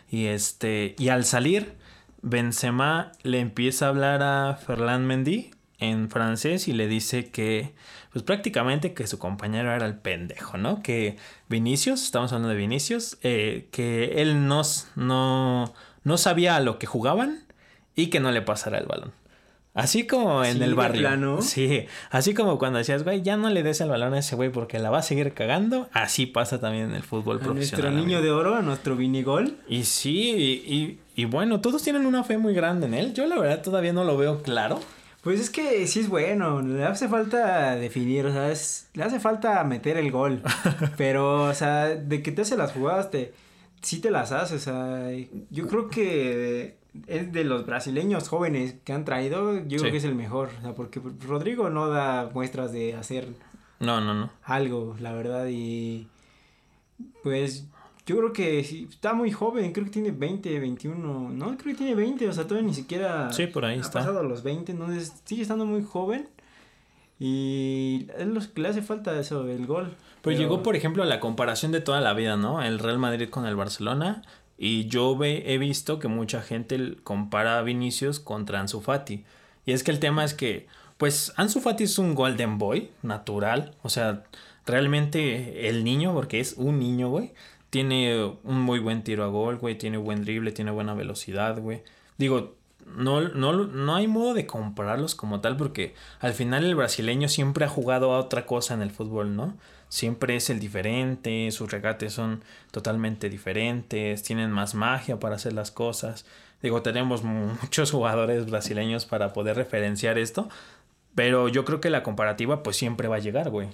Y 0.09 0.25
este, 0.25 0.95
y 0.97 1.09
al 1.09 1.25
salir, 1.25 1.75
Benzema 2.21 3.11
le 3.23 3.39
empieza 3.39 3.85
a 3.85 3.89
hablar 3.89 4.23
a 4.23 4.55
Ferland 4.55 5.05
Mendy 5.05 5.51
en 5.79 6.09
francés 6.09 6.67
y 6.67 6.73
le 6.73 6.87
dice 6.87 7.29
que, 7.29 7.73
pues 8.11 8.23
prácticamente 8.23 8.93
que 8.93 9.07
su 9.07 9.19
compañero 9.19 9.73
era 9.73 9.85
el 9.85 9.95
pendejo, 9.95 10.57
¿no? 10.57 10.81
Que 10.81 11.17
Vinicius, 11.49 12.03
estamos 12.03 12.31
hablando 12.31 12.49
de 12.49 12.55
Vinicius, 12.55 13.17
eh, 13.21 13.67
que 13.71 14.21
él 14.21 14.47
no, 14.47 14.61
no, 14.95 15.73
no 16.03 16.17
sabía 16.17 16.55
a 16.55 16.59
lo 16.59 16.79
que 16.79 16.87
jugaban 16.87 17.45
y 17.95 18.07
que 18.07 18.19
no 18.19 18.31
le 18.31 18.41
pasara 18.41 18.79
el 18.79 18.87
balón. 18.87 19.13
Así 19.77 20.07
como 20.07 20.43
en 20.43 20.59
el 20.63 20.73
barrio. 20.73 21.39
Sí, 21.43 21.85
así 22.09 22.33
como 22.33 22.57
cuando 22.57 22.79
decías, 22.79 23.03
güey, 23.03 23.21
ya 23.21 23.37
no 23.37 23.47
le 23.51 23.61
des 23.61 23.79
el 23.79 23.89
balón 23.89 24.15
a 24.15 24.19
ese 24.19 24.35
güey 24.35 24.49
porque 24.49 24.79
la 24.79 24.89
va 24.89 24.97
a 24.97 25.01
seguir 25.03 25.33
cagando. 25.33 25.87
Así 25.93 26.25
pasa 26.25 26.59
también 26.59 26.85
en 26.85 26.95
el 26.95 27.03
fútbol 27.03 27.37
profesional. 27.37 27.91
Nuestro 27.91 27.91
niño 27.91 28.23
de 28.23 28.31
oro, 28.31 28.55
a 28.55 28.63
nuestro 28.63 28.95
vinigol. 28.95 29.55
Y 29.67 29.83
sí, 29.83 30.31
y, 30.67 30.99
y, 31.15 31.25
bueno, 31.25 31.61
todos 31.61 31.83
tienen 31.83 32.07
una 32.07 32.23
fe 32.23 32.39
muy 32.39 32.55
grande 32.55 32.87
en 32.87 32.95
él. 32.95 33.13
Yo 33.13 33.27
la 33.27 33.37
verdad 33.37 33.61
todavía 33.61 33.93
no 33.93 34.03
lo 34.03 34.17
veo 34.17 34.41
claro. 34.41 34.79
Pues 35.21 35.39
es 35.39 35.51
que 35.51 35.85
sí 35.85 35.99
es 35.99 36.09
bueno, 36.09 36.61
le 36.63 36.83
hace 36.83 37.07
falta 37.07 37.75
definir, 37.75 38.25
o 38.25 38.31
sea, 38.31 38.51
le 38.93 39.03
hace 39.03 39.19
falta 39.19 39.63
meter 39.63 39.97
el 39.97 40.09
gol. 40.09 40.41
pero, 40.97 41.43
o 41.43 41.53
sea, 41.53 41.89
de 41.89 42.23
que 42.23 42.31
te 42.31 42.41
hace 42.41 42.57
las 42.57 42.71
jugadas, 42.71 43.11
te, 43.11 43.31
sí 43.81 43.99
te 43.99 44.09
las 44.09 44.31
hace, 44.31 44.55
o 44.55 44.59
sea, 44.59 45.11
yo 45.51 45.67
creo 45.67 45.89
que 45.89 46.77
es 47.07 47.31
de 47.31 47.43
los 47.43 47.65
brasileños 47.65 48.29
jóvenes 48.29 48.75
que 48.83 48.93
han 48.93 49.05
traído, 49.05 49.65
yo 49.67 49.79
creo 49.79 49.91
que 49.91 49.97
es 49.97 50.03
el 50.03 50.15
mejor. 50.15 50.49
O 50.59 50.61
sea, 50.61 50.73
porque 50.73 51.01
Rodrigo 51.25 51.69
no 51.69 51.87
da 51.87 52.29
muestras 52.33 52.71
de 52.71 52.95
hacer 52.95 53.27
no, 53.79 54.01
no, 54.01 54.13
no. 54.13 54.29
algo, 54.43 54.95
la 54.99 55.13
verdad. 55.13 55.47
Y 55.49 56.07
pues 57.23 57.67
yo 58.05 58.17
creo 58.17 58.33
que 58.33 58.59
está 58.59 59.13
muy 59.13 59.31
joven, 59.31 59.73
creo 59.73 59.85
que 59.85 59.91
tiene 59.91 60.11
20, 60.11 60.59
21, 60.59 61.29
no, 61.29 61.57
creo 61.57 61.73
que 61.73 61.75
tiene 61.75 61.95
20, 61.95 62.27
o 62.27 62.33
sea, 62.33 62.45
todavía 62.45 62.67
ni 62.67 62.73
siquiera 62.73 63.31
sí, 63.33 63.47
por 63.47 63.65
ahí 63.65 63.79
ha 63.79 63.81
pasado 63.81 64.19
a 64.19 64.23
los 64.23 64.43
20, 64.43 64.71
entonces 64.71 65.21
sigue 65.25 65.41
estando 65.41 65.65
muy 65.65 65.83
joven. 65.83 66.27
Y 67.19 68.07
es 68.15 68.27
lo 68.27 68.39
que 68.39 68.61
le 68.61 68.69
hace 68.69 68.81
falta 68.83 69.19
eso, 69.19 69.47
el 69.47 69.65
gol. 69.65 69.95
Pues 70.21 70.37
llegó, 70.37 70.61
por 70.61 70.75
ejemplo, 70.75 71.03
la 71.03 71.19
comparación 71.19 71.71
de 71.71 71.81
toda 71.81 71.99
la 71.99 72.13
vida, 72.13 72.37
¿no? 72.37 72.61
El 72.61 72.79
Real 72.79 72.99
Madrid 72.99 73.29
con 73.29 73.45
el 73.45 73.55
Barcelona. 73.55 74.21
Y 74.57 74.87
yo 74.87 75.17
he 75.23 75.57
visto 75.57 75.99
que 75.99 76.07
mucha 76.07 76.41
gente 76.41 76.95
compara 77.03 77.59
a 77.59 77.61
Vinicius 77.61 78.19
contra 78.19 78.59
Ansu 78.59 78.81
Fati. 78.81 79.23
Y 79.65 79.71
es 79.73 79.83
que 79.83 79.91
el 79.91 79.99
tema 79.99 80.23
es 80.23 80.33
que, 80.33 80.67
pues, 80.97 81.33
Ansu 81.35 81.59
Fati 81.59 81.83
es 81.83 81.99
un 81.99 82.15
golden 82.15 82.57
boy, 82.57 82.89
natural. 83.03 83.75
O 83.83 83.89
sea, 83.89 84.23
realmente 84.65 85.69
el 85.69 85.83
niño, 85.83 86.13
porque 86.13 86.39
es 86.39 86.53
un 86.57 86.79
niño, 86.79 87.09
güey, 87.09 87.33
tiene 87.69 88.23
un 88.43 88.61
muy 88.61 88.79
buen 88.79 89.03
tiro 89.03 89.23
a 89.23 89.27
gol, 89.27 89.57
güey, 89.57 89.77
tiene 89.77 89.97
buen 89.97 90.23
drible, 90.23 90.51
tiene 90.51 90.71
buena 90.71 90.93
velocidad, 90.93 91.59
güey. 91.59 91.83
Digo, 92.17 92.55
no, 92.95 93.21
no, 93.21 93.53
no 93.53 93.95
hay 93.95 94.07
modo 94.07 94.33
de 94.33 94.47
compararlos 94.47 95.13
como 95.15 95.41
tal 95.41 95.57
porque 95.57 95.93
al 96.19 96.33
final 96.33 96.63
el 96.63 96.75
brasileño 96.75 97.27
siempre 97.27 97.65
ha 97.65 97.69
jugado 97.69 98.13
a 98.13 98.19
otra 98.19 98.45
cosa 98.45 98.73
en 98.73 98.81
el 98.81 98.91
fútbol, 98.91 99.35
¿no? 99.35 99.55
Siempre 99.89 100.35
es 100.35 100.49
el 100.49 100.59
diferente, 100.59 101.49
sus 101.51 101.71
regates 101.71 102.13
son 102.13 102.43
totalmente 102.71 103.29
diferentes, 103.29 104.23
tienen 104.23 104.51
más 104.51 104.75
magia 104.75 105.19
para 105.19 105.35
hacer 105.35 105.53
las 105.53 105.71
cosas. 105.71 106.25
Digo, 106.61 106.81
tenemos 106.81 107.23
muchos 107.23 107.91
jugadores 107.91 108.49
brasileños 108.49 109.05
para 109.05 109.33
poder 109.33 109.55
referenciar 109.55 110.17
esto, 110.17 110.49
pero 111.15 111.47
yo 111.47 111.65
creo 111.65 111.81
que 111.81 111.89
la 111.89 112.03
comparativa 112.03 112.63
pues 112.63 112.77
siempre 112.77 113.07
va 113.07 113.17
a 113.17 113.19
llegar, 113.19 113.49
güey. 113.49 113.69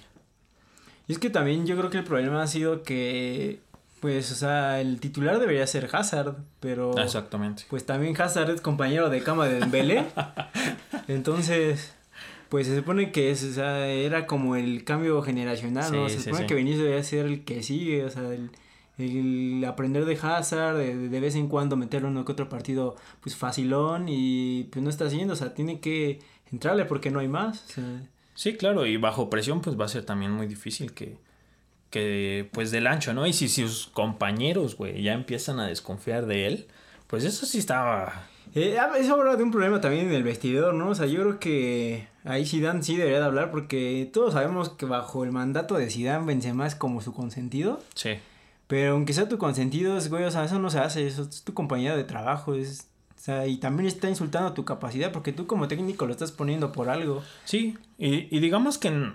Y 1.07 1.13
es 1.13 1.19
que 1.19 1.29
también 1.29 1.65
yo 1.65 1.75
creo 1.77 1.89
que 1.89 1.97
el 1.97 2.05
problema 2.05 2.41
ha 2.41 2.47
sido 2.47 2.83
que 2.83 3.59
pues, 4.03 4.33
o 4.33 4.35
sea, 4.35 4.81
el 4.81 4.99
titular 4.99 5.39
debería 5.39 5.65
ser 5.65 5.87
Hazard, 5.89 6.35
pero... 6.59 6.97
Exactamente. 6.97 7.63
Pues 7.69 7.85
también 7.85 8.19
Hazard 8.21 8.49
es 8.49 8.59
compañero 8.59 9.09
de 9.09 9.23
cama 9.23 9.47
de 9.47 9.61
Dembélé. 9.61 10.03
Entonces, 11.07 11.93
pues 12.53 12.67
se 12.67 12.77
supone 12.77 13.11
que 13.11 13.31
es, 13.31 13.43
o 13.43 13.51
sea, 13.51 13.87
era 13.87 14.27
como 14.27 14.55
el 14.55 14.83
cambio 14.83 15.19
generacional, 15.23 15.91
¿no? 15.91 16.07
Se 16.07 16.19
supone 16.19 16.45
que 16.45 16.53
Vinicius 16.53 16.83
debería 16.83 17.03
ser 17.03 17.25
el 17.25 17.43
que 17.45 17.63
sigue, 17.63 18.05
o 18.05 18.11
sea, 18.11 18.29
el, 18.99 19.65
aprender 19.65 20.05
de 20.05 20.19
Hazard, 20.21 20.77
de, 20.77 21.09
de, 21.09 21.19
vez 21.19 21.33
en 21.33 21.47
cuando 21.47 21.75
meter 21.77 22.05
uno 22.05 22.23
que 22.23 22.31
otro 22.31 22.49
partido, 22.49 22.95
pues 23.21 23.35
facilón, 23.35 24.05
y 24.07 24.65
pues 24.65 24.83
no 24.83 24.91
está 24.91 25.05
haciendo, 25.05 25.33
o 25.33 25.35
sea, 25.35 25.55
tiene 25.55 25.79
que 25.79 26.19
entrarle 26.51 26.85
porque 26.85 27.09
no 27.09 27.21
hay 27.21 27.27
más. 27.27 27.65
Sí, 28.35 28.53
claro, 28.53 28.85
y 28.85 28.97
bajo 28.97 29.31
presión, 29.31 29.61
pues 29.61 29.75
va 29.75 29.85
a 29.85 29.89
ser 29.89 30.05
también 30.05 30.31
muy 30.31 30.45
difícil 30.45 30.93
que, 30.93 31.17
que 31.89 32.47
pues 32.53 32.69
del 32.69 32.85
ancho, 32.85 33.15
¿no? 33.15 33.25
Y 33.25 33.33
si, 33.33 33.49
si 33.49 33.63
sus 33.63 33.87
compañeros, 33.87 34.77
güey, 34.77 35.01
ya 35.01 35.13
empiezan 35.13 35.59
a 35.59 35.65
desconfiar 35.65 36.27
de 36.27 36.45
él, 36.45 36.67
pues 37.13 37.25
eso 37.25 37.45
sí 37.45 37.59
estaba 37.59 38.25
eh, 38.55 38.79
ah, 38.79 38.91
es 38.97 39.07
ahora 39.07 39.35
de 39.35 39.43
un 39.43 39.51
problema 39.51 39.79
también 39.79 40.07
en 40.07 40.13
el 40.13 40.23
vestidor, 40.23 40.73
¿no? 40.73 40.89
O 40.89 40.95
sea, 40.95 41.05
yo 41.05 41.21
creo 41.21 41.39
que 41.39 42.07
ahí 42.23 42.43
Zidane 42.43 42.81
sí 42.81 42.97
debería 42.97 43.19
de 43.19 43.25
hablar 43.25 43.51
porque 43.51 44.09
todos 44.11 44.33
sabemos 44.33 44.69
que 44.69 44.87
bajo 44.87 45.23
el 45.23 45.31
mandato 45.31 45.75
de 45.75 45.91
Zidane 45.91 46.25
Benzema 46.25 46.65
es 46.65 46.73
como 46.73 47.01
su 47.01 47.13
consentido. 47.13 47.79
Sí. 47.93 48.13
Pero 48.65 48.93
aunque 48.93 49.13
sea 49.13 49.29
tu 49.29 49.37
consentido, 49.37 49.95
es, 49.95 50.09
güey, 50.09 50.23
o 50.23 50.31
sea, 50.31 50.43
eso 50.45 50.57
no 50.57 50.71
se 50.71 50.79
hace, 50.79 51.05
eso 51.05 51.21
es 51.21 51.43
tu 51.43 51.53
compañía 51.53 51.95
de 51.95 52.03
trabajo, 52.03 52.55
es... 52.55 52.89
O 53.15 53.21
sea, 53.21 53.45
y 53.45 53.57
también 53.57 53.85
está 53.85 54.09
insultando 54.09 54.53
tu 54.53 54.65
capacidad 54.65 55.11
porque 55.11 55.33
tú 55.33 55.45
como 55.45 55.67
técnico 55.67 56.07
lo 56.07 56.13
estás 56.13 56.31
poniendo 56.31 56.71
por 56.71 56.89
algo. 56.89 57.21
Sí, 57.45 57.77
y, 57.99 58.39
digamos 58.39 58.79
que 58.79 58.89
mm, 58.89 59.13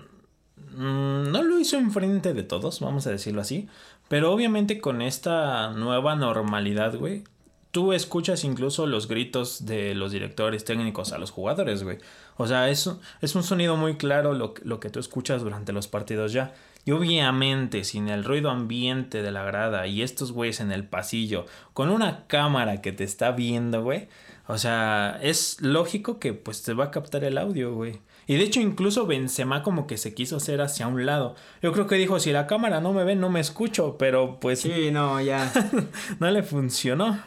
no 0.77 1.43
lo 1.43 1.59
hizo 1.59 1.75
enfrente 1.77 2.33
de 2.33 2.43
todos, 2.43 2.79
vamos 2.79 3.07
a 3.07 3.11
decirlo 3.11 3.41
así. 3.41 3.67
Pero 4.07 4.31
obviamente 4.31 4.79
con 4.79 5.01
esta 5.01 5.71
nueva 5.73 6.15
normalidad, 6.15 6.95
güey, 6.95 7.25
tú 7.71 7.93
escuchas 7.93 8.43
incluso 8.43 8.87
los 8.87 9.07
gritos 9.07 9.65
de 9.65 9.95
los 9.95 10.11
directores 10.11 10.65
técnicos 10.65 11.11
a 11.13 11.17
los 11.17 11.31
jugadores, 11.31 11.83
güey. 11.83 11.97
O 12.37 12.47
sea, 12.47 12.69
es, 12.69 12.89
es 13.21 13.35
un 13.35 13.43
sonido 13.43 13.75
muy 13.75 13.97
claro 13.97 14.33
lo, 14.33 14.53
lo 14.63 14.79
que 14.79 14.89
tú 14.89 14.99
escuchas 14.99 15.41
durante 15.41 15.73
los 15.73 15.87
partidos 15.87 16.33
ya. 16.33 16.53
Y 16.85 16.91
obviamente, 16.91 17.83
sin 17.83 18.07
el 18.07 18.23
ruido 18.23 18.49
ambiente 18.49 19.21
de 19.21 19.31
la 19.31 19.43
grada 19.43 19.85
y 19.87 20.01
estos 20.01 20.31
güeyes 20.31 20.59
en 20.61 20.71
el 20.71 20.87
pasillo, 20.87 21.45
con 21.73 21.89
una 21.89 22.25
cámara 22.27 22.81
que 22.81 22.91
te 22.91 23.03
está 23.03 23.31
viendo, 23.31 23.83
güey. 23.83 24.07
O 24.47 24.57
sea, 24.57 25.19
es 25.21 25.61
lógico 25.61 26.17
que 26.17 26.33
pues 26.33 26.63
te 26.63 26.73
va 26.73 26.85
a 26.85 26.91
captar 26.91 27.23
el 27.23 27.37
audio, 27.37 27.75
güey. 27.75 27.99
Y 28.25 28.35
de 28.37 28.43
hecho, 28.43 28.61
incluso 28.61 29.05
Benzema 29.05 29.61
como 29.61 29.85
que 29.85 29.97
se 29.97 30.13
quiso 30.13 30.37
hacer 30.37 30.61
hacia 30.61 30.87
un 30.87 31.05
lado. 31.05 31.35
Yo 31.61 31.71
creo 31.73 31.87
que 31.87 31.95
dijo, 31.95 32.19
si 32.19 32.31
la 32.31 32.47
cámara 32.47 32.79
no 32.79 32.93
me 32.93 33.03
ve, 33.03 33.15
no 33.15 33.29
me 33.29 33.39
escucho. 33.39 33.97
Pero 33.99 34.39
pues... 34.39 34.61
Sí, 34.61 34.91
no, 34.91 35.19
ya. 35.21 35.51
no 36.19 36.31
le 36.31 36.43
funcionó. 36.43 37.19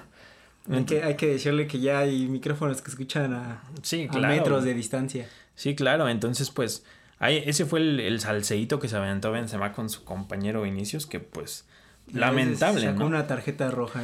Hay 0.70 0.84
que, 0.84 1.02
hay 1.02 1.16
que 1.16 1.26
decirle 1.26 1.66
que 1.66 1.80
ya 1.80 2.00
hay 2.00 2.26
micrófonos 2.28 2.82
que 2.82 2.90
escuchan 2.90 3.34
a, 3.34 3.62
sí, 3.82 4.08
a 4.10 4.18
metros 4.18 4.64
de 4.64 4.74
distancia. 4.74 5.28
Sí, 5.54 5.74
claro. 5.74 6.08
Entonces, 6.08 6.50
pues, 6.50 6.84
ahí, 7.18 7.42
ese 7.46 7.66
fue 7.66 7.80
el, 7.80 8.00
el 8.00 8.20
salseíto 8.20 8.78
que 8.78 8.88
se 8.88 8.96
aventó 8.96 9.32
Benzema 9.32 9.72
con 9.72 9.88
su 9.90 10.04
compañero 10.04 10.62
Vinicius, 10.62 11.06
que 11.06 11.18
pues, 11.20 11.66
lamentable, 12.12 12.82
Sacó 12.82 13.04
una 13.04 13.26
tarjeta 13.26 13.70
roja. 13.70 14.02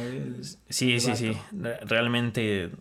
sí, 0.69 0.99
sí, 0.99 1.15
sí. 1.15 1.37
Realmente 1.85 2.71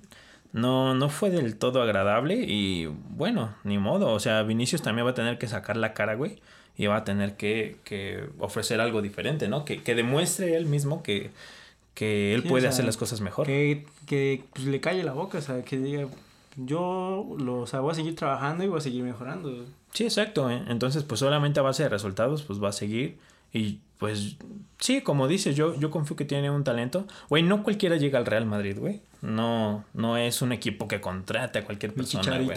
no, 0.53 0.95
no 0.95 1.09
fue 1.09 1.31
del 1.31 1.57
todo 1.57 1.83
agradable 1.83 2.35
y 2.35 2.87
bueno, 2.87 3.55
ni 3.65 3.79
modo. 3.79 4.09
O 4.09 4.21
sea, 4.21 4.43
Vinicius 4.43 4.83
también 4.83 5.07
va 5.07 5.13
a 5.13 5.15
tener 5.15 5.39
que 5.39 5.47
sacar 5.47 5.77
la 5.77 5.95
cara, 5.95 6.15
güey. 6.15 6.41
Y 6.77 6.87
va 6.87 6.99
a 6.99 7.05
tener 7.05 7.37
que, 7.37 7.77
que 7.83 8.29
ofrecer 8.39 8.81
algo 8.81 9.03
diferente, 9.03 9.49
¿no? 9.49 9.65
Que, 9.65 9.83
que 9.83 9.97
demuestre 9.97 10.57
él 10.57 10.67
mismo 10.67 11.03
que, 11.03 11.33
que 11.99 12.33
él 12.33 12.45
puede 12.45 12.69
hacer 12.69 12.85
las 12.85 12.97
cosas 12.97 13.21
mejor. 13.21 13.45
Que, 13.47 13.85
que 14.07 14.45
pues, 14.53 14.67
le 14.67 14.81
calle 14.81 15.03
la 15.03 15.15
boca, 15.15 15.39
o 15.39 15.41
sea, 15.41 15.65
que 15.65 15.77
diga, 15.79 16.07
yo 16.55 17.27
lo, 17.41 17.63
o 17.63 17.67
sea, 17.67 17.81
voy 17.81 17.91
a 17.91 17.95
seguir 17.97 18.15
trabajando 18.15 18.63
y 18.63 18.69
voy 18.69 18.79
a 18.79 18.81
seguir 18.81 19.03
mejorando. 19.03 19.67
Sí, 19.93 20.05
exacto. 20.05 20.49
¿eh? 20.49 20.63
Entonces, 20.69 21.03
pues 21.03 21.19
solamente 21.19 21.59
a 21.59 21.65
base 21.65 21.83
de 21.83 21.89
resultados, 21.89 22.45
pues 22.45 22.63
va 22.63 22.69
a 22.69 22.73
seguir. 22.73 23.19
Y 23.53 23.81
pues 23.99 24.37
sí, 24.79 25.01
como 25.01 25.27
dices, 25.27 25.57
yo, 25.57 25.75
yo 25.75 25.91
confío 25.91 26.15
que 26.15 26.25
tiene 26.25 26.53
un 26.53 26.63
talento. 26.63 27.05
Güey, 27.31 27.43
no 27.43 27.65
cualquiera 27.65 27.97
llega 27.97 28.21
al 28.21 28.27
Real 28.27 28.47
Madrid, 28.47 28.79
güey. 28.79 29.01
No, 29.21 29.85
no 29.93 30.17
es 30.17 30.41
un 30.41 30.53
equipo 30.53 30.87
que 30.87 31.01
contrate 31.01 31.59
a 31.59 31.65
cualquier 31.65 31.95
persona. 31.95 32.39
Güey. 32.39 32.57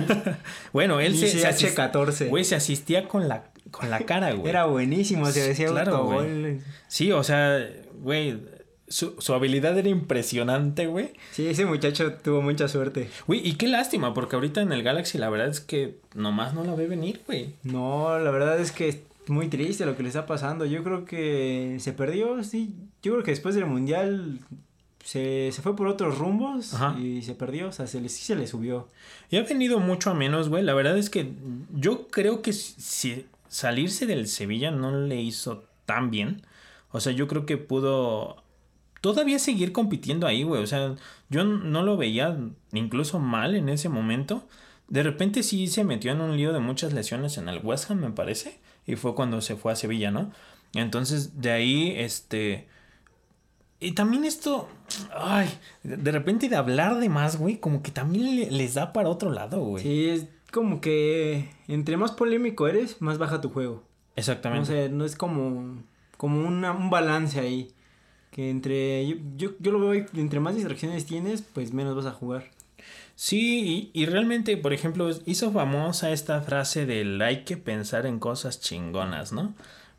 bueno, 0.72 1.00
él 1.00 1.18
se, 1.18 1.52
se 1.52 1.74
14 1.74 2.28
Güey, 2.28 2.44
se 2.44 2.54
asistía 2.54 3.08
con 3.08 3.28
la, 3.28 3.44
con 3.70 3.90
la 3.90 4.00
cara, 4.00 4.32
güey. 4.32 4.48
Era 4.48 4.64
buenísimo, 4.64 5.26
se 5.26 5.48
decía 5.48 5.66
claro, 5.66 6.04
güey. 6.04 6.60
Sí, 6.88 7.12
o 7.12 7.22
sea, 7.22 7.68
güey, 8.00 8.53
su, 8.94 9.16
su, 9.18 9.34
habilidad 9.34 9.76
era 9.76 9.88
impresionante, 9.88 10.86
güey. 10.86 11.14
Sí, 11.32 11.48
ese 11.48 11.66
muchacho 11.66 12.12
tuvo 12.14 12.42
mucha 12.42 12.68
suerte. 12.68 13.10
Güey, 13.26 13.44
y 13.44 13.54
qué 13.54 13.66
lástima, 13.66 14.14
porque 14.14 14.36
ahorita 14.36 14.62
en 14.62 14.70
el 14.70 14.84
Galaxy 14.84 15.18
la 15.18 15.30
verdad 15.30 15.48
es 15.48 15.60
que 15.60 15.96
nomás 16.14 16.54
no 16.54 16.62
la 16.62 16.76
ve 16.76 16.86
venir, 16.86 17.22
güey. 17.26 17.54
No, 17.64 18.16
la 18.20 18.30
verdad 18.30 18.60
es 18.60 18.70
que 18.70 19.02
muy 19.26 19.48
triste 19.48 19.84
lo 19.84 19.96
que 19.96 20.04
le 20.04 20.10
está 20.10 20.26
pasando. 20.26 20.64
Yo 20.64 20.84
creo 20.84 21.04
que 21.04 21.76
se 21.80 21.92
perdió, 21.92 22.44
sí. 22.44 22.72
Yo 23.02 23.14
creo 23.14 23.24
que 23.24 23.32
después 23.32 23.56
del 23.56 23.66
mundial 23.66 24.38
se, 25.02 25.50
se 25.50 25.60
fue 25.60 25.74
por 25.74 25.88
otros 25.88 26.16
rumbos 26.18 26.72
y 26.96 27.22
se 27.22 27.34
perdió. 27.34 27.70
O 27.70 27.72
sea, 27.72 27.88
se 27.88 28.00
le, 28.00 28.08
sí 28.08 28.24
se 28.24 28.36
le 28.36 28.46
subió. 28.46 28.86
Y 29.28 29.38
ha 29.38 29.42
venido 29.42 29.80
mucho 29.80 30.10
a 30.10 30.14
menos, 30.14 30.48
güey. 30.48 30.62
La 30.62 30.74
verdad 30.74 30.96
es 30.96 31.10
que 31.10 31.32
yo 31.72 32.06
creo 32.06 32.42
que 32.42 32.52
si 32.52 33.26
salirse 33.48 34.06
del 34.06 34.28
Sevilla 34.28 34.70
no 34.70 34.96
le 34.96 35.20
hizo 35.20 35.64
tan 35.84 36.12
bien. 36.12 36.42
O 36.92 37.00
sea, 37.00 37.12
yo 37.12 37.26
creo 37.26 37.44
que 37.44 37.56
pudo 37.56 38.43
todavía 39.04 39.38
seguir 39.38 39.72
compitiendo 39.72 40.26
ahí, 40.26 40.44
güey. 40.44 40.62
O 40.62 40.66
sea, 40.66 40.94
yo 41.28 41.44
no 41.44 41.82
lo 41.82 41.98
veía 41.98 42.38
incluso 42.72 43.18
mal 43.18 43.54
en 43.54 43.68
ese 43.68 43.90
momento. 43.90 44.48
De 44.88 45.02
repente 45.02 45.42
sí 45.42 45.66
se 45.66 45.84
metió 45.84 46.12
en 46.12 46.22
un 46.22 46.38
lío 46.38 46.54
de 46.54 46.60
muchas 46.60 46.94
lesiones 46.94 47.36
en 47.36 47.50
el 47.50 47.60
West 47.62 47.90
Ham, 47.90 47.98
me 47.98 48.10
parece 48.12 48.60
y 48.86 48.96
fue 48.96 49.14
cuando 49.14 49.42
se 49.42 49.56
fue 49.56 49.72
a 49.72 49.76
Sevilla, 49.76 50.10
¿no? 50.10 50.32
Entonces, 50.72 51.38
de 51.42 51.50
ahí, 51.50 51.92
este... 51.98 52.66
Y 53.78 53.92
también 53.92 54.24
esto, 54.24 54.70
ay, 55.14 55.50
de 55.82 56.10
repente 56.10 56.48
de 56.48 56.56
hablar 56.56 56.98
de 56.98 57.10
más, 57.10 57.36
güey, 57.36 57.58
como 57.58 57.82
que 57.82 57.90
también 57.90 58.56
les 58.56 58.72
da 58.72 58.94
para 58.94 59.10
otro 59.10 59.30
lado, 59.32 59.60
güey. 59.60 59.82
Sí, 59.82 60.08
es 60.08 60.28
como 60.50 60.80
que 60.80 61.50
entre 61.68 61.98
más 61.98 62.12
polémico 62.12 62.68
eres, 62.68 63.02
más 63.02 63.18
baja 63.18 63.42
tu 63.42 63.50
juego. 63.50 63.82
Exactamente. 64.16 64.62
O 64.62 64.64
sea, 64.74 64.88
no 64.88 65.04
es 65.04 65.14
como, 65.14 65.82
como 66.16 66.48
una, 66.48 66.72
un 66.72 66.88
balance 66.88 67.38
ahí. 67.38 67.73
Que 68.34 68.50
entre, 68.50 69.06
yo, 69.06 69.14
yo, 69.36 69.50
yo 69.60 69.70
lo 69.70 69.78
veo, 69.78 70.04
entre 70.16 70.40
más 70.40 70.56
distracciones 70.56 71.06
tienes, 71.06 71.42
pues 71.42 71.72
menos 71.72 71.94
vas 71.94 72.06
a 72.06 72.10
jugar. 72.10 72.50
Sí, 73.14 73.90
y, 73.92 74.06
realmente, 74.06 74.56
por 74.56 74.72
ejemplo, 74.72 75.08
hizo 75.24 75.52
famosa 75.52 76.10
esta 76.10 76.40
frase 76.40 76.84
del 76.84 77.22
hay 77.22 77.44
que 77.44 77.56
pensar 77.56 78.06
en 78.06 78.18
cosas 78.18 78.60
chingonas, 78.60 79.32
¿no? 79.32 79.54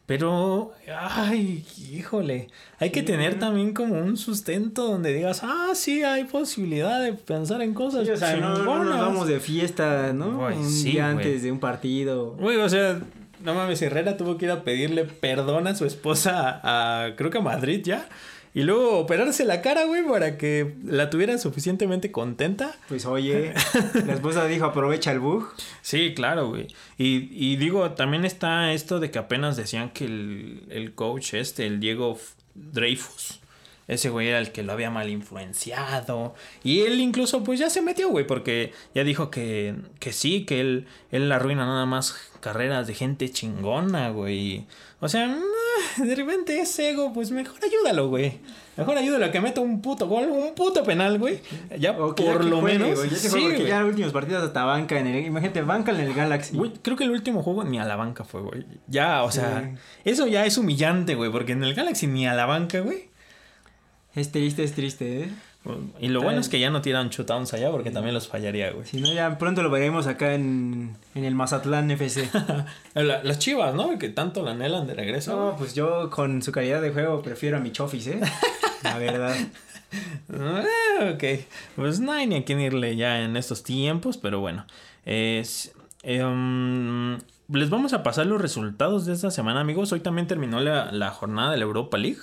Pero, 0.06 0.74
ay, 1.00 1.66
híjole, 1.94 2.50
hay 2.78 2.90
que 2.90 3.04
tener 3.04 3.40
también 3.40 3.74
como 3.74 3.98
un 3.98 4.18
sustento 4.18 4.86
donde 4.86 5.14
digas, 5.14 5.40
ah, 5.42 5.72
sí, 5.74 6.04
hay 6.04 6.26
posibilidad 6.26 7.02
de 7.02 7.14
pensar 7.14 7.62
en 7.62 7.74
cosas 7.74 8.06
chingonas. 8.06 8.60
No, 8.60 8.84
no, 8.84 8.98
vamos 8.98 9.30
de 9.30 9.40
fiesta, 9.40 10.12
¿no? 10.12 10.46
un 10.46 10.84
día 10.84 11.10
antes 11.10 11.42
de 11.42 11.54
un 11.54 11.60
partido. 11.60 12.32
Güey, 12.34 12.58
o 12.58 12.68
sea, 12.68 13.00
no 13.46 13.54
mames, 13.56 13.82
Herrera 13.82 14.18
tuvo 14.18 14.38
que 14.38 14.46
ir 14.46 14.52
a 14.52 14.64
pedirle 14.64 15.06
perdón 15.06 15.68
a 15.68 15.76
su 15.76 15.86
esposa 15.86 16.60
a 16.64 17.16
creo 17.16 17.30
que 17.30 17.38
a 17.38 17.42
Madrid 17.42 17.82
ya 17.84 18.10
y 18.56 18.64
luego 18.64 19.00
operarse 19.00 19.44
la 19.44 19.62
cara, 19.62 19.84
güey, 19.84 20.02
para 20.08 20.38
que 20.38 20.76
la 20.86 21.10
tuviera 21.10 21.38
suficientemente 21.38 22.14
contenta. 22.14 22.74
Pues 22.88 23.06
oye, 23.06 23.54
la 24.06 24.14
esposa 24.14 24.48
dijo 24.48 24.64
aprovecha 24.64 25.12
el 25.12 25.20
bug. 25.20 25.50
Sí, 25.82 26.14
claro, 26.16 26.48
güey. 26.48 26.68
Y, 26.98 27.28
y 27.32 27.58
digo, 27.58 27.92
también 27.92 28.24
está 28.24 28.72
esto 28.72 29.02
de 29.02 29.12
que 29.12 29.20
apenas 29.20 29.58
decían 29.58 29.90
que 29.90 30.06
el, 30.06 30.64
el 30.70 30.94
coach 30.96 31.34
este, 31.34 31.68
el 31.68 31.82
Diego 31.82 32.18
Dreyfus, 32.54 33.42
ese 33.88 34.10
güey 34.10 34.28
era 34.28 34.40
el 34.40 34.52
que 34.52 34.64
lo 34.64 34.74
había 34.74 34.90
mal 34.90 35.10
influenciado. 35.10 36.34
Y 36.64 36.82
él 36.82 37.00
incluso 37.00 37.44
pues 37.44 37.60
ya 37.60 37.70
se 37.70 37.82
metió, 37.82 38.10
güey, 38.10 38.26
porque 38.26 38.74
ya 38.94 39.04
dijo 39.04 39.30
que, 39.30 39.76
que 40.00 40.12
sí, 40.12 40.46
que 40.46 40.60
él, 40.60 40.88
él 41.12 41.32
arruina 41.32 41.66
nada 41.66 41.86
más 41.86 42.16
carreras 42.40 42.88
de 42.88 42.94
gente 42.96 43.30
chingona, 43.30 44.10
güey. 44.10 44.66
O 45.02 45.10
sea, 45.10 45.38
de 45.98 46.16
repente 46.16 46.60
es 46.60 46.78
ego, 46.80 47.14
pues 47.14 47.30
mejor 47.32 47.58
ayúdalo, 47.64 48.10
güey. 48.10 48.40
Mejor 48.78 48.98
ayúdalo 48.98 49.26
a 49.26 49.32
que 49.32 49.40
meta 49.40 49.62
un 49.62 49.82
puto 49.82 50.08
gol, 50.08 50.30
un 50.30 50.54
puto 50.54 50.84
penal, 50.84 51.18
güey. 51.18 51.40
Ya 51.80 51.96
por 51.96 52.44
lo 52.44 52.62
menos. 52.62 53.10
ya 53.10 53.18
sí, 53.18 53.40
güey. 53.40 53.68
ya 53.68 53.80
los 53.82 53.90
últimos 53.90 54.12
partidos 54.12 54.44
hasta 54.44 54.66
banca 54.66 55.00
en 55.00 55.08
el. 55.08 55.26
Imagínate, 55.26 55.62
banca 55.62 55.92
en 55.92 56.02
el 56.02 56.14
Galaxy. 56.14 56.58
Güey, 56.58 56.74
creo 56.82 56.98
que 56.98 57.06
el 57.06 57.12
último 57.12 57.42
juego 57.42 57.64
ni 57.64 57.80
a 57.80 57.86
la 57.86 57.96
banca 57.96 58.24
fue, 58.24 58.42
güey. 58.42 58.66
Ya, 58.88 59.24
o 59.24 59.32
sea, 59.32 59.74
eso 60.04 60.28
ya 60.28 60.46
es 60.46 60.58
humillante, 60.58 61.16
güey, 61.16 61.32
porque 61.32 61.54
en 61.54 61.64
el 61.64 61.74
Galaxy 61.74 62.08
ni 62.08 62.28
a 62.28 62.34
la 62.34 62.46
banca, 62.46 62.80
güey. 62.82 63.15
Es 64.16 64.32
triste, 64.32 64.64
es 64.64 64.74
triste, 64.74 65.24
¿eh? 65.24 65.30
Y 66.00 66.10
lo 66.10 66.22
bueno 66.22 66.40
es 66.40 66.48
que 66.48 66.60
ya 66.60 66.70
no 66.70 66.82
tiran 66.82 67.10
shutdowns 67.10 67.54
allá 67.54 67.72
porque 67.72 67.90
también 67.90 68.14
los 68.14 68.28
fallaría, 68.28 68.72
güey. 68.72 68.86
Si 68.86 69.02
no, 69.02 69.12
ya 69.12 69.38
pronto 69.38 69.64
lo 69.64 69.72
veremos 69.72 70.06
acá 70.06 70.36
en, 70.36 70.96
en 71.16 71.26
el 71.26 71.34
Mazatlán 71.34 71.90
FC. 71.90 72.30
las 72.94 73.40
chivas, 73.40 73.74
¿no? 73.74 73.98
Que 73.98 74.10
tanto 74.10 74.44
la 74.44 74.52
anhelan 74.52 74.86
de 74.86 74.94
regreso. 74.94 75.36
No, 75.36 75.58
pues 75.58 75.74
yo 75.74 76.10
con 76.12 76.44
su 76.44 76.52
calidad 76.52 76.82
de 76.82 76.92
juego 76.92 77.22
prefiero 77.22 77.58
a 77.58 77.60
mi 77.60 77.72
Chofis, 77.72 78.08
¿eh? 78.08 78.22
La 78.84 78.98
verdad. 78.98 79.36
Ah, 80.34 81.14
ok. 81.14 81.24
Pues 81.78 82.02
no 82.02 82.12
hay 82.12 82.28
ni 82.28 82.36
a 82.36 82.44
quién 82.44 82.60
irle 82.60 82.98
ya 82.98 83.22
en 83.22 83.38
estos 83.38 83.64
tiempos, 83.64 84.18
pero 84.18 84.42
bueno. 84.42 84.66
Es, 85.06 85.72
em, 86.04 87.18
les 87.48 87.70
vamos 87.70 87.94
a 87.94 88.04
pasar 88.04 88.26
los 88.26 88.42
resultados 88.42 89.06
de 89.06 89.14
esta 89.14 89.32
semana, 89.32 89.62
amigos. 89.62 89.94
Hoy 89.94 90.02
también 90.02 90.28
terminó 90.28 90.60
la, 90.60 90.92
la 90.92 91.12
jornada 91.12 91.52
de 91.52 91.58
la 91.58 91.64
Europa 91.64 91.98
League. 91.98 92.20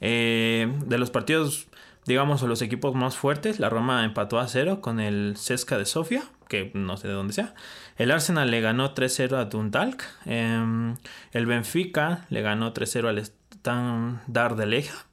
Eh, 0.00 0.72
de 0.86 0.98
los 0.98 1.10
partidos 1.10 1.68
digamos, 2.06 2.40
los 2.42 2.62
equipos 2.62 2.94
más 2.94 3.16
fuertes. 3.16 3.60
La 3.60 3.68
Roma 3.68 4.04
empató 4.04 4.38
a 4.38 4.48
cero 4.48 4.80
con 4.80 5.00
el 5.00 5.34
Cesca 5.36 5.76
de 5.76 5.84
Sofía, 5.84 6.22
que 6.48 6.70
no 6.74 6.96
sé 6.96 7.08
de 7.08 7.14
dónde 7.14 7.32
sea. 7.32 7.54
El 7.98 8.10
Arsenal 8.10 8.50
le 8.50 8.60
ganó 8.60 8.94
3-0 8.94 9.36
a 9.36 9.44
Dundalk. 9.46 10.04
Em, 10.24 10.96
el 11.32 11.46
Benfica 11.46 12.24
le 12.30 12.42
ganó 12.42 12.72
3-0 12.72 13.08
al 13.08 13.18
Standard 13.18 14.56
de 14.56 14.66
Leja. 14.66 15.06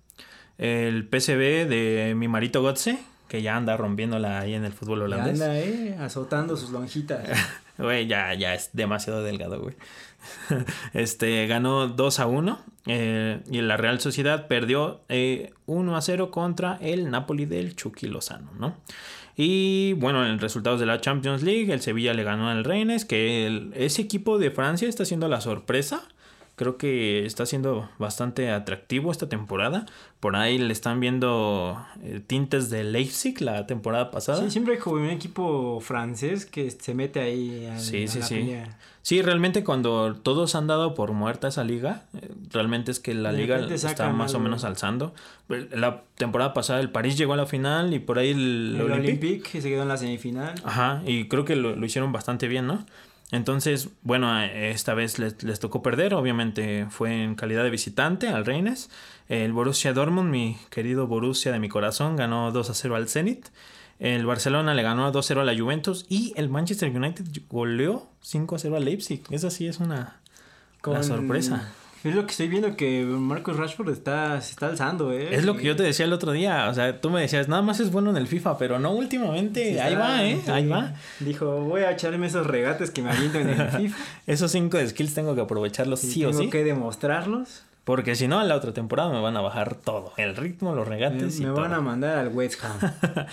El 0.57 1.09
PSV 1.09 1.67
de 1.67 2.13
mi 2.15 2.27
marito 2.27 2.61
Gotze, 2.61 2.99
que 3.27 3.41
ya 3.41 3.57
anda 3.57 3.75
rompiéndola 3.75 4.39
ahí 4.39 4.53
en 4.53 4.63
el 4.63 4.73
fútbol 4.73 5.01
holandés. 5.01 5.39
Ya 5.39 5.45
anda, 5.45 5.59
eh, 5.59 5.97
azotando 5.99 6.55
sus 6.55 6.69
lonjitas. 6.69 7.27
Güey, 7.75 8.05
ya, 8.05 8.35
ya 8.35 8.53
es 8.53 8.69
demasiado 8.73 9.23
delgado, 9.23 9.59
güey. 9.59 9.75
este 10.93 11.47
ganó 11.47 11.87
2 11.87 12.19
a 12.19 12.27
1 12.27 12.59
eh, 12.87 13.41
y 13.49 13.61
la 13.61 13.77
Real 13.77 13.99
Sociedad 13.99 14.47
perdió 14.47 15.01
1 15.07 15.07
eh, 15.09 15.51
a 15.67 16.01
0 16.01 16.31
contra 16.31 16.77
el 16.81 17.09
Napoli 17.09 17.45
del 17.45 17.75
Chucky 17.75 18.07
Lozano, 18.07 18.51
¿no? 18.59 18.75
Y 19.35 19.93
bueno, 19.93 20.25
en 20.27 20.39
resultados 20.39 20.79
de 20.79 20.85
la 20.85 21.01
Champions 21.01 21.41
League, 21.41 21.73
el 21.73 21.81
Sevilla 21.81 22.13
le 22.13 22.23
ganó 22.23 22.49
al 22.49 22.63
Rennes, 22.63 23.03
que 23.03 23.71
ese 23.73 24.03
equipo 24.03 24.37
de 24.37 24.51
Francia 24.51 24.87
está 24.87 25.03
haciendo 25.03 25.27
la 25.27 25.41
sorpresa. 25.41 26.03
Creo 26.63 26.77
que 26.77 27.25
está 27.25 27.45
siendo 27.45 27.89
bastante 27.99 28.49
atractivo 28.49 29.11
esta 29.11 29.27
temporada. 29.27 29.85
Por 30.21 30.37
ahí 30.37 30.57
le 30.57 30.71
están 30.71 31.01
viendo 31.01 31.85
eh, 32.01 32.21
tintes 32.25 32.69
de 32.69 32.85
Leipzig 32.85 33.41
la 33.41 33.67
temporada 33.67 34.11
pasada. 34.11 34.41
Sí, 34.43 34.49
siempre 34.49 34.75
hay 34.75 34.79
como 34.79 34.95
un 34.95 35.09
equipo 35.09 35.81
francés 35.81 36.45
que 36.45 36.71
se 36.71 36.93
mete 36.93 37.19
ahí 37.19 37.65
a, 37.65 37.77
sí, 37.77 38.07
sí, 38.07 38.19
la 38.19 38.25
sí. 38.25 38.35
pelea. 38.35 38.77
Sí, 39.01 39.21
realmente 39.21 39.65
cuando 39.65 40.15
todos 40.15 40.55
han 40.55 40.67
dado 40.67 40.95
por 40.95 41.11
muerta 41.11 41.49
esa 41.49 41.65
liga, 41.65 42.03
eh, 42.13 42.31
realmente 42.51 42.91
es 42.91 43.01
que 43.01 43.13
la 43.13 43.33
De 43.33 43.39
liga 43.39 43.59
está 43.59 44.09
más 44.13 44.33
o 44.33 44.39
menos 44.39 44.63
alzando. 44.63 45.13
La 45.49 46.03
temporada 46.15 46.53
pasada 46.53 46.79
el 46.79 46.91
París 46.91 47.17
llegó 47.17 47.33
a 47.33 47.37
la 47.37 47.45
final 47.45 47.93
y 47.93 47.99
por 47.99 48.19
ahí 48.19 48.29
el, 48.29 48.75
El 48.75 48.81
Olympique 48.83 49.27
Olympique 49.27 49.61
se 49.61 49.67
quedó 49.67 49.81
en 49.81 49.89
la 49.89 49.97
semifinal. 49.97 50.55
Ajá, 50.63 51.01
y 51.05 51.27
creo 51.27 51.43
que 51.43 51.57
lo, 51.57 51.75
lo 51.75 51.85
hicieron 51.85 52.13
bastante 52.13 52.47
bien, 52.47 52.67
¿no? 52.67 52.85
Entonces, 53.33 53.89
bueno, 54.03 54.39
esta 54.41 54.93
vez 54.93 55.17
les, 55.17 55.41
les 55.43 55.59
tocó 55.59 55.81
perder, 55.81 56.13
obviamente 56.13 56.85
fue 56.91 57.23
en 57.23 57.33
calidad 57.33 57.63
de 57.63 57.71
visitante 57.71 58.27
al 58.27 58.45
Reines. 58.45 58.91
El 59.27 59.53
Borussia 59.53 59.91
Dortmund, 59.91 60.29
mi 60.29 60.57
querido 60.69 61.07
Borussia 61.07 61.51
de 61.51 61.57
mi 61.57 61.67
corazón, 61.67 62.15
ganó 62.15 62.51
2 62.51 62.69
a 62.69 62.73
0 62.75 62.95
al 62.95 63.09
Zenit. 63.09 63.47
El 63.99 64.27
Barcelona 64.27 64.75
le 64.75 64.83
ganó 64.83 65.11
2 65.11 65.25
a 65.25 65.27
0 65.27 65.41
a 65.41 65.43
la 65.45 65.57
Juventus 65.57 66.05
y 66.09 66.33
el 66.35 66.49
Manchester 66.49 66.95
United 66.95 67.25
goleó 67.49 68.07
5 68.21 68.55
a 68.55 68.59
0 68.59 68.75
al 68.77 68.85
Leipzig. 68.85 69.23
Esa 69.31 69.49
sí 69.49 69.67
es 69.67 69.79
una 69.79 70.19
la 70.85 71.01
sorpresa. 71.01 71.73
Es 72.03 72.13
lo 72.13 72.25
que 72.25 72.31
estoy 72.31 72.49
viendo 72.49 72.75
que 72.75 73.03
Marcus 73.05 73.55
Rashford 73.55 73.89
está, 73.89 74.41
se 74.41 74.51
está 74.51 74.67
alzando, 74.67 75.13
¿eh? 75.13 75.33
Es 75.33 75.45
lo 75.45 75.55
que 75.55 75.63
yo 75.63 75.75
te 75.75 75.83
decía 75.83 76.05
el 76.05 76.11
otro 76.11 76.33
día, 76.33 76.67
o 76.69 76.73
sea, 76.73 76.99
tú 76.99 77.09
me 77.09 77.21
decías, 77.21 77.47
nada 77.47 77.61
más 77.61 77.79
es 77.79 77.91
bueno 77.91 78.09
en 78.09 78.17
el 78.17 78.27
FIFA, 78.27 78.57
pero 78.57 78.77
no 78.77 78.91
últimamente, 78.91 79.73
Sí 79.73 79.79
ahí 79.79 79.95
va, 79.95 80.23
¿eh? 80.23 80.41
sí. 80.43 80.51
Ahí 80.51 80.67
va. 80.67 80.95
Dijo, 81.21 81.61
voy 81.61 81.81
a 81.81 81.91
echarme 81.91 82.27
esos 82.27 82.45
regates 82.45 82.91
que 82.91 83.01
me 83.01 83.11
aviento 83.11 83.39
en 83.39 83.49
el 83.49 83.69
FIFA. 83.77 83.97
Esos 84.27 84.51
cinco 84.51 84.77
skills 84.85 85.13
tengo 85.13 85.33
que 85.33 85.41
aprovecharlos 85.41 86.03
y 86.03 86.11
sí 86.11 86.25
o 86.25 86.31
tengo 86.31 86.43
sí. 86.43 86.49
que 86.49 86.63
demostrarlos. 86.65 87.63
Porque 87.83 88.15
si 88.15 88.29
no, 88.29 88.41
en 88.41 88.47
la 88.47 88.55
otra 88.55 88.71
temporada 88.71 89.09
me 89.11 89.19
van 89.19 89.35
a 89.35 89.41
bajar 89.41 89.75
todo. 89.75 90.13
El 90.15 90.37
ritmo, 90.37 90.73
los 90.73 90.87
Me, 90.87 90.95
regates 90.95 91.39
y 91.39 91.43
me 91.45 91.51
van 91.51 91.73
a 91.73 91.81
mandar 91.81 92.17
al 92.17 92.29
West 92.29 92.63
Ham. 92.63 92.79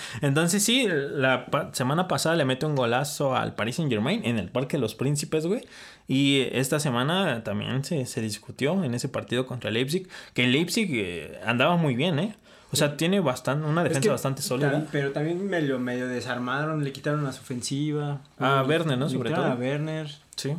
Entonces 0.22 0.64
sí, 0.64 0.88
la 0.90 1.46
pa- 1.46 1.70
semana 1.72 2.08
pasada 2.08 2.34
le 2.34 2.44
mete 2.44 2.66
un 2.66 2.74
golazo 2.74 3.36
al 3.36 3.54
Paris 3.54 3.76
Saint 3.76 3.90
Germain 3.92 4.24
en 4.24 4.38
el 4.38 4.48
Parque 4.48 4.76
de 4.76 4.80
los 4.80 4.96
Príncipes, 4.96 5.46
güey. 5.46 5.62
Y 6.08 6.48
esta 6.52 6.80
semana 6.80 7.44
también 7.44 7.84
se, 7.84 8.04
se 8.06 8.20
discutió 8.20 8.82
en 8.82 8.94
ese 8.94 9.08
partido 9.08 9.46
contra 9.46 9.70
Leipzig. 9.70 10.08
Que 10.34 10.48
Leipzig 10.48 10.88
eh, 10.94 11.40
andaba 11.46 11.76
muy 11.76 11.94
bien, 11.94 12.18
¿eh? 12.18 12.34
O 12.72 12.76
sea, 12.76 12.96
tiene 12.96 13.20
bastante, 13.20 13.66
una 13.66 13.82
defensa 13.82 13.98
Es 14.00 14.04
que 14.04 14.10
bastante 14.10 14.42
sólida. 14.42 14.86
Pero 14.92 15.12
también 15.12 15.44
medio, 15.48 15.78
medio 15.78 16.06
desarmaron, 16.08 16.82
le 16.84 16.92
quitaron 16.92 17.20
su 17.32 17.40
ofensiva. 17.40 18.20
A 18.38 18.62
Werner, 18.66 18.96
¿no? 18.98 19.08
Sobre 19.08 19.30
todo. 19.30 19.44
A 19.44 19.54
Werner, 19.54 20.08
Sí. 20.36 20.54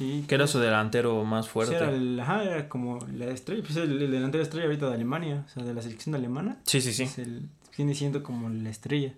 Sí. 0.00 0.24
Que 0.26 0.34
era 0.34 0.46
su 0.48 0.58
delantero 0.58 1.22
más 1.24 1.44
Sí, 1.46 1.50
fuerte. 1.52 1.76
era, 1.76 1.90
el- 1.90 2.18
ajá, 2.18 2.42
era 2.42 2.68
como 2.68 2.98
la 3.16 3.26
estrella, 3.26 3.62
pues 3.62 3.76
el, 3.76 4.02
el 4.02 4.10
delantero 4.10 4.42
estrella 4.42 4.66
ahorita 4.66 4.88
de 4.88 4.94
Alemania, 4.94 5.44
o 5.46 5.48
sea, 5.48 5.62
de 5.62 5.72
la 5.74 5.82
selección 5.82 6.14
alemana. 6.16 6.58
Sí, 6.64 6.80
sí, 6.80 6.92
sí. 6.92 7.04
Es 7.04 7.18
el- 7.18 7.48
viene 7.76 7.94
siendo 7.94 8.22
como 8.22 8.48
la 8.48 8.68
estrella. 8.70 9.14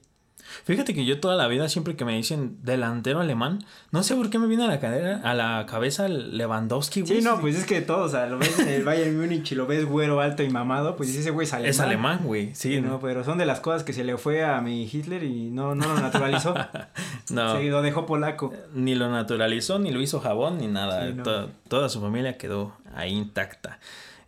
Fíjate 0.64 0.94
que 0.94 1.04
yo 1.04 1.18
toda 1.20 1.34
la 1.36 1.46
vida, 1.48 1.68
siempre 1.68 1.96
que 1.96 2.04
me 2.04 2.14
dicen 2.16 2.58
delantero 2.62 3.20
alemán, 3.20 3.64
no 3.90 4.02
sé 4.02 4.14
por 4.14 4.28
qué 4.30 4.38
me 4.38 4.46
viene 4.46 4.64
a 4.64 4.66
la, 4.66 4.80
cadera, 4.80 5.20
a 5.24 5.34
la 5.34 5.66
cabeza 5.66 6.08
Lewandowski, 6.08 7.02
güey. 7.02 7.18
Sí, 7.18 7.24
no, 7.24 7.40
pues 7.40 7.56
es 7.56 7.64
que 7.64 7.80
todos, 7.80 8.06
o 8.06 8.08
sea, 8.10 8.26
lo 8.26 8.38
ves 8.38 8.58
en 8.58 8.68
el 8.68 8.84
Bayern 8.84 9.16
Múnich 9.18 9.52
y 9.52 9.54
lo 9.54 9.66
ves 9.66 9.84
güero, 9.86 10.20
alto 10.20 10.42
y 10.42 10.50
mamado, 10.50 10.96
pues 10.96 11.14
ese 11.14 11.30
güey 11.30 11.46
es 11.46 11.52
alemán. 11.52 11.70
Es 11.70 11.80
alemán, 11.80 12.20
güey. 12.24 12.54
Sí, 12.54 12.72
Sí, 12.74 12.80
no, 12.80 13.00
pero 13.00 13.24
son 13.24 13.38
de 13.38 13.46
las 13.46 13.60
cosas 13.60 13.82
que 13.84 13.92
se 13.92 14.04
le 14.04 14.16
fue 14.18 14.44
a 14.44 14.60
mi 14.60 14.84
Hitler 14.84 15.22
y 15.24 15.50
no, 15.50 15.74
no 15.74 15.86
lo 15.88 15.98
naturalizó. 16.00 16.54
no. 17.30 17.56
Se 17.56 17.64
lo 17.64 17.82
dejó 17.82 18.06
polaco. 18.06 18.52
Ni 18.74 18.94
lo 18.94 19.10
naturalizó, 19.10 19.78
ni 19.78 19.90
lo 19.90 20.00
hizo 20.00 20.20
jabón, 20.20 20.58
ni 20.58 20.66
nada. 20.68 21.06
Sí, 21.08 21.14
no. 21.14 21.22
To- 21.22 21.50
toda 21.68 21.88
su 21.88 22.00
familia 22.00 22.36
quedó 22.38 22.74
ahí 22.94 23.12
intacta. 23.12 23.78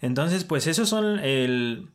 Entonces, 0.00 0.44
pues 0.44 0.66
esos 0.66 0.88
son 0.88 1.18
el, 1.20 1.88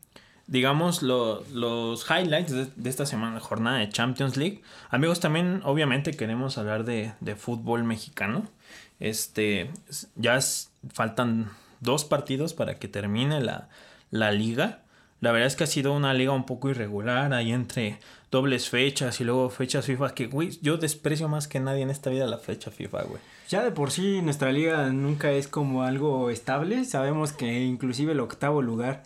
digamos, 0.49 1.03
lo- 1.03 1.43
los 1.53 2.05
highlights 2.09 2.51
de, 2.75 2.89
esta 2.89 3.05
semana, 3.05 3.39
jornada 3.39 3.77
de 3.77 3.89
Champions 3.89 4.35
League. 4.35 4.61
Amigos, 4.89 5.19
también 5.19 5.61
obviamente 5.63 6.11
queremos 6.11 6.57
hablar 6.57 6.85
de, 6.85 7.13
de 7.19 7.35
fútbol 7.35 7.83
mexicano. 7.83 8.43
Este, 8.99 9.69
ya 10.15 10.39
faltan 10.91 11.51
dos 11.81 12.03
partidos 12.03 12.53
para 12.53 12.75
que 12.79 12.87
termine 12.87 13.39
la, 13.41 13.69
la 14.09 14.31
liga. 14.31 14.81
La 15.21 15.31
verdad 15.31 15.47
es 15.47 15.55
que 15.55 15.65
ha 15.65 15.67
sido 15.67 15.93
una 15.93 16.13
liga 16.13 16.31
un 16.31 16.45
poco 16.45 16.69
irregular, 16.69 17.31
ahí 17.33 17.51
entre 17.51 17.99
dobles 18.31 18.69
fechas 18.69 19.19
y 19.21 19.25
luego 19.25 19.49
fechas 19.49 19.85
FIFA, 19.85 20.13
que, 20.15 20.27
güey, 20.27 20.57
yo 20.61 20.77
desprecio 20.77 21.27
más 21.27 21.47
que 21.47 21.59
nadie 21.59 21.81
en 21.83 21.89
esta 21.89 22.09
vida 22.09 22.25
la 22.25 22.37
fecha 22.37 22.71
FIFA, 22.71 23.03
güey. 23.03 23.21
Ya 23.49 23.63
de 23.63 23.71
por 23.71 23.91
sí 23.91 24.21
nuestra 24.21 24.51
liga 24.51 24.87
nunca 24.89 25.31
es 25.31 25.47
como 25.47 25.83
algo 25.83 26.29
estable. 26.29 26.85
Sabemos 26.85 27.33
que 27.33 27.61
inclusive 27.61 28.13
el 28.13 28.19
octavo 28.19 28.61
lugar 28.61 29.03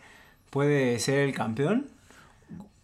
puede 0.54 1.00
ser 1.00 1.20
el 1.28 1.34
campeón. 1.34 1.88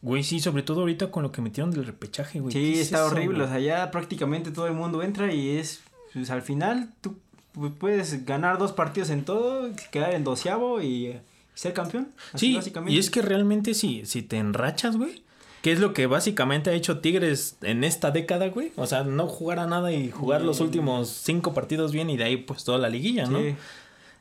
Güey, 0.02 0.24
sí, 0.24 0.40
sobre 0.40 0.64
todo 0.64 0.82
ahorita 0.82 1.12
con 1.12 1.24
lo 1.24 1.32
que 1.32 1.42
metieron 1.42 1.72
del 1.72 1.86
repechaje, 1.86 2.40
güey. 2.40 2.52
Sí, 2.54 2.60
¿qué 2.60 2.74
es 2.74 2.80
está 2.80 2.98
eso, 2.98 3.08
horrible. 3.08 3.44
O 3.44 3.48
sea, 3.48 3.60
ya 3.60 3.92
prácticamente 3.92 4.50
todo 4.52 4.66
el 4.68 4.74
mundo 4.74 5.04
entra 5.04 5.32
y 5.34 5.58
es, 5.58 5.82
pues 6.14 6.30
al 6.32 6.42
final 6.42 6.90
tú 7.02 7.18
pu- 7.54 7.74
puedes 7.74 8.26
ganar 8.26 8.58
dos 8.58 8.72
partidos 8.72 9.10
en 9.10 9.24
todo, 9.26 9.70
quedar 9.92 10.14
en 10.14 10.24
doceavo 10.24 10.82
y 10.82 11.18
ser 11.54 11.74
campeón. 11.74 12.08
Así 12.34 12.48
Sí, 12.48 12.56
básicamente. 12.56 12.94
y 12.94 12.98
es 12.98 13.10
que 13.10 13.22
realmente 13.22 13.74
si, 13.74 14.06
si 14.06 14.22
te 14.22 14.38
enrachas, 14.38 14.96
güey, 14.96 15.22
que 15.62 15.74
es 15.74 15.80
lo 15.82 15.94
que 15.94 16.08
básicamente 16.08 16.70
ha 16.70 16.74
hecho 16.74 17.00
Tigres 17.00 17.58
en 17.62 17.84
esta 17.84 18.12
década, 18.12 18.48
güey. 18.48 18.72
O 18.78 18.88
sea, 18.88 19.04
no 19.04 19.28
jugar 19.28 19.60
a 19.60 19.68
nada 19.68 19.92
y 19.92 20.10
jugar 20.10 20.42
los 20.42 20.62
últimos 20.62 21.10
cinco 21.10 21.54
partidos 21.54 21.92
bien 21.92 22.10
y 22.10 22.16
de 22.16 22.24
ahí 22.24 22.38
pues 22.38 22.64
toda 22.64 22.78
la 22.78 22.88
liguilla, 22.88 23.26
¿no? 23.26 23.40
Sí. 23.40 23.56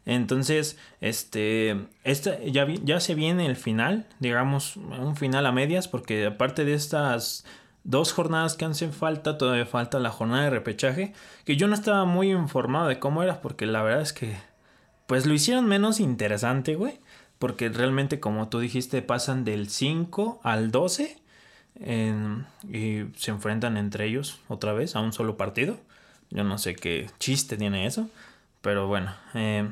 Entonces, 0.07 0.79
este, 1.01 1.77
esta, 2.05 2.39
ya, 2.45 2.67
ya 2.85 3.01
se 3.01 3.15
viene 3.15 3.47
el 3.47 3.57
final, 3.57 4.07
digamos, 4.21 4.77
un 4.77 5.17
final 5.17 5.45
a 5.47 5.53
medias, 5.53 5.87
porque 5.89 6.27
aparte 6.27 6.65
de 6.65 6.75
estas 6.75 7.45
dos 7.85 8.13
jornadas 8.13 8.55
que 8.57 8.65
hacen 8.65 8.93
falta, 8.93 9.39
todavía 9.39 9.67
falta 9.67 9.99
la 9.99 10.11
jornada 10.11 10.45
de 10.45 10.51
repechaje, 10.51 11.13
que 11.45 11.57
yo 11.57 11.69
no 11.69 11.75
estaba 11.75 12.05
muy 12.05 12.31
informado 12.31 12.89
de 12.89 12.99
cómo 12.99 13.23
era, 13.23 13.41
porque 13.41 13.67
la 13.67 13.83
verdad 13.83 14.03
es 14.03 14.13
que, 14.13 14.37
pues 15.07 15.27
lo 15.27 15.35
hicieron 15.35 15.67
menos 15.67 16.01
interesante, 16.01 16.75
güey, 16.75 17.01
porque 17.39 17.69
realmente, 17.69 18.19
como 18.21 18.49
tú 18.49 18.59
dijiste, 18.61 19.01
pasan 19.03 19.45
del 19.45 19.69
5 19.69 20.41
al 20.43 20.71
12 20.71 21.19
en- 21.81 22.47
y 22.69 23.05
se 23.17 23.31
enfrentan 23.31 23.77
entre 23.77 24.07
ellos 24.07 24.41
otra 24.49 24.73
vez 24.73 24.97
a 24.97 25.01
un 25.01 25.13
solo 25.13 25.37
partido. 25.37 25.79
Yo 26.31 26.45
no 26.45 26.59
sé 26.59 26.75
qué 26.75 27.09
chiste 27.19 27.57
tiene 27.57 27.87
eso, 27.87 28.09
pero 28.61 28.87
bueno, 28.89 29.15
eh, 29.35 29.69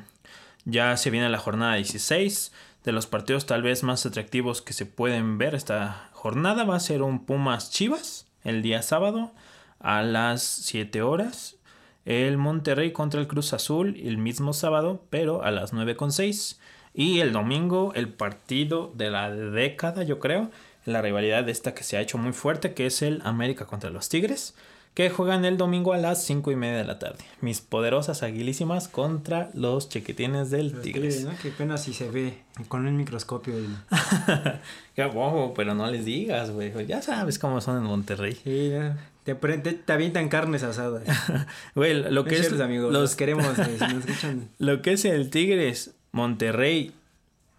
ya 0.66 0.96
se 0.96 1.10
viene 1.10 1.30
la 1.30 1.38
jornada 1.38 1.76
16. 1.76 2.52
De 2.84 2.92
los 2.92 3.06
partidos 3.06 3.46
tal 3.46 3.62
vez 3.62 3.82
más 3.82 4.04
atractivos 4.04 4.60
que 4.60 4.72
se 4.72 4.84
pueden 4.84 5.38
ver 5.38 5.54
esta 5.54 6.10
jornada 6.12 6.64
va 6.64 6.76
a 6.76 6.80
ser 6.80 7.02
un 7.02 7.24
Pumas 7.24 7.70
Chivas 7.70 8.26
el 8.44 8.62
día 8.62 8.82
sábado 8.82 9.32
a 9.80 10.02
las 10.02 10.42
7 10.42 11.00
horas. 11.02 11.56
El 12.04 12.36
Monterrey 12.36 12.92
contra 12.92 13.20
el 13.20 13.26
Cruz 13.26 13.52
Azul 13.52 13.96
el 14.04 14.18
mismo 14.18 14.52
sábado, 14.52 15.04
pero 15.08 15.42
a 15.42 15.50
las 15.50 15.72
9.6. 15.72 16.58
Y 16.94 17.20
el 17.20 17.32
domingo 17.32 17.92
el 17.94 18.08
partido 18.08 18.92
de 18.94 19.10
la 19.10 19.30
década, 19.30 20.02
yo 20.02 20.18
creo. 20.18 20.50
La 20.84 21.02
rivalidad 21.02 21.48
esta 21.48 21.74
que 21.74 21.82
se 21.82 21.96
ha 21.96 22.00
hecho 22.00 22.18
muy 22.18 22.32
fuerte, 22.32 22.74
que 22.74 22.86
es 22.86 23.02
el 23.02 23.20
América 23.24 23.66
contra 23.66 23.90
los 23.90 24.08
Tigres 24.08 24.54
que 24.96 25.10
juegan 25.10 25.44
el 25.44 25.58
domingo 25.58 25.92
a 25.92 25.98
las 25.98 26.24
5 26.24 26.50
y 26.52 26.56
media 26.56 26.78
de 26.78 26.84
la 26.84 26.98
tarde. 26.98 27.18
Mis 27.42 27.60
poderosas 27.60 28.22
aguilísimas 28.22 28.88
contra 28.88 29.50
los 29.52 29.90
chiquitines 29.90 30.50
del 30.50 30.80
Tigres. 30.80 31.16
Tigres, 31.18 31.24
¿no? 31.24 31.32
Qué 31.42 31.50
pena 31.50 31.76
si 31.76 31.92
se 31.92 32.10
ve 32.10 32.38
con 32.68 32.86
un 32.86 32.96
microscopio. 32.96 33.58
el- 33.58 33.76
Qué 34.96 35.04
bobo, 35.04 35.52
pero 35.52 35.74
no 35.74 35.90
les 35.90 36.06
digas, 36.06 36.50
güey. 36.50 36.72
Ya 36.86 37.02
sabes 37.02 37.38
cómo 37.38 37.60
son 37.60 37.76
en 37.76 37.82
Monterrey. 37.82 38.38
Sí, 38.42 38.70
¿no? 38.72 38.96
te, 39.24 39.34
te, 39.34 39.72
te 39.74 39.92
avientan 39.92 40.30
carnes 40.30 40.62
asadas. 40.62 41.02
Güey, 41.74 42.10
lo 42.10 42.24
que 42.24 42.36
Es 42.36 42.50
es 42.50 42.58
amigos, 42.60 42.90
los, 42.90 43.02
los, 43.02 43.16
queremos, 43.16 43.58
eh, 43.58 43.76
si 43.78 43.92
nos 43.94 44.02
escuchan. 44.06 44.48
lo 44.58 44.80
que 44.80 44.92
es 44.94 45.04
el 45.04 45.28
Tigres, 45.28 45.90
Monterrey 46.12 46.94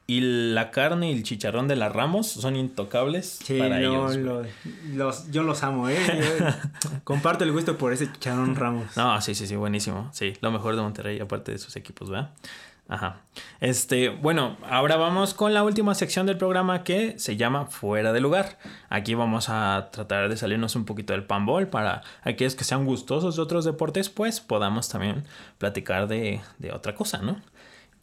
y 0.10 0.22
la 0.54 0.72
carne 0.72 1.12
y 1.12 1.16
el 1.16 1.24
chicharrón 1.24 1.68
de 1.68 1.76
la 1.76 1.90
Ramos 1.90 2.28
son 2.28 2.56
intocables 2.56 3.40
Sí, 3.44 3.60
para 3.60 3.80
no, 3.80 4.10
ellos. 4.12 4.48
los, 4.94 5.32
yo 5.32 5.44
los 5.44 5.64
amo, 5.64 5.90
¿eh? 5.90 5.98
Comparto 7.04 7.44
el 7.44 7.52
gusto 7.52 7.78
por 7.78 7.92
ese 7.92 8.10
Charón 8.20 8.56
Ramos. 8.56 8.96
No, 8.96 9.20
sí, 9.22 9.36
sí, 9.36 9.46
sí, 9.48 9.56
buenísimo. 9.58 10.10
Sí, 10.14 10.34
lo 10.42 10.52
mejor 10.52 10.76
de 10.78 10.82
Monterrey, 10.82 11.20
aparte 11.20 11.52
de 11.52 11.58
sus 11.58 11.76
equipos, 11.76 12.10
¿verdad? 12.10 12.32
Ajá. 12.90 13.18
Este, 13.60 14.08
bueno, 14.08 14.56
ahora 14.70 14.96
vamos 14.96 15.34
con 15.34 15.54
la 15.54 15.62
última 15.64 15.94
sección 15.94 16.26
del 16.26 16.38
programa 16.38 16.86
que 16.86 17.20
se 17.20 17.36
llama 17.36 17.66
Fuera 17.66 18.14
de 18.14 18.22
lugar. 18.22 18.60
Aquí 18.88 19.14
vamos 19.14 19.50
a 19.50 19.90
tratar 19.92 20.30
de 20.30 20.38
salirnos 20.38 20.78
un 20.78 20.86
poquito 20.86 21.12
del 21.12 21.26
panball 21.26 21.68
para 21.68 22.02
aquellos 22.24 22.56
que 22.56 22.64
sean 22.64 22.86
gustosos 22.86 23.36
de 23.36 23.42
otros 23.42 23.66
deportes, 23.66 24.10
pues 24.10 24.40
podamos 24.40 24.88
también 24.88 25.26
platicar 25.58 26.08
de, 26.08 26.40
de 26.60 26.72
otra 26.72 26.96
cosa, 26.96 27.18
¿no? 27.18 27.42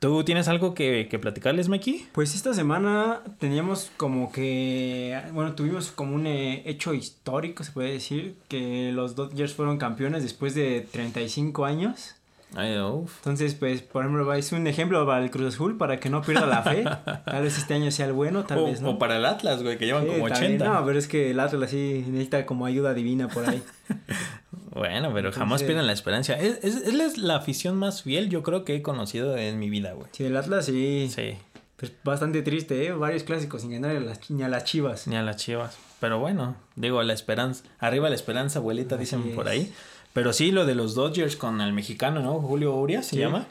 ¿Tú 0.04 0.22
tienes 0.22 0.48
algo 0.48 0.74
que, 0.74 1.08
que 1.10 1.18
platicarles, 1.18 1.70
Mikey? 1.70 2.08
Pues 2.12 2.34
esta 2.34 2.52
semana 2.52 3.22
teníamos 3.38 3.90
como 3.96 4.30
que, 4.30 5.18
bueno, 5.32 5.54
tuvimos 5.54 5.92
como 5.92 6.14
un 6.14 6.26
eh, 6.26 6.62
hecho 6.66 6.92
histórico, 6.92 7.64
se 7.64 7.72
puede 7.72 7.92
decir, 7.92 8.36
que 8.48 8.92
los 8.92 9.14
Dodgers 9.14 9.54
fueron 9.54 9.78
campeones 9.78 10.22
después 10.22 10.54
de 10.54 10.86
35 10.92 11.64
años. 11.64 12.16
Entonces, 12.56 13.54
pues, 13.54 13.82
por 13.82 14.04
ejemplo, 14.04 14.32
es 14.34 14.52
un 14.52 14.66
ejemplo 14.66 15.04
para 15.06 15.22
el 15.24 15.30
Cruz 15.30 15.54
Azul 15.54 15.76
para 15.76 15.98
que 15.98 16.08
no 16.08 16.22
pierda 16.22 16.46
la 16.46 16.62
fe. 16.62 16.84
Tal 17.24 17.42
vez 17.42 17.58
este 17.58 17.74
año 17.74 17.90
sea 17.90 18.06
el 18.06 18.12
bueno, 18.12 18.44
tal 18.44 18.64
vez 18.64 18.80
no. 18.80 18.90
O 18.90 18.98
para 18.98 19.16
el 19.16 19.24
Atlas, 19.24 19.62
güey, 19.62 19.78
que 19.78 19.86
llevan 19.86 20.06
como 20.06 20.24
80. 20.24 20.64
No, 20.64 20.84
pero 20.84 20.98
es 20.98 21.08
que 21.08 21.30
el 21.30 21.40
Atlas 21.40 21.70
sí 21.70 22.04
necesita 22.08 22.46
como 22.46 22.66
ayuda 22.66 22.94
divina 22.94 23.28
por 23.28 23.48
ahí. 23.48 23.62
bueno, 24.70 25.12
pero 25.12 25.32
jamás 25.32 25.62
pierdan 25.62 25.86
la 25.86 25.92
esperanza. 25.92 26.34
Es, 26.34 26.62
es, 26.62 27.18
la, 27.18 27.36
afición 27.36 27.76
más 27.76 28.02
fiel, 28.02 28.28
yo 28.28 28.42
creo, 28.42 28.64
que 28.64 28.76
he 28.76 28.82
conocido 28.82 29.36
en 29.36 29.58
mi 29.58 29.70
vida, 29.70 29.92
güey. 29.92 30.08
Sí, 30.12 30.24
el 30.24 30.36
Atlas 30.36 30.66
sí. 30.66 31.10
Sí. 31.14 31.36
Pues 31.76 31.92
bastante 32.04 32.42
triste, 32.42 32.86
¿eh? 32.86 32.92
Varios 32.92 33.24
clásicos 33.24 33.62
sin 33.62 33.72
ganar 33.72 34.00
ni 34.28 34.42
a 34.42 34.48
las 34.48 34.64
chivas. 34.64 35.06
Ni 35.08 35.16
a 35.16 35.22
las 35.22 35.36
chivas. 35.36 35.76
Pero 36.00 36.18
bueno, 36.18 36.56
digo, 36.76 37.02
la 37.02 37.14
esperanza. 37.14 37.64
Arriba 37.78 38.08
la 38.08 38.14
esperanza, 38.14 38.58
abuelita, 38.60 38.96
dicen 38.96 39.34
por 39.34 39.48
ahí. 39.48 39.72
Pero 40.14 40.32
sí, 40.32 40.52
lo 40.52 40.64
de 40.64 40.76
los 40.76 40.94
Dodgers 40.94 41.36
con 41.36 41.60
el 41.60 41.72
mexicano, 41.72 42.20
¿no? 42.20 42.40
Julio 42.40 42.72
Urias 42.74 43.04
se 43.08 43.16
llama. 43.16 43.46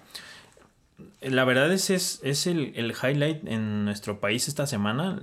La 1.21 1.43
verdad 1.43 1.71
es, 1.71 1.89
es, 1.89 2.21
es 2.23 2.47
el, 2.47 2.71
el, 2.76 2.91
highlight 2.93 3.45
en 3.45 3.84
nuestro 3.84 4.21
país 4.21 4.47
esta 4.47 4.65
semana. 4.65 5.19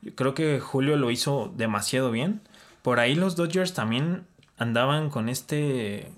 Yo 0.00 0.14
creo 0.14 0.32
que 0.32 0.58
Julio 0.58 0.96
lo 0.96 1.10
hizo 1.10 1.52
demasiado 1.54 2.10
bien. 2.10 2.40
Por 2.80 2.98
ahí 2.98 3.14
los 3.14 3.36
Dodgers 3.36 3.74
también 3.74 4.24
andaban 4.56 5.10
con 5.10 5.28
este, 5.28 6.10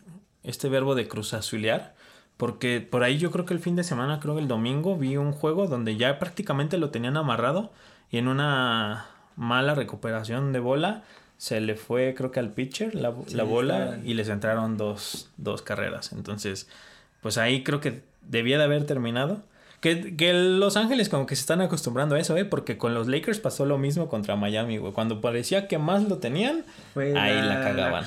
este 0.45 0.69
verbo 0.69 0.95
de 0.95 1.09
cruzazulear. 1.09 1.97
Porque 2.37 2.81
por 2.81 3.03
ahí 3.03 3.19
yo 3.19 3.33
creo 3.33 3.45
que 3.45 3.55
el 3.55 3.61
fin 3.61 3.75
de 3.75 3.83
semana, 3.83 4.21
creo 4.21 4.37
que 4.37 4.43
el 4.43 4.49
domingo, 4.49 4.97
vi 4.97 5.17
un 5.17 5.33
juego 5.33 5.67
donde 5.67 5.97
ya 5.97 6.21
prácticamente 6.21 6.79
lo 6.79 6.91
tenían 6.91 7.17
amarrado. 7.17 7.73
Y 8.13 8.19
en 8.19 8.29
una 8.29 9.07
mala 9.35 9.75
recuperación 9.75 10.53
de 10.53 10.61
bola, 10.61 11.03
se 11.43 11.61
le 11.61 11.75
fue 11.75 12.15
creo 12.17 12.31
que 12.31 12.39
al 12.39 12.51
pitcher 12.51 12.95
la, 12.95 13.11
bola 13.11 13.99
y 14.05 14.15
les 14.15 14.29
entraron 14.29 14.77
dos, 14.77 15.27
carreras. 15.65 16.13
Entonces, 16.13 16.69
pues 17.21 17.37
ahí 17.37 17.65
creo 17.65 17.81
que 17.81 18.03
debía 18.21 18.59
de 18.59 18.65
haber 18.65 18.87
terminado. 18.87 19.43
Que, 19.81 20.15
que, 20.15 20.33
Los 20.35 20.77
Ángeles 20.77 21.09
como 21.09 21.27
que 21.27 21.35
se 21.35 21.41
están 21.41 21.61
acostumbrando 21.61 22.15
a 22.15 22.21
eso, 22.21 22.37
¿eh? 22.37 22.45
Porque 22.45 22.79
con 22.79 22.95
los 22.95 23.09
Lakers 23.09 23.41
pasó 23.41 23.67
lo 23.67 23.77
mismo 23.77 24.09
contra 24.09 24.37
Miami, 24.37 24.79
güey. 24.79 24.93
Cuando 24.93 25.21
parecía 25.21 25.67
que 25.67 25.79
más 25.79 26.05
lo 26.09 26.19
tenían, 26.19 26.65
ahí 26.95 27.13
la, 27.13 27.61
cagaban. 27.61 28.05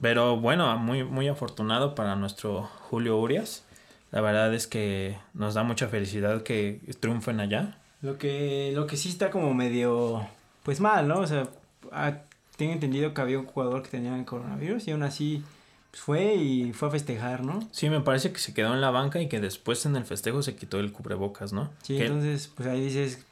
Pero 0.00 0.38
bueno, 0.38 0.74
muy, 0.78 1.04
muy 1.04 1.28
afortunado 1.28 1.94
para 1.94 2.16
nuestro 2.16 2.62
Julio 2.62 3.18
Urias. 3.18 3.62
La 4.10 4.22
verdad 4.22 4.54
es 4.54 4.66
que 4.66 5.18
nos 5.34 5.52
da 5.52 5.64
mucha 5.64 5.88
felicidad 5.88 6.42
que 6.44 6.80
triunfen 6.98 7.40
allá. 7.40 7.76
Lo 8.00 8.16
que, 8.16 8.72
lo 8.74 8.86
que 8.86 8.96
sí 8.96 9.10
está 9.10 9.30
como 9.30 9.52
medio 9.52 10.26
pues 10.68 10.80
mal, 10.80 11.08
¿no? 11.08 11.20
O 11.20 11.26
sea, 11.26 11.48
ah, 11.92 12.18
tengo 12.58 12.74
entendido 12.74 13.14
que 13.14 13.22
había 13.22 13.38
un 13.38 13.46
jugador 13.46 13.82
que 13.82 13.88
tenía 13.88 14.14
el 14.14 14.26
coronavirus 14.26 14.86
y 14.86 14.90
aún 14.90 15.02
así 15.02 15.42
pues, 15.90 16.02
fue 16.02 16.34
y 16.34 16.74
fue 16.74 16.88
a 16.88 16.90
festejar, 16.90 17.42
¿no? 17.42 17.66
Sí, 17.72 17.88
me 17.88 18.02
parece 18.02 18.32
que 18.32 18.38
se 18.38 18.52
quedó 18.52 18.74
en 18.74 18.82
la 18.82 18.90
banca 18.90 19.18
y 19.18 19.30
que 19.30 19.40
después 19.40 19.86
en 19.86 19.96
el 19.96 20.04
festejo 20.04 20.42
se 20.42 20.56
quitó 20.56 20.78
el 20.78 20.92
cubrebocas, 20.92 21.54
¿no? 21.54 21.70
Sí, 21.80 21.96
entonces, 21.96 22.52
pues 22.54 22.68
ahí 22.68 22.82
dices, 22.82 23.24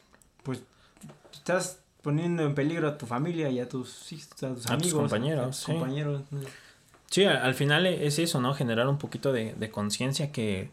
pues 0.44 0.62
estás 1.31 1.81
poniendo 2.01 2.42
en 2.42 2.55
peligro 2.55 2.88
a 2.88 2.96
tu 2.96 3.05
familia 3.05 3.51
y 3.51 3.61
a 3.61 3.68
tus, 3.68 4.11
a 4.40 4.55
tus 4.55 4.66
amigos. 4.68 4.94
compañeros. 4.94 5.57
sí. 5.59 5.72
compañeros. 5.72 6.22
Sí, 7.11 7.27
al, 7.27 7.55
final 7.55 7.85
es 7.85 8.18
eso, 8.18 8.40
¿no? 8.40 8.55
Generar 8.55 8.88
un 8.88 8.96
poquito 8.96 9.35
de, 9.35 9.53
de 9.53 9.70
conciencia 9.70 10.33
que, 10.33 10.70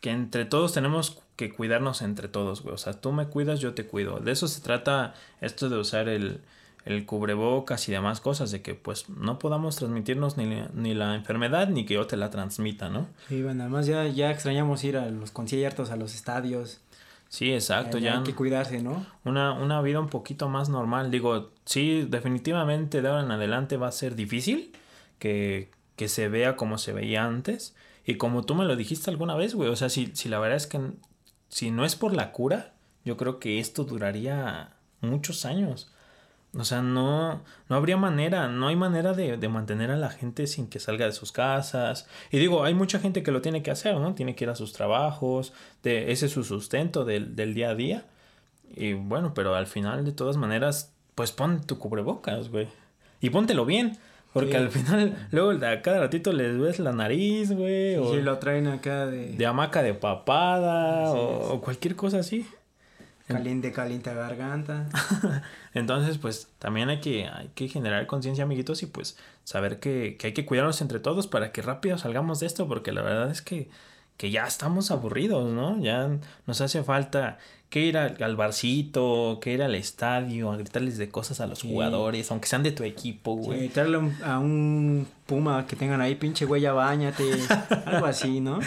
que 0.00 0.10
entre 0.10 0.44
todos 0.44 0.72
tenemos 0.72 1.22
que 1.36 1.50
cuidarnos 1.50 2.02
entre 2.02 2.28
todos, 2.28 2.62
güey. 2.62 2.74
O 2.74 2.78
sea, 2.78 2.94
tú 2.94 3.12
me 3.12 3.26
cuidas, 3.26 3.60
yo 3.60 3.74
te 3.74 3.86
cuido. 3.86 4.18
De 4.18 4.32
eso 4.32 4.48
se 4.48 4.60
trata 4.60 5.14
esto 5.40 5.68
de 5.68 5.78
usar 5.78 6.08
el, 6.08 6.40
el 6.84 7.06
cubrebocas 7.06 7.88
y 7.88 7.92
demás 7.92 8.20
cosas, 8.20 8.50
de 8.50 8.62
que 8.62 8.74
pues 8.74 9.08
no 9.08 9.38
podamos 9.38 9.76
transmitirnos 9.76 10.36
ni, 10.36 10.62
ni 10.74 10.94
la 10.94 11.14
enfermedad 11.14 11.68
ni 11.68 11.84
que 11.84 11.94
yo 11.94 12.06
te 12.06 12.16
la 12.16 12.30
transmita, 12.30 12.88
¿no? 12.88 13.06
Sí, 13.28 13.42
bueno, 13.42 13.62
además 13.64 13.86
ya, 13.86 14.06
ya 14.06 14.30
extrañamos 14.30 14.82
ir 14.84 14.96
a 14.96 15.10
los 15.10 15.30
conciertos, 15.30 15.90
a 15.90 15.96
los 15.96 16.14
estadios. 16.14 16.80
Sí, 17.28 17.52
exacto, 17.52 17.98
ya. 17.98 18.18
Hay 18.18 18.24
que 18.24 18.34
cuidarse, 18.34 18.82
¿no? 18.82 19.04
Una, 19.24 19.52
una 19.52 19.82
vida 19.82 20.00
un 20.00 20.08
poquito 20.08 20.48
más 20.48 20.70
normal. 20.70 21.10
Digo, 21.10 21.50
sí, 21.66 22.06
definitivamente 22.08 23.02
de 23.02 23.08
ahora 23.08 23.22
en 23.22 23.30
adelante 23.30 23.76
va 23.76 23.88
a 23.88 23.92
ser 23.92 24.14
difícil 24.14 24.72
que, 25.18 25.70
que 25.96 26.08
se 26.08 26.28
vea 26.28 26.56
como 26.56 26.78
se 26.78 26.92
veía 26.92 27.24
antes. 27.24 27.76
Y 28.08 28.14
como 28.14 28.42
tú 28.42 28.54
me 28.54 28.64
lo 28.64 28.74
dijiste 28.74 29.10
alguna 29.10 29.36
vez, 29.36 29.54
güey, 29.54 29.68
o 29.68 29.76
sea, 29.76 29.90
si, 29.90 30.12
si 30.14 30.30
la 30.30 30.38
verdad 30.38 30.56
es 30.56 30.66
que 30.66 30.80
si 31.50 31.70
no 31.70 31.84
es 31.84 31.94
por 31.94 32.14
la 32.14 32.32
cura, 32.32 32.72
yo 33.04 33.18
creo 33.18 33.38
que 33.38 33.60
esto 33.60 33.84
duraría 33.84 34.70
muchos 35.02 35.44
años. 35.44 35.92
O 36.54 36.64
sea, 36.64 36.80
no, 36.80 37.42
no 37.68 37.76
habría 37.76 37.98
manera, 37.98 38.48
no 38.48 38.68
hay 38.68 38.76
manera 38.76 39.12
de, 39.12 39.36
de, 39.36 39.48
mantener 39.50 39.90
a 39.90 39.98
la 39.98 40.08
gente 40.08 40.46
sin 40.46 40.68
que 40.68 40.80
salga 40.80 41.04
de 41.04 41.12
sus 41.12 41.32
casas. 41.32 42.08
Y 42.32 42.38
digo, 42.38 42.64
hay 42.64 42.72
mucha 42.72 42.98
gente 42.98 43.22
que 43.22 43.30
lo 43.30 43.42
tiene 43.42 43.62
que 43.62 43.70
hacer, 43.70 43.96
¿no? 43.96 44.14
Tiene 44.14 44.34
que 44.34 44.44
ir 44.44 44.50
a 44.50 44.56
sus 44.56 44.72
trabajos, 44.72 45.52
de, 45.82 46.10
ese 46.10 46.26
es 46.26 46.32
su 46.32 46.44
sustento 46.44 47.04
del, 47.04 47.36
del 47.36 47.52
día 47.52 47.68
a 47.68 47.74
día. 47.74 48.06
Y 48.74 48.94
bueno, 48.94 49.34
pero 49.34 49.54
al 49.54 49.66
final, 49.66 50.06
de 50.06 50.12
todas 50.12 50.38
maneras, 50.38 50.94
pues 51.14 51.30
pon 51.32 51.60
tu 51.66 51.78
cubrebocas, 51.78 52.48
güey. 52.48 52.68
Y 53.20 53.28
póntelo 53.28 53.66
bien. 53.66 53.98
Porque 54.40 54.56
al 54.56 54.70
final, 54.70 55.28
luego 55.30 55.50
a 55.66 55.82
cada 55.82 56.00
ratito 56.00 56.32
les 56.32 56.58
ves 56.58 56.78
la 56.78 56.92
nariz, 56.92 57.52
güey. 57.52 57.96
o 57.96 58.14
lo 58.16 58.38
traen 58.38 58.66
acá 58.66 59.06
de... 59.06 59.32
De 59.32 59.46
hamaca 59.46 59.82
de 59.82 59.94
papada 59.94 61.12
o, 61.12 61.60
cualquier 61.60 61.96
cosa 61.96 62.18
así. 62.18 62.46
Caliente, 63.26 63.72
caliente 63.72 64.14
garganta. 64.14 64.88
Entonces, 65.74 66.16
pues 66.16 66.48
también 66.58 66.88
hay 66.88 67.00
que, 67.00 67.26
hay 67.26 67.50
que 67.54 67.68
generar 67.68 68.06
conciencia, 68.06 68.44
amiguitos, 68.44 68.82
y 68.82 68.86
pues 68.86 69.18
saber 69.44 69.80
que, 69.80 70.16
que 70.18 70.28
hay 70.28 70.32
que 70.32 70.46
cuidarnos 70.46 70.80
entre 70.80 70.98
todos 70.98 71.26
para 71.26 71.52
que 71.52 71.60
rápido 71.60 71.98
salgamos 71.98 72.40
de 72.40 72.46
esto, 72.46 72.66
porque 72.66 72.92
la 72.92 73.02
verdad 73.02 73.30
es 73.30 73.42
que 73.42 73.68
que 74.18 74.32
ya 74.32 74.46
estamos 74.46 74.90
aburridos, 74.90 75.50
¿no? 75.50 75.80
Ya 75.80 76.10
nos 76.46 76.60
hace 76.60 76.82
falta 76.82 77.38
que 77.70 77.80
ir 77.80 77.98
al, 77.98 78.36
barcito, 78.36 79.38
que 79.42 79.52
ir 79.52 79.62
al 79.62 79.74
estadio, 79.74 80.50
a 80.50 80.56
gritarles 80.56 80.96
de 80.96 81.10
cosas 81.10 81.40
a 81.40 81.46
los 81.46 81.62
jugadores, 81.62 82.30
aunque 82.30 82.48
sean 82.48 82.62
de 82.62 82.72
tu 82.72 82.82
equipo, 82.82 83.34
güey. 83.34 83.58
Sí, 83.58 83.64
gritarle 83.66 84.10
a 84.24 84.38
un 84.38 85.06
puma 85.26 85.66
que 85.66 85.76
tengan 85.76 86.00
ahí, 86.00 86.14
pinche 86.14 86.46
güey, 86.46 86.62
ya 86.62 86.72
bañate, 86.72 87.24
algo 87.84 88.06
así, 88.06 88.40
¿no? 88.40 88.60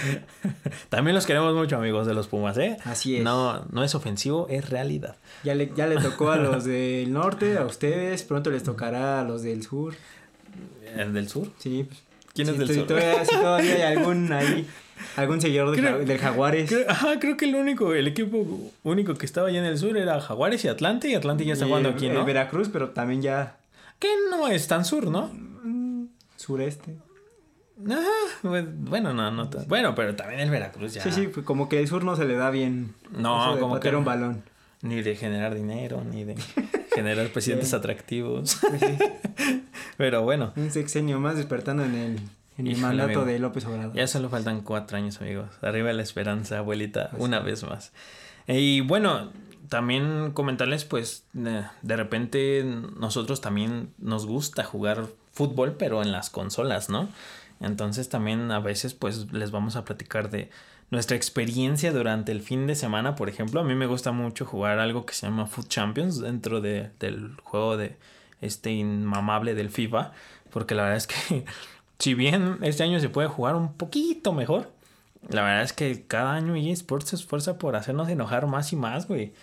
También 0.90 1.16
los 1.16 1.26
queremos 1.26 1.56
mucho, 1.56 1.78
amigos 1.78 2.06
de 2.06 2.14
los 2.14 2.28
pumas, 2.28 2.58
¿eh? 2.60 2.78
Así 2.84 3.18
es. 3.18 3.24
No, 3.24 3.66
no 3.72 3.84
es 3.84 3.96
ofensivo, 3.96 4.46
es 4.52 4.70
realidad. 4.70 5.16
Ya 5.44 5.56
le, 5.56 5.72
ya 5.76 5.88
le 5.88 5.98
tocó 5.98 6.30
a 6.30 6.38
los 6.38 6.64
del 6.66 7.12
norte, 7.12 7.58
a 7.58 7.66
ustedes, 7.66 8.22
pronto 8.22 8.52
les 8.52 8.62
tocará 8.62 9.22
a 9.22 9.24
los 9.24 9.42
del 9.42 9.64
sur. 9.64 9.96
¿El 10.96 11.14
del 11.14 11.28
sur? 11.28 11.48
Sí. 11.58 11.88
¿Quién 12.34 12.50
es 12.50 12.58
del 12.58 12.74
sur? 12.74 12.88
Todavía, 12.88 13.24
todavía 13.24 13.76
hay 13.76 13.98
algún 13.98 14.32
ahí 14.32 14.68
¿Algún 15.16 15.42
seguidor 15.42 15.76
del 16.06 16.18
Jaguares? 16.18 16.70
Creo, 16.70 16.90
ajá, 16.90 17.20
creo 17.20 17.38
que 17.38 17.46
el 17.46 17.56
único, 17.56 17.94
el 17.94 18.08
equipo 18.08 18.72
único 18.84 19.16
que 19.16 19.26
estaba 19.26 19.50
allá 19.50 19.60
en 19.60 19.66
el 19.66 19.78
sur 19.78 19.98
era 19.98 20.20
Jaguares 20.22 20.64
y 20.64 20.68
Atlante, 20.68 21.10
y 21.10 21.16
Atlante 21.16 21.46
ya 21.46 21.54
está 21.54 21.66
jugando 21.66 21.90
aquí, 21.90 22.10
¿no? 22.10 22.26
Veracruz, 22.26 22.70
pero 22.72 22.90
también 22.90 23.22
ya. 23.22 23.58
Que 24.00 24.08
no 24.30 24.48
es 24.48 24.68
tan 24.68 24.86
sur, 24.86 25.08
¿no? 25.08 25.30
Mm, 25.64 26.06
sureste. 26.38 26.96
Ajá, 27.90 28.42
bueno, 28.44 29.14
no, 29.14 29.32
no. 29.32 29.50
Bueno, 29.68 29.96
pero 29.96 30.16
también 30.16 30.40
el 30.40 30.50
Veracruz 30.50 30.94
ya. 30.94 31.04
Sí, 31.04 31.12
sí, 31.12 31.28
como 31.44 31.68
que 31.68 31.80
el 31.80 31.88
sur 31.88 32.04
no 32.04 32.16
se 32.16 32.26
le 32.26 32.36
da 32.36 32.50
bien. 32.50 32.94
No, 33.12 33.58
como 33.60 33.80
que. 33.80 33.90
un 33.96 34.06
balón. 34.06 34.44
Ni 34.82 35.02
de 35.02 35.16
generar 35.16 35.54
dinero, 35.54 36.04
ni 36.04 36.24
de 36.24 36.36
generar 36.94 37.28
presidentes 37.30 37.74
atractivos. 37.74 38.60
Pero 39.98 40.24
bueno. 40.24 40.54
Un 40.56 40.72
sexenio 40.72 41.20
más 41.20 41.38
despertando 41.38 41.84
en 41.84 41.96
el 41.96 42.20
en 42.58 42.68
el 42.68 42.78
mandato 42.78 43.26
de 43.26 43.40
López 43.40 43.66
Obrador. 43.66 43.94
Ya 43.96 44.08
solo 44.08 44.30
faltan 44.30 44.62
cuatro 44.62 44.98
años, 44.98 45.20
amigos. 45.22 45.50
Arriba 45.62 45.92
la 45.94 46.04
esperanza, 46.04 46.60
abuelita, 46.60 47.10
una 47.18 47.40
vez 47.40 47.64
más. 47.64 47.92
Y 48.48 48.82
bueno, 48.82 49.32
también 49.70 50.32
comentarles, 50.32 50.86
pues, 50.86 51.26
de 51.34 51.96
repente 51.96 52.64
nosotros 52.98 53.42
también 53.42 53.94
nos 53.98 54.26
gusta 54.26 54.64
jugar 54.64 55.08
fútbol, 55.32 55.76
pero 55.78 56.02
en 56.02 56.12
las 56.12 56.30
consolas, 56.30 56.90
¿no? 56.90 57.10
Entonces 57.62 58.10
también 58.10 58.52
a 58.52 58.60
veces, 58.60 58.94
pues, 58.94 59.32
les 59.32 59.52
vamos 59.52 59.76
a 59.76 59.86
platicar 59.86 60.30
de 60.30 60.50
nuestra 60.92 61.18
experiencia 61.18 61.92
durante 61.92 62.32
el 62.32 62.42
fin 62.42 62.68
de 62.68 62.76
semana, 62.76 63.16
por 63.16 63.30
ejemplo. 63.30 63.62
A 63.62 63.64
mí 63.64 63.74
me 63.74 63.88
gusta 63.88 64.12
mucho 64.12 64.46
jugar 64.46 64.78
algo 64.78 65.06
que 65.06 65.14
se 65.14 65.26
llama 65.26 65.48
Foot 65.48 65.68
Champions 65.68 66.20
dentro 66.20 66.62
de, 66.62 66.92
del 67.00 67.36
juego 67.44 67.78
de 67.78 67.96
este 68.42 68.72
inmamable 68.72 69.56
del 69.56 69.70
FIFA, 69.70 70.12
porque 70.52 70.76
la 70.76 70.84
verdad 70.84 70.98
es 70.98 71.08
que 71.08 71.46
si 72.00 72.14
bien 72.14 72.58
este 72.62 72.84
año 72.84 73.00
se 73.00 73.10
puede 73.10 73.30
jugar 73.30 73.56
un 73.56 73.74
poquito 73.74 74.34
mejor, 74.34 74.72
la 75.30 75.44
verdad 75.44 75.64
es 75.64 75.74
que 75.74 76.04
cada 76.08 76.34
año 76.34 76.56
eSports 76.56 77.10
se 77.10 77.16
esfuerza 77.16 77.58
por 77.58 77.76
hacernos 77.76 78.10
enojar 78.10 78.48
más 78.48 78.74
y 78.74 78.76
más, 78.76 79.08
güey. 79.08 79.34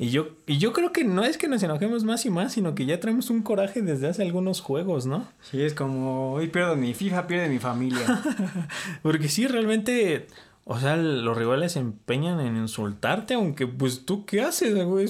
Y 0.00 0.10
yo, 0.10 0.28
y 0.46 0.58
yo 0.58 0.72
creo 0.72 0.92
que 0.92 1.02
no 1.02 1.24
es 1.24 1.38
que 1.38 1.48
nos 1.48 1.60
enojemos 1.62 2.04
más 2.04 2.24
y 2.24 2.30
más, 2.30 2.52
sino 2.52 2.76
que 2.76 2.86
ya 2.86 3.00
traemos 3.00 3.30
un 3.30 3.42
coraje 3.42 3.82
desde 3.82 4.06
hace 4.06 4.22
algunos 4.22 4.60
juegos, 4.60 5.06
¿no? 5.06 5.26
Sí, 5.40 5.60
es 5.60 5.74
como, 5.74 6.34
hoy 6.34 6.46
pierdo 6.48 6.76
mi 6.76 6.94
FIFA, 6.94 7.26
pierde 7.26 7.48
mi 7.48 7.58
familia. 7.58 8.22
Porque 9.02 9.28
sí, 9.28 9.48
realmente, 9.48 10.28
o 10.70 10.78
sea, 10.78 10.96
los 10.96 11.36
rivales 11.36 11.72
se 11.72 11.78
empeñan 11.78 12.40
en 12.40 12.58
insultarte, 12.58 13.32
aunque 13.32 13.66
pues 13.66 14.04
tú 14.04 14.26
qué 14.26 14.42
haces, 14.42 14.84
güey 14.84 15.08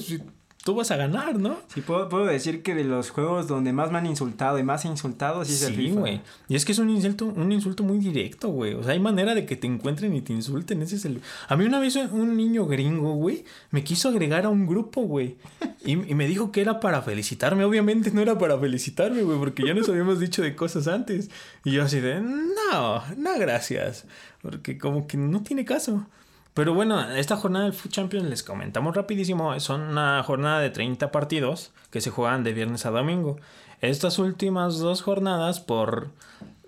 tú 0.69 0.75
vas 0.75 0.91
a 0.91 0.97
ganar, 0.97 1.39
¿no? 1.39 1.57
Sí, 1.73 1.81
puedo, 1.81 2.09
puedo 2.09 2.27
decir 2.27 2.61
que 2.61 2.75
de 2.75 2.83
los 2.83 3.09
juegos 3.09 3.47
donde 3.47 3.73
más 3.73 3.91
me 3.91 3.97
han 3.97 4.05
insultado 4.05 4.59
y 4.59 4.63
más 4.63 4.85
insultado, 4.85 5.43
sí 5.43 5.53
es 5.53 5.63
el 5.63 5.73
FIFA. 5.73 5.99
güey. 5.99 6.21
Y 6.47 6.55
es 6.55 6.63
que 6.63 6.73
es 6.73 6.77
un 6.77 6.91
insulto, 6.91 7.25
un 7.25 7.51
insulto 7.51 7.83
muy 7.83 7.97
directo, 7.97 8.49
güey. 8.49 8.75
O 8.75 8.83
sea, 8.83 8.91
hay 8.93 8.99
manera 8.99 9.33
de 9.33 9.47
que 9.47 9.55
te 9.55 9.65
encuentren 9.65 10.13
y 10.13 10.21
te 10.21 10.31
insulten. 10.31 10.83
Ese 10.83 10.97
es 10.97 11.05
el. 11.05 11.21
A 11.47 11.55
mí 11.55 11.65
una 11.65 11.79
vez 11.79 11.95
un 11.95 12.37
niño 12.37 12.67
gringo, 12.67 13.13
güey, 13.15 13.45
me 13.71 13.83
quiso 13.83 14.09
agregar 14.09 14.45
a 14.45 14.49
un 14.49 14.67
grupo, 14.67 15.01
güey. 15.01 15.37
Y, 15.83 15.93
y 15.93 16.13
me 16.13 16.27
dijo 16.27 16.51
que 16.51 16.61
era 16.61 16.79
para 16.79 17.01
felicitarme. 17.01 17.63
Obviamente 17.63 18.11
no 18.11 18.21
era 18.21 18.37
para 18.37 18.59
felicitarme, 18.59 19.23
güey, 19.23 19.39
porque 19.39 19.65
ya 19.65 19.73
nos 19.73 19.89
habíamos 19.89 20.19
dicho 20.19 20.43
de 20.43 20.55
cosas 20.55 20.87
antes. 20.87 21.31
Y 21.63 21.71
yo 21.71 21.81
así 21.83 21.99
de, 21.99 22.21
no, 22.21 23.03
no, 23.17 23.39
gracias. 23.39 24.05
Porque 24.43 24.77
como 24.77 25.07
que 25.07 25.17
no 25.17 25.41
tiene 25.41 25.65
caso. 25.65 26.05
Pero 26.53 26.73
bueno, 26.73 27.01
esta 27.11 27.37
jornada 27.37 27.65
del 27.65 27.73
Food 27.73 27.91
Champions 27.91 28.29
les 28.29 28.43
comentamos 28.43 28.95
rapidísimo. 28.95 29.57
Son 29.59 29.81
una 29.81 30.21
jornada 30.23 30.59
de 30.59 30.69
30 30.69 31.11
partidos 31.11 31.71
que 31.91 32.01
se 32.01 32.09
juegan 32.09 32.43
de 32.43 32.53
viernes 32.53 32.85
a 32.85 32.91
domingo. 32.91 33.37
Estas 33.81 34.19
últimas 34.19 34.79
dos 34.79 35.01
jornadas 35.01 35.59
por 35.59 36.09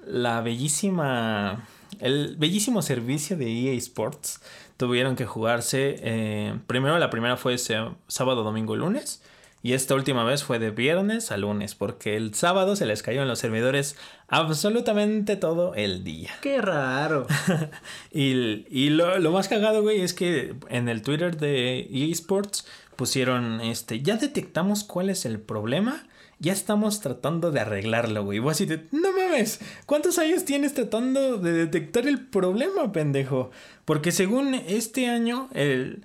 la 0.05 0.41
bellísima... 0.41 1.67
El 1.99 2.37
bellísimo 2.37 2.81
servicio 2.81 3.35
de 3.37 3.51
EA 3.51 3.73
Sports 3.73 4.41
tuvieron 4.77 5.15
que 5.15 5.25
jugarse. 5.25 5.97
Eh, 6.01 6.57
primero 6.67 6.97
la 6.97 7.09
primera 7.09 7.37
fue 7.37 7.57
sábado, 7.57 8.43
domingo, 8.43 8.75
lunes. 8.75 9.21
Y 9.63 9.73
esta 9.73 9.93
última 9.93 10.23
vez 10.23 10.43
fue 10.43 10.57
de 10.57 10.71
viernes 10.71 11.31
a 11.31 11.37
lunes, 11.37 11.75
porque 11.75 12.17
el 12.17 12.33
sábado 12.33 12.75
se 12.75 12.87
les 12.87 13.03
cayó 13.03 13.21
en 13.21 13.27
los 13.27 13.39
servidores 13.39 13.95
absolutamente 14.27 15.35
todo 15.35 15.75
el 15.75 16.03
día. 16.03 16.31
Qué 16.41 16.59
raro. 16.61 17.27
y, 18.11 18.89
lo, 18.89 19.31
más 19.31 19.47
cagado, 19.47 19.83
güey, 19.83 20.01
es 20.01 20.15
que 20.15 20.55
en 20.69 20.89
el 20.89 21.03
Twitter 21.03 21.37
de 21.37 21.87
eSports 21.91 22.65
pusieron, 22.95 23.61
este, 23.61 24.01
ya 24.01 24.17
detectamos 24.17 24.83
cuál 24.83 25.11
es 25.11 25.25
el 25.25 25.39
problema, 25.39 26.07
ya 26.39 26.53
estamos 26.53 26.99
tratando 27.01 27.51
de 27.51 27.59
arreglarlo, 27.59 28.23
güey. 28.23 28.37
Y 28.37 28.41
vos 28.41 28.53
así 28.53 28.65
de, 28.65 28.87
no 28.91 29.11
mames, 29.11 29.59
¿cuántos 29.85 30.17
años 30.17 30.43
tienes 30.43 30.73
tratando 30.73 31.37
de 31.37 31.51
detectar 31.51 32.07
el 32.07 32.25
problema, 32.25 32.91
pendejo? 32.91 33.51
Porque 33.85 34.11
según 34.11 34.55
este 34.55 35.07
año, 35.07 35.49
el 35.53 36.01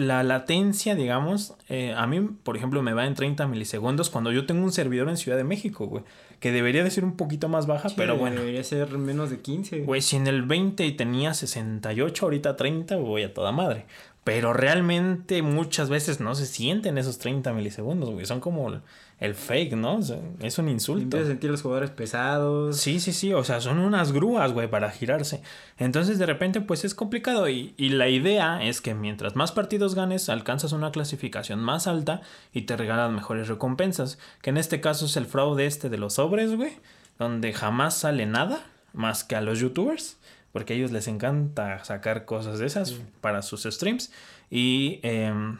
la 0.00 0.22
latencia, 0.22 0.94
digamos, 0.94 1.54
eh, 1.68 1.94
a 1.96 2.06
mí, 2.06 2.20
por 2.42 2.56
ejemplo, 2.56 2.82
me 2.82 2.92
va 2.92 3.06
en 3.06 3.14
30 3.14 3.46
milisegundos 3.46 4.10
cuando 4.10 4.32
yo 4.32 4.46
tengo 4.46 4.64
un 4.64 4.72
servidor 4.72 5.08
en 5.08 5.16
Ciudad 5.16 5.36
de 5.36 5.44
México, 5.44 5.86
güey. 5.86 6.02
Que 6.40 6.52
debería 6.52 6.82
de 6.82 6.90
ser 6.90 7.04
un 7.04 7.16
poquito 7.16 7.48
más 7.48 7.66
baja, 7.66 7.90
pero 7.96 8.16
bueno. 8.16 8.40
Debería 8.40 8.64
ser 8.64 8.96
menos 8.98 9.30
de 9.30 9.40
15. 9.40 9.80
Güey, 9.80 10.00
si 10.00 10.16
en 10.16 10.26
el 10.26 10.42
20 10.42 10.90
tenía 10.92 11.34
68, 11.34 12.24
ahorita 12.24 12.56
30, 12.56 12.96
voy 12.96 13.22
a 13.22 13.34
toda 13.34 13.52
madre. 13.52 13.86
Pero 14.24 14.52
realmente 14.52 15.42
muchas 15.42 15.88
veces 15.88 16.20
no 16.20 16.34
se 16.34 16.46
sienten 16.46 16.98
esos 16.98 17.18
30 17.18 17.52
milisegundos, 17.52 18.10
güey. 18.10 18.26
Son 18.26 18.40
como 18.40 18.80
el 19.20 19.34
fake, 19.34 19.74
¿no? 19.74 20.00
es 20.40 20.58
un 20.58 20.68
insulto. 20.70 21.02
Empieza 21.02 21.26
a 21.26 21.28
sentir 21.28 21.50
los 21.50 21.60
jugadores 21.60 21.90
pesados. 21.90 22.78
Sí, 22.78 23.00
sí, 23.00 23.12
sí. 23.12 23.34
O 23.34 23.44
sea, 23.44 23.60
son 23.60 23.78
unas 23.78 24.12
grúas, 24.12 24.52
güey, 24.52 24.68
para 24.68 24.90
girarse. 24.90 25.42
Entonces, 25.76 26.18
de 26.18 26.24
repente, 26.24 26.62
pues 26.62 26.86
es 26.86 26.94
complicado. 26.94 27.48
Y, 27.50 27.74
y 27.76 27.90
la 27.90 28.08
idea 28.08 28.64
es 28.64 28.80
que 28.80 28.94
mientras 28.94 29.36
más 29.36 29.52
partidos 29.52 29.94
ganes, 29.94 30.30
alcanzas 30.30 30.72
una 30.72 30.90
clasificación 30.90 31.60
más 31.60 31.86
alta 31.86 32.22
y 32.54 32.62
te 32.62 32.78
regalan 32.78 33.14
mejores 33.14 33.48
recompensas. 33.48 34.18
Que 34.40 34.50
en 34.50 34.56
este 34.56 34.80
caso 34.80 35.04
es 35.04 35.16
el 35.18 35.26
fraude 35.26 35.66
este 35.66 35.90
de 35.90 35.98
los 35.98 36.14
sobres, 36.14 36.56
güey. 36.56 36.72
Donde 37.18 37.52
jamás 37.52 37.98
sale 37.98 38.24
nada 38.24 38.64
más 38.94 39.22
que 39.22 39.36
a 39.36 39.42
los 39.42 39.60
youtubers 39.60 40.16
porque 40.52 40.72
a 40.72 40.76
ellos 40.76 40.90
les 40.90 41.06
encanta 41.06 41.84
sacar 41.84 42.24
cosas 42.24 42.58
de 42.58 42.66
esas 42.66 42.96
para 43.20 43.42
sus 43.42 43.62
streams. 43.62 44.10
Y, 44.50 44.98
em, 45.02 45.58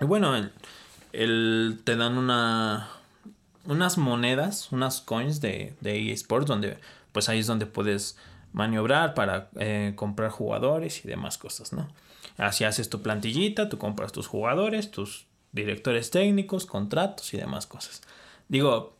bueno, 0.00 0.34
el, 1.18 1.80
te 1.82 1.96
dan 1.96 2.16
una, 2.16 2.88
unas 3.66 3.98
monedas, 3.98 4.70
unas 4.70 5.00
coins 5.00 5.40
de, 5.40 5.74
de 5.80 6.12
eSports, 6.12 6.46
donde 6.46 6.78
pues 7.12 7.28
ahí 7.28 7.40
es 7.40 7.48
donde 7.48 7.66
puedes 7.66 8.16
maniobrar 8.52 9.14
para 9.14 9.50
eh, 9.58 9.94
comprar 9.96 10.30
jugadores 10.30 11.04
y 11.04 11.08
demás 11.08 11.36
cosas, 11.36 11.72
¿no? 11.72 11.88
Así 12.36 12.62
haces 12.62 12.88
tu 12.88 13.02
plantillita, 13.02 13.68
tú 13.68 13.78
compras 13.78 14.12
tus 14.12 14.28
jugadores, 14.28 14.92
tus 14.92 15.26
directores 15.50 16.12
técnicos, 16.12 16.66
contratos 16.66 17.34
y 17.34 17.36
demás 17.36 17.66
cosas. 17.66 18.02
Digo, 18.48 18.96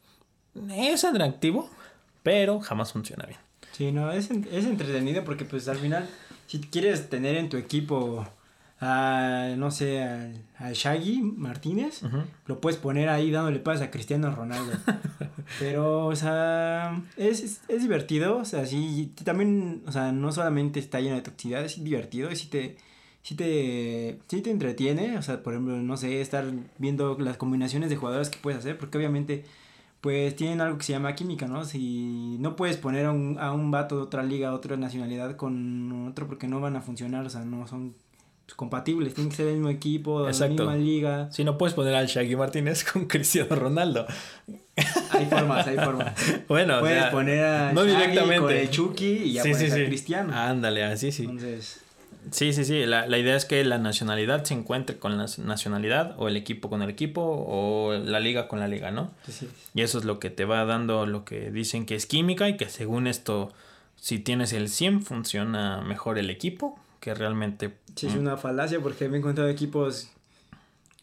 es 0.73 1.05
atractivo, 1.05 1.71
pero 2.25 2.59
jamás 2.59 2.93
funciona 2.93 3.27
bien. 3.27 3.39
Sí, 3.73 3.93
no, 3.93 4.11
es, 4.11 4.29
es 4.31 4.65
entretenido 4.65 5.23
porque 5.23 5.45
pues 5.45 5.69
al 5.69 5.77
final, 5.77 6.09
si 6.49 6.61
quieres 6.61 7.09
tener 7.09 7.37
en 7.37 7.49
tu 7.49 7.57
equipo 7.57 8.27
a, 8.81 9.55
no 9.57 9.71
sé, 9.71 10.03
al, 10.03 10.73
Shaggy 10.73 11.21
Martínez, 11.23 12.03
lo 12.47 12.61
puedes 12.61 12.79
poner 12.79 13.09
ahí 13.09 13.31
dándole 13.31 13.59
paz 13.59 13.81
a 13.81 13.91
Cristiano 13.91 14.35
Ronaldo. 14.35 14.73
Pero, 15.59 16.07
o 16.07 16.17
sea, 16.17 17.03
es, 17.17 17.63
es, 17.69 17.83
divertido, 17.83 18.39
o 18.39 18.45
sea, 18.45 18.67
sí, 18.67 19.13
también, 19.25 19.83
o 19.87 19.93
sea, 19.93 20.13
no 20.13 20.31
solamente 20.33 20.79
está 20.79 21.01
lleno 21.01 21.17
de 21.17 21.23
toxicidad, 21.23 21.65
es 21.65 21.83
divertido, 21.83 22.31
y 22.31 22.37
si 22.37 22.49
te, 22.49 22.77
si 23.23 23.35
te, 23.35 24.19
si 24.29 24.43
te 24.43 24.51
entretiene, 24.51 25.19
o 25.19 25.23
sea, 25.23 25.43
por 25.43 25.55
ejemplo, 25.55 25.77
no 25.77 25.97
sé, 25.97 26.21
estar 26.21 26.45
viendo 26.79 27.19
las 27.19 27.37
combinaciones 27.37 27.91
de 27.91 27.97
jugadores 27.97 28.31
que 28.31 28.39
puedes 28.39 28.59
hacer, 28.61 28.79
porque 28.79 28.99
obviamente 28.99 29.45
pues 30.01 30.37
tienen 30.37 30.61
algo 30.61 30.79
que 30.79 30.85
se 30.85 30.93
llama 30.93 31.15
química, 31.15 31.49
¿no? 31.49 31.65
Si 31.65 32.37
no 32.39 32.55
puedes 32.55 32.77
poner 32.77 33.07
a 33.07 33.13
un, 33.13 33.37
a 33.41 33.53
un 33.53 33.71
vato 33.73 33.97
de 33.97 34.03
otra 34.03 34.23
liga, 34.23 34.55
otra 34.55 34.77
nacionalidad 34.77 35.37
con 35.37 36.07
otro 36.09 36.29
porque 36.29 36.47
no 36.47 36.61
van 36.61 36.77
a 36.77 36.83
funcionar, 36.83 37.27
o 37.27 37.31
sea, 37.31 37.45
no 37.45 37.67
son 37.67 37.95
compatibles, 38.55 39.15
tienen 39.15 39.31
que 39.31 39.37
ser 39.37 39.47
del 39.47 39.57
mismo 39.57 39.71
equipo, 39.71 40.25
de 40.25 40.33
la 40.33 40.49
misma 40.49 40.77
liga. 40.77 41.31
Si 41.31 41.45
no 41.45 41.59
puedes 41.59 41.75
poner 41.75 41.95
al 41.95 42.07
Shaggy 42.07 42.37
Martínez 42.37 42.85
con 42.85 43.05
Cristiano 43.09 43.55
Ronaldo. 43.55 44.07
Hay 45.11 45.27
formas, 45.27 45.67
hay 45.67 45.77
formas. 45.77 46.15
Bueno, 46.49 46.81
puedes 46.81 47.05
poner 47.07 47.45
a 47.45 47.73
no 47.73 47.85
Shaggy 47.85 47.97
directamente. 47.97 48.41
con 48.41 48.53
el 48.53 48.71
Chucky 48.71 49.07
y 49.07 49.33
ya 49.35 49.43
sí, 49.43 49.55
sí, 49.55 49.71
sí. 49.71 49.85
Cristiano. 49.87 50.35
Ándale, 50.35 50.85
así 50.85 51.13
sí. 51.13 51.25
Entonces 51.25 51.83
Sí, 52.31 52.53
sí, 52.53 52.65
sí. 52.65 52.85
La, 52.85 53.07
idea 53.19 53.37
es 53.37 53.45
que 53.45 53.65
la 53.65 53.79
nacionalidad 53.79 54.45
se 54.45 54.55
encuentre 54.55 54.99
con 54.99 55.17
la 55.17 55.27
nacionalidad, 55.39 56.15
o 56.19 56.29
el 56.29 56.37
equipo 56.37 56.69
con 56.69 56.83
el 56.83 56.91
equipo, 56.91 57.23
o 57.23 57.95
la 57.95 58.21
liga 58.21 58.49
con 58.49 58.61
la 58.61 58.69
liga, 58.69 58.91
¿no? 58.91 59.11
Sí, 59.29 59.49
Y 59.75 59.83
eso 59.83 59.99
es 59.99 60.05
lo 60.05 60.19
que 60.19 60.31
te 60.31 60.45
va 60.45 60.65
dando 60.65 61.07
lo 61.07 61.25
que 61.25 61.51
dicen 61.51 61.87
que 61.87 61.95
es 61.95 62.07
química 62.07 62.49
y 62.49 62.57
que 62.57 62.69
según 62.69 63.07
esto, 63.07 63.53
si 63.97 64.19
tienes 64.19 64.53
el 64.53 64.69
100, 64.69 65.03
funciona 65.03 65.81
mejor 65.81 66.19
el 66.19 66.31
equipo, 66.31 66.79
que 67.01 67.15
realmente... 67.15 67.75
Sí, 67.95 68.07
es 68.07 68.15
una 68.15 68.37
falacia 68.37 68.81
porque 68.81 69.09
me 69.09 69.17
he 69.17 69.19
encontrado 69.19 69.49
equipos 69.51 70.11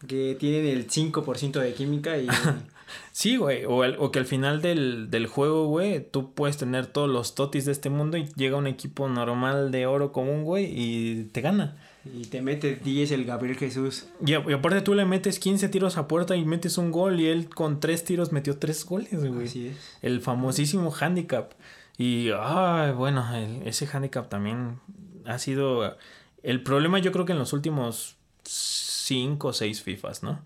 que 0.08 0.36
tienen 0.40 0.66
el 0.66 0.88
5% 0.88 1.60
de 1.60 1.74
química 1.74 2.18
y 2.18 2.28
Sí, 3.12 3.38
güey. 3.38 3.66
O, 3.66 3.78
o, 4.00 4.12
que 4.12 4.20
al 4.20 4.26
final 4.26 4.62
del, 4.62 5.10
del 5.10 5.28
juego, 5.28 5.68
güey, 5.68 6.06
tú 6.12 6.34
puedes 6.34 6.58
tener 6.58 6.88
todos 6.88 7.10
los 7.10 7.36
totis 7.36 7.66
de 7.66 7.72
este 7.72 7.90
mundo 7.90 8.18
y 8.18 8.26
llega 8.36 8.58
un 8.58 8.68
equipo 8.68 9.08
normal 9.08 9.72
de 9.72 9.86
oro 9.88 10.12
común, 10.12 10.44
güey, 10.44 10.66
y 10.72 11.24
te 11.32 11.42
gana. 11.42 11.78
Y 12.06 12.26
te 12.26 12.42
mete 12.42 12.76
10 12.76 13.12
el 13.12 13.26
Gabriel 13.26 13.58
Jesús. 13.58 14.08
Y, 14.24 14.34
aparte 14.34 14.82
tú 14.82 14.94
le 14.94 15.06
metes 15.06 15.40
15 15.40 15.70
tiros 15.70 15.98
a 15.98 16.08
puerta 16.08 16.36
y 16.36 16.46
metes 16.46 16.78
un 16.78 16.92
gol 16.92 17.20
y 17.20 17.28
él 17.28 17.50
con 17.50 17.80
3 17.80 18.04
tiros 18.04 18.32
metió 18.32 18.58
3 18.58 18.86
goles, 18.86 19.26
güey. 19.26 19.48
Así 19.48 19.68
es. 19.68 19.98
El 20.02 20.22
famosísimo 20.22 20.94
handicap. 21.00 21.54
Y, 21.98 22.30
ah, 22.36 22.94
bueno, 22.96 23.26
ese 23.66 23.88
handicap 23.92 24.30
también 24.30 24.80
ha 25.28 25.40
sido... 25.40 25.98
El 26.44 26.62
problema 26.64 27.00
yo 27.00 27.12
creo 27.12 27.26
que 27.26 27.32
en 27.32 27.40
los 27.40 27.54
últimos 27.54 28.18
5 28.44 29.48
o 29.48 29.54
6 29.54 29.82
FIFAs, 29.82 30.24
¿no? 30.24 30.40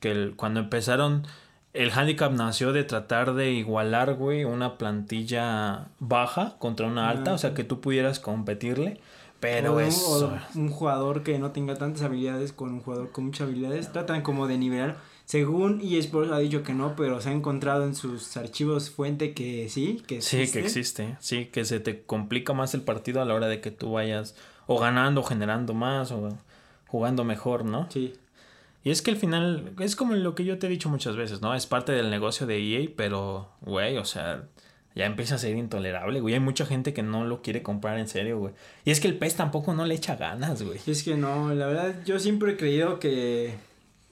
Que 0.00 0.10
el, 0.10 0.36
cuando 0.36 0.60
empezaron 0.60 1.26
el 1.74 1.90
handicap 1.90 2.32
nació 2.32 2.72
de 2.72 2.84
tratar 2.84 3.34
de 3.34 3.50
igualar, 3.52 4.14
güey, 4.14 4.44
una 4.44 4.78
plantilla 4.78 5.88
baja 5.98 6.54
contra 6.58 6.86
una 6.86 7.08
alta, 7.10 7.34
o 7.34 7.38
sea, 7.38 7.52
que 7.52 7.64
tú 7.64 7.80
pudieras 7.80 8.20
competirle. 8.20 9.00
Pero 9.40 9.80
es... 9.80 10.02
un 10.54 10.70
jugador 10.70 11.22
que 11.22 11.38
no 11.38 11.50
tenga 11.50 11.74
tantas 11.74 12.02
habilidades 12.02 12.52
con 12.52 12.72
un 12.72 12.80
jugador 12.80 13.10
con 13.10 13.26
muchas 13.26 13.48
habilidades, 13.48 13.92
tratan 13.92 14.22
como 14.22 14.46
de 14.46 14.56
nivelar. 14.56 14.96
Según 15.24 15.80
eSports 15.80 16.32
ha 16.32 16.38
dicho 16.38 16.62
que 16.62 16.74
no, 16.74 16.94
pero 16.96 17.20
se 17.20 17.30
ha 17.30 17.32
encontrado 17.32 17.84
en 17.84 17.94
sus 17.94 18.36
archivos 18.36 18.90
fuente 18.90 19.32
que 19.32 19.68
sí, 19.70 20.02
que 20.06 20.16
existe. 20.16 20.46
Sí, 20.46 20.52
que 20.52 20.58
existe. 20.60 21.16
Sí, 21.20 21.46
que 21.46 21.64
se 21.64 21.80
te 21.80 22.02
complica 22.02 22.52
más 22.52 22.74
el 22.74 22.82
partido 22.82 23.22
a 23.22 23.24
la 23.24 23.34
hora 23.34 23.48
de 23.48 23.60
que 23.60 23.70
tú 23.70 23.92
vayas 23.92 24.36
o 24.66 24.78
ganando, 24.78 25.22
o 25.22 25.24
generando 25.24 25.72
más, 25.72 26.12
o 26.12 26.38
jugando 26.88 27.24
mejor, 27.24 27.64
¿no? 27.64 27.88
Sí. 27.90 28.14
Y 28.82 28.90
es 28.90 29.00
que 29.00 29.10
al 29.10 29.16
final, 29.16 29.72
es 29.80 29.96
como 29.96 30.14
lo 30.14 30.34
que 30.34 30.44
yo 30.44 30.58
te 30.58 30.66
he 30.66 30.70
dicho 30.70 30.90
muchas 30.90 31.16
veces, 31.16 31.40
¿no? 31.40 31.54
Es 31.54 31.66
parte 31.66 31.92
del 31.92 32.10
negocio 32.10 32.46
de 32.46 32.58
EA, 32.58 32.90
pero, 32.94 33.48
güey, 33.62 33.96
o 33.96 34.04
sea, 34.04 34.44
ya 34.94 35.06
empieza 35.06 35.36
a 35.36 35.38
ser 35.38 35.56
intolerable, 35.56 36.20
güey. 36.20 36.34
Hay 36.34 36.40
mucha 36.40 36.66
gente 36.66 36.92
que 36.92 37.02
no 37.02 37.24
lo 37.24 37.40
quiere 37.40 37.62
comprar 37.62 37.98
en 37.98 38.08
serio, 38.08 38.38
güey. 38.38 38.52
Y 38.84 38.90
es 38.90 39.00
que 39.00 39.08
el 39.08 39.16
pez 39.16 39.36
tampoco 39.36 39.72
no 39.72 39.86
le 39.86 39.94
echa 39.94 40.16
ganas, 40.16 40.62
güey. 40.62 40.78
Es 40.86 41.02
que 41.02 41.16
no, 41.16 41.54
la 41.54 41.66
verdad, 41.66 41.94
yo 42.04 42.18
siempre 42.18 42.52
he 42.52 42.56
creído 42.58 43.00
que 43.00 43.54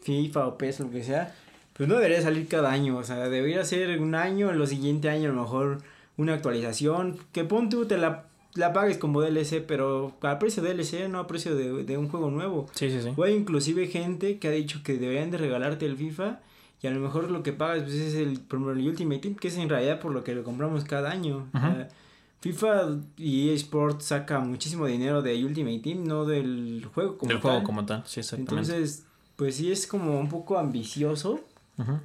FIFA 0.02 0.46
o 0.46 0.58
PES, 0.58 0.80
lo 0.80 0.90
que 0.90 1.04
sea, 1.04 1.34
pues 1.72 1.88
no 1.88 1.96
debería 1.96 2.20
salir 2.22 2.48
cada 2.48 2.70
año. 2.70 2.96
O 2.96 3.04
sea, 3.04 3.28
debería 3.28 3.64
ser 3.64 4.00
un 4.00 4.14
año, 4.14 4.50
el 4.50 4.66
siguiente 4.66 5.08
año 5.08 5.30
a 5.30 5.34
lo 5.34 5.42
mejor 5.42 5.78
una 6.16 6.34
actualización. 6.34 7.18
Que 7.32 7.44
pon 7.44 7.68
tú, 7.68 7.86
te 7.86 7.98
la 7.98 8.26
la 8.54 8.72
pagues 8.72 8.98
como 8.98 9.22
DLC, 9.22 9.64
pero 9.66 10.14
a 10.20 10.38
precio 10.38 10.62
de 10.62 10.74
DLC, 10.74 11.08
no 11.08 11.20
a 11.20 11.26
precio 11.26 11.56
de, 11.56 11.84
de 11.84 11.98
un 11.98 12.08
juego 12.08 12.30
nuevo. 12.30 12.66
Sí, 12.74 12.90
sí, 12.90 13.00
sí. 13.02 13.10
O 13.16 13.24
hay 13.24 13.34
inclusive 13.34 13.86
gente 13.86 14.38
que 14.38 14.48
ha 14.48 14.50
dicho 14.50 14.80
que 14.84 14.98
deberían 14.98 15.30
de 15.30 15.38
regalarte 15.38 15.86
el 15.86 15.96
FIFA 15.96 16.40
y 16.82 16.86
a 16.86 16.90
lo 16.90 17.00
mejor 17.00 17.30
lo 17.30 17.42
que 17.42 17.52
pagas 17.52 17.84
pues, 17.84 17.94
es 17.94 18.14
el, 18.14 18.40
el 18.50 18.88
Ultimate 18.88 19.20
Team, 19.20 19.36
que 19.36 19.48
es 19.48 19.56
en 19.56 19.68
realidad 19.68 20.00
por 20.00 20.12
lo 20.12 20.24
que 20.24 20.34
lo 20.34 20.42
compramos 20.44 20.84
cada 20.84 21.10
año. 21.10 21.48
O 21.54 21.58
FIFA 22.40 22.98
y 23.16 23.50
EA 23.50 23.54
Sports 23.54 24.06
saca 24.06 24.40
muchísimo 24.40 24.86
dinero 24.86 25.22
de 25.22 25.44
Ultimate 25.44 25.78
Team, 25.78 26.04
no 26.04 26.24
del 26.24 26.84
juego 26.92 27.16
como 27.16 27.30
El 27.30 27.38
juego 27.38 27.58
tal. 27.58 27.64
como 27.64 27.86
tal, 27.86 28.02
sí, 28.04 28.18
exactamente. 28.18 28.72
Entonces, 28.72 29.06
pues 29.42 29.56
sí 29.56 29.70
es 29.72 29.86
como 29.86 30.18
un 30.20 30.28
poco 30.28 30.58
ambicioso 30.58 31.40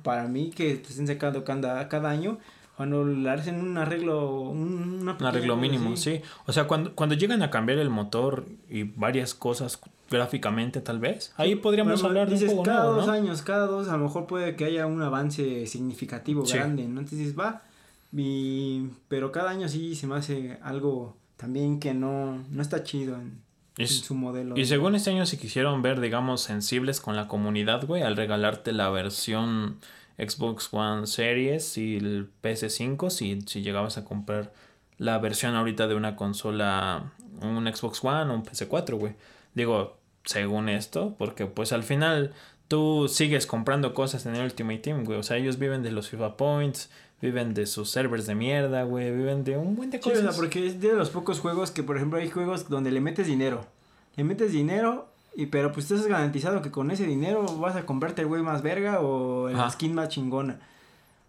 para 0.03 0.27
mí 0.27 0.49
que 0.49 0.71
estén 0.73 1.05
sacando 1.05 1.43
cada, 1.43 1.87
cada 1.87 2.09
año 2.09 2.39
cuando 2.75 3.05
le 3.05 3.29
hacen 3.29 3.59
un 3.61 3.77
arreglo, 3.77 4.41
un, 4.41 4.99
una 5.01 5.17
Un 5.19 5.25
arreglo 5.25 5.55
mínimo, 5.55 5.95
sí. 5.97 6.21
O 6.45 6.53
sea, 6.53 6.65
cuando, 6.67 6.93
cuando 6.95 7.15
llegan 7.15 7.41
a 7.43 7.49
cambiar 7.49 7.77
el 7.79 7.89
motor 7.89 8.45
y 8.69 8.83
varias 8.83 9.33
cosas 9.33 9.79
gráficamente, 10.09 10.79
tal 10.81 10.99
vez, 10.99 11.33
ahí 11.37 11.55
podríamos 11.55 12.03
hablar 12.03 12.27
de 12.27 12.33
un 12.33 12.39
dices, 12.39 12.49
juego 12.49 12.63
cada 12.63 12.81
nuevo, 12.83 12.95
dos 12.97 13.07
¿no? 13.07 13.13
años, 13.13 13.41
cada 13.41 13.65
dos, 13.67 13.87
a 13.87 13.97
lo 13.97 14.03
mejor 14.05 14.25
puede 14.27 14.55
que 14.55 14.65
haya 14.65 14.85
un 14.87 15.01
avance 15.01 15.65
significativo, 15.67 16.45
Sí. 16.45 16.57
grande, 16.57 16.83
¿no? 16.83 16.99
Entonces 17.01 17.19
dices, 17.19 17.37
va, 17.37 17.63
y- 18.15 18.89
pero 19.07 19.31
cada 19.31 19.49
año 19.51 19.67
sí 19.67 19.95
se 19.95 20.07
me 20.07 20.15
hace 20.15 20.57
algo 20.63 21.15
también 21.35 21.79
que 21.79 21.93
no, 21.93 22.43
no 22.49 22.61
está 22.61 22.83
chido 22.83 23.15
en, 23.15 23.41
Y, 23.77 23.83
en 23.83 23.85
s- 23.87 24.03
su 24.05 24.15
modelo. 24.15 24.57
y 24.57 24.65
según 24.65 24.95
este 24.95 25.11
año 25.11 25.25
se 25.25 25.37
quisieron 25.37 25.81
ver, 25.81 25.99
digamos, 26.01 26.41
sensibles 26.41 26.99
con 27.01 27.15
la 27.15 27.27
comunidad, 27.27 27.85
güey, 27.85 28.01
al 28.03 28.15
regalarte 28.17 28.71
la 28.73 28.89
versión 28.89 29.77
Xbox 30.17 30.69
One 30.73 31.05
Series 31.07 31.77
y 31.77 31.97
el 31.97 32.29
PS5 32.43 33.09
si, 33.11 33.39
si 33.45 33.61
llegabas 33.61 33.97
a 33.97 34.03
comprar 34.05 34.51
la 34.97 35.19
versión 35.19 35.55
ahorita 35.55 35.87
de 35.87 35.93
una 35.95 36.15
consola, 36.15 37.11
un 37.41 37.67
Xbox 37.71 38.03
One 38.03 38.31
o 38.31 38.33
un 38.35 38.43
PS4, 38.43 38.95
güey. 38.97 39.13
Digo, 39.53 39.97
según 40.25 40.69
esto, 40.69 41.15
porque 41.19 41.45
pues 41.45 41.71
al 41.71 41.83
final 41.83 42.33
tú 42.67 43.07
sigues 43.07 43.45
comprando 43.45 43.93
cosas 43.93 44.25
en 44.25 44.35
el 44.35 44.43
Ultimate 44.45 44.79
Team, 44.79 45.03
güey. 45.05 45.19
O 45.19 45.23
sea, 45.23 45.37
ellos 45.37 45.59
viven 45.59 45.83
de 45.83 45.91
los 45.91 46.09
FIFA 46.09 46.35
Points, 46.35 46.89
viven 47.21 47.53
de 47.53 47.65
sus 47.65 47.89
servers 47.89 48.27
de 48.27 48.35
mierda, 48.35 48.83
güey, 48.83 49.11
viven 49.11 49.43
de 49.43 49.57
un 49.57 49.75
buen 49.75 49.89
de 49.89 49.97
Sí, 50.01 50.09
o 50.09 50.11
cosas. 50.13 50.23
sea, 50.35 50.41
porque 50.41 50.67
es 50.67 50.79
de 50.79 50.93
los 50.93 51.09
pocos 51.09 51.39
juegos 51.39 51.71
que, 51.71 51.83
por 51.83 51.95
ejemplo, 51.97 52.19
hay 52.19 52.29
juegos 52.29 52.69
donde 52.69 52.91
le 52.91 53.01
metes 53.01 53.27
dinero. 53.27 53.65
Le 54.15 54.23
metes 54.23 54.51
dinero, 54.51 55.07
y 55.35 55.47
pero 55.47 55.71
pues 55.71 55.89
estás 55.91 56.07
garantizado 56.07 56.61
que 56.61 56.71
con 56.71 56.89
ese 56.91 57.05
dinero 57.05 57.43
vas 57.59 57.75
a 57.75 57.85
comprarte 57.85 58.21
el 58.21 58.27
güey 58.27 58.41
más 58.43 58.61
verga 58.61 58.99
o 59.01 59.49
la 59.49 59.59
Ajá. 59.61 59.71
skin 59.71 59.93
más 59.93 60.09
chingona. 60.09 60.59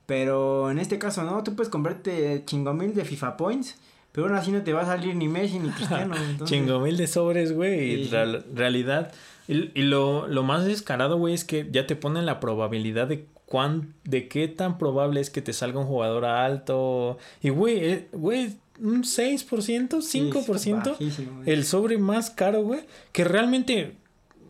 Pero 0.07 0.70
en 0.70 0.78
este 0.78 0.99
caso 0.99 1.22
no, 1.22 1.43
tú 1.43 1.55
puedes 1.55 1.70
comprarte 1.70 2.43
chingomil 2.47 2.95
de 2.95 3.05
FIFA 3.05 3.36
Points, 3.36 3.76
pero 4.12 4.26
aún 4.26 4.36
así 4.36 4.51
no 4.53 4.62
te 4.62 4.72
va 4.72 4.82
a 4.82 4.86
salir 4.86 5.14
ni 5.16 5.28
Messi 5.28 5.59
ni 5.59 5.68
Cristiano. 5.70 6.14
entonces- 6.30 6.49
Chingo 6.49 6.80
mil 6.80 6.97
de 6.97 7.07
sobres, 7.07 7.53
güey. 7.53 8.01
Y 8.01 8.05
Sí. 8.05 8.11
real- 8.11 8.45
realidad. 8.55 9.12
Y, 9.49 9.70
y 9.78 9.82
lo, 9.82 10.26
lo 10.28 10.43
más 10.43 10.64
descarado, 10.64 11.16
güey, 11.18 11.34
es 11.34 11.45
que 11.45 11.68
ya 11.70 11.86
te 11.86 11.97
ponen 11.97 12.24
la 12.26 12.41
probabilidad 12.41 13.07
de 13.07 13.26
cuán, 13.49 13.95
de 14.05 14.29
qué 14.29 14.47
tan 14.49 14.79
probable 14.79 15.21
es 15.21 15.31
que 15.31 15.43
te 15.43 15.53
salga 15.53 15.81
un 15.81 15.87
jugador 15.87 16.25
alto. 16.25 17.19
Y, 17.43 17.49
güey, 17.49 17.79
eh, 17.85 18.09
güey, 18.13 18.57
un 18.81 19.03
6%, 19.05 20.01
Sí, 20.03 20.31
5%. 20.31 20.91
bajísimo, 20.93 21.37
güey. 21.43 21.51
el 21.51 21.65
sobre 21.65 21.99
más 21.99 22.31
caro, 22.31 22.63
güey. 22.63 22.81
Que 23.13 23.25
realmente, 23.25 23.97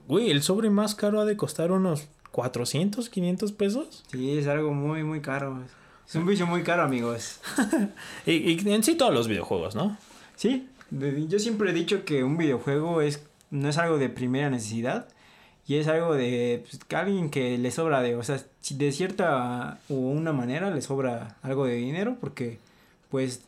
güey, 0.08 0.30
el 0.30 0.42
sobre 0.42 0.68
más 0.70 0.94
caro 0.94 1.20
ha 1.20 1.24
de 1.24 1.36
costar 1.36 1.70
unos 1.72 2.08
400, 2.32 3.08
500 3.08 3.52
pesos. 3.52 4.04
Sí, 4.10 4.36
es 4.38 4.46
algo 4.46 4.72
muy, 4.74 5.02
muy 5.04 5.20
caro. 5.20 5.62
Es 6.06 6.14
un 6.14 6.26
vicio 6.26 6.46
muy 6.46 6.62
caro, 6.62 6.82
amigos. 6.82 7.40
Y, 8.26 8.32
y 8.32 8.72
en 8.72 8.82
sí 8.82 8.94
todos 8.96 9.12
los 9.14 9.28
videojuegos, 9.28 9.74
¿no? 9.74 9.96
Sí, 10.36 10.68
yo 11.28 11.38
siempre 11.38 11.70
he 11.70 11.74
dicho 11.74 12.04
que 12.04 12.24
un 12.24 12.36
videojuego 12.36 13.00
es 13.02 13.22
no 13.50 13.68
es 13.68 13.76
algo 13.78 13.98
de 13.98 14.08
primera 14.08 14.48
necesidad 14.50 15.08
y 15.68 15.76
es 15.76 15.86
algo 15.86 16.14
de 16.14 16.64
pues, 16.68 16.80
alguien 16.98 17.28
que 17.28 17.58
le 17.58 17.70
sobra 17.70 18.00
de, 18.00 18.16
o 18.16 18.22
sea, 18.22 18.42
de 18.70 18.90
cierta 18.90 19.78
o 19.90 19.94
una 19.94 20.32
manera 20.32 20.70
le 20.70 20.80
sobra 20.80 21.36
algo 21.42 21.66
de 21.66 21.74
dinero 21.74 22.16
porque 22.18 22.58
pues 23.10 23.44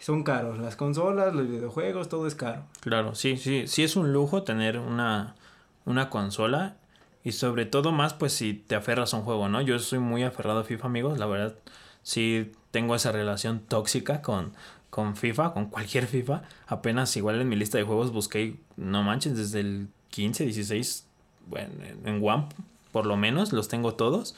son 0.00 0.24
caros, 0.24 0.58
las 0.58 0.74
consolas, 0.74 1.32
los 1.32 1.48
videojuegos, 1.48 2.08
todo 2.08 2.26
es 2.26 2.34
caro. 2.34 2.64
Claro, 2.80 3.14
sí, 3.14 3.36
sí, 3.36 3.68
sí 3.68 3.84
es 3.84 3.94
un 3.94 4.12
lujo 4.12 4.42
tener 4.42 4.78
una, 4.78 5.36
una 5.84 6.10
consola 6.10 6.74
y 7.22 7.32
sobre 7.32 7.66
todo 7.66 7.92
más 7.92 8.14
pues 8.14 8.32
si 8.32 8.52
te 8.52 8.74
aferras 8.74 9.14
a 9.14 9.18
un 9.18 9.22
juego, 9.22 9.48
¿no? 9.48 9.60
Yo 9.60 9.78
soy 9.78 10.00
muy 10.00 10.24
aferrado 10.24 10.60
a 10.60 10.64
FIFA, 10.64 10.88
amigos, 10.88 11.18
la 11.20 11.26
verdad, 11.26 11.54
sí 12.02 12.50
tengo 12.72 12.96
esa 12.96 13.12
relación 13.12 13.60
tóxica 13.60 14.22
con, 14.22 14.54
con 14.90 15.14
FIFA, 15.14 15.52
con 15.52 15.66
cualquier 15.66 16.08
FIFA, 16.08 16.42
apenas 16.66 17.16
igual 17.16 17.40
en 17.40 17.48
mi 17.48 17.54
lista 17.54 17.78
de 17.78 17.84
juegos 17.84 18.10
busqué, 18.10 18.56
no 18.76 19.04
manches, 19.04 19.36
desde 19.36 19.60
el 19.60 19.88
15, 20.08 20.46
16, 20.46 21.06
bueno, 21.48 21.68
en- 22.04 22.22
One 22.24 22.46
por 22.92 23.06
lo 23.06 23.16
menos, 23.16 23.52
los 23.52 23.68
tengo 23.68 23.94
todos, 23.94 24.34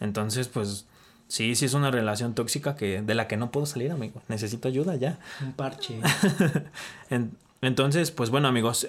entonces 0.00 0.48
pues... 0.48 0.86
Sí, 1.26 1.54
sí 1.54 1.64
es 1.64 1.72
una 1.72 1.90
relación 1.90 2.34
tóxica 2.34 2.76
que 2.76 3.00
de 3.00 3.14
la 3.14 3.26
que 3.26 3.38
no 3.38 3.50
puedo 3.50 3.64
salir, 3.64 3.90
amigo. 3.90 4.20
Necesito 4.28 4.68
ayuda 4.68 4.94
ya. 4.96 5.18
Un 5.42 5.52
parche. 5.54 5.98
En- 7.10 7.32
entonces, 7.62 8.10
pues 8.10 8.28
bueno 8.28 8.46
amigos, 8.46 8.86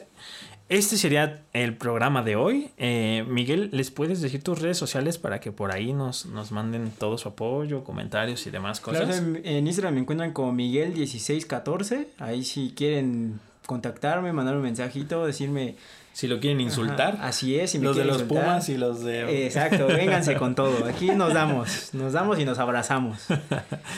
este 0.68 0.97
sería 0.97 1.43
el 1.53 1.78
programa 1.78 2.24
de 2.24 2.36
hoy. 2.36 2.72
Eh, 2.78 3.24
Miguel, 3.30 3.70
¿les 3.72 3.89
puedes 3.89 4.22
decir 4.22 4.43
tus 4.43 4.59
redes 4.61 4.78
sociales 4.78 5.18
para 5.18 5.39
que 5.39 5.53
por 5.53 5.72
ahí 5.72 5.93
nos, 5.93 6.26
nos 6.26 6.51
manden 6.51 6.91
todo 6.91 7.18
su 7.18 7.30
apoyo, 7.30 7.86
comentarios 7.86 8.45
y 8.47 8.49
demás 8.51 8.82
Claro, 8.82 9.05
cosas? 9.07 9.22
en, 9.24 9.41
en 9.45 9.66
Instagram 9.66 9.93
me 9.93 10.01
encuentran 10.01 10.34
como 10.34 10.51
Miguel1614, 10.53 12.07
ahí 12.20 12.43
si 12.43 12.74
quieren 12.76 13.39
contactarme, 13.66 14.34
mandar 14.34 14.57
un 14.57 14.63
mensajito, 14.63 15.26
decirme 15.26 15.76
Si 16.16 16.30
lo 16.30 16.39
quieren 16.39 16.61
insultar, 16.61 17.16
Ajá, 17.16 17.28
así 17.28 17.59
es, 17.59 17.72
si 17.72 17.80
me 17.80 17.88
los 17.88 17.97
de 17.97 18.05
los 18.05 18.22
insultar. 18.22 18.45
Pumas 18.45 18.70
y 18.70 18.78
los 18.78 19.03
de... 19.03 19.45
Exacto, 19.45 19.88
vénganse 19.88 20.38
con 20.38 20.55
todo. 20.61 20.86
Aquí 20.86 21.09
nos 21.09 21.34
damos, 21.34 21.93
nos 21.93 22.13
damos 22.13 22.39
y 22.39 22.45
nos 22.45 22.57
abrazamos. 22.57 23.26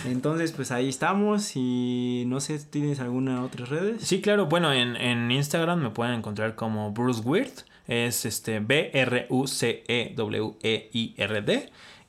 Entonces, 0.03 0.51
pues 0.51 0.72
ahí 0.72 0.89
estamos 0.89 1.55
y 1.55 2.24
no 2.26 2.39
sé, 2.39 2.57
¿tienes 2.57 3.01
alguna 3.01 3.43
otra 3.43 3.68
redes? 3.68 4.01
Sí, 4.01 4.20
claro, 4.20 4.47
bueno, 4.47 4.74
en, 4.74 4.95
en 4.95 5.30
Instagram 5.30 5.80
me 5.80 5.91
pueden 5.91 6.15
encontrar 6.15 6.55
como 6.55 6.91
Bruce 6.91 7.22
Weird, 7.22 7.53
es 7.86 8.26
este 8.26 8.61
B-R-U-C-E-W-E-I-R-D. 8.61 9.30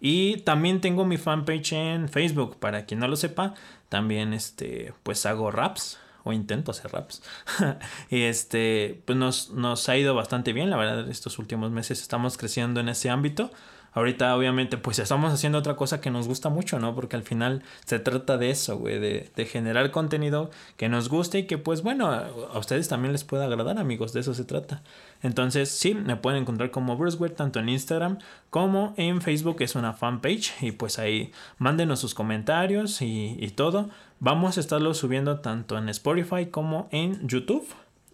Y 0.00 0.36
también 0.38 0.80
tengo 0.80 1.04
mi 1.04 1.18
fanpage 1.18 1.74
en 1.74 2.09
Facebook, 2.09 2.56
para 2.59 2.86
quien 2.86 3.00
no 3.00 3.09
lo 3.09 3.16
sepa, 3.16 3.52
también 3.90 4.32
este, 4.32 4.94
pues 5.02 5.26
hago 5.26 5.50
raps 5.50 5.98
o 6.29 6.33
intento 6.33 6.70
hacer 6.70 6.93
raps. 6.93 7.22
y 8.11 8.22
este, 8.22 9.03
pues 9.05 9.18
nos, 9.18 9.51
nos 9.51 9.89
ha 9.89 9.97
ido 9.97 10.14
bastante 10.14 10.53
bien, 10.53 10.70
la 10.70 10.76
verdad, 10.76 11.09
estos 11.09 11.39
últimos 11.39 11.70
meses 11.70 12.01
estamos 12.01 12.37
creciendo 12.37 12.81
en 12.81 12.89
ese 12.89 13.11
ámbito. 13.11 13.51
Ahorita, 13.99 14.36
obviamente, 14.36 14.76
pues 14.78 15.01
estamos 15.01 15.32
haciendo 15.32 15.59
otra 15.59 15.74
cosa 15.74 16.01
que 16.01 16.09
nos 16.11 16.28
gusta 16.28 16.51
mucho, 16.51 16.78
¿no? 16.78 16.94
Porque 16.94 17.16
al 17.16 17.24
final 17.24 17.64
se 17.84 17.99
trata 17.99 18.38
de 18.38 18.51
eso, 18.51 18.78
güey, 18.78 19.01
de, 19.01 19.46
generar 19.46 19.90
contenido 19.90 20.51
que 20.76 20.88
nos 20.88 21.09
guste 21.09 21.40
y 21.40 21.46
que, 21.49 21.59
pues 21.59 21.82
bueno, 21.82 22.07
a, 22.12 22.30
ustedes 22.57 22.86
también 22.86 23.11
les 23.11 23.24
pueda 23.24 23.46
agradar, 23.46 23.76
amigos, 23.78 24.12
de 24.12 24.20
eso 24.20 24.34
se 24.34 24.44
trata. 24.44 24.82
Entonces, 25.22 25.68
sí, 25.70 25.94
me 25.94 26.14
pueden 26.14 26.42
encontrar 26.42 26.70
como 26.70 26.96
Bruce 26.96 27.16
Weir, 27.18 27.34
tanto 27.34 27.59
en 27.59 27.68
Instagram 27.70 28.18
como 28.51 28.94
en 28.96 29.20
Facebook, 29.20 29.57
es 29.62 29.74
una 29.74 29.92
fanpage, 29.94 30.53
y 30.62 30.70
pues 30.70 31.01
ahí 31.01 31.32
mándenos 31.59 31.99
sus 31.99 32.14
comentarios 32.14 33.03
y, 33.03 33.53
todo. 33.57 33.90
Vamos 34.20 34.59
a 34.59 34.61
estarlo 34.61 34.94
subiendo 34.94 35.40
tanto 35.40 35.76
en 35.76 35.88
Spotify 35.88 36.46
como 36.46 36.88
en 36.92 37.26
YouTube. 37.26 37.66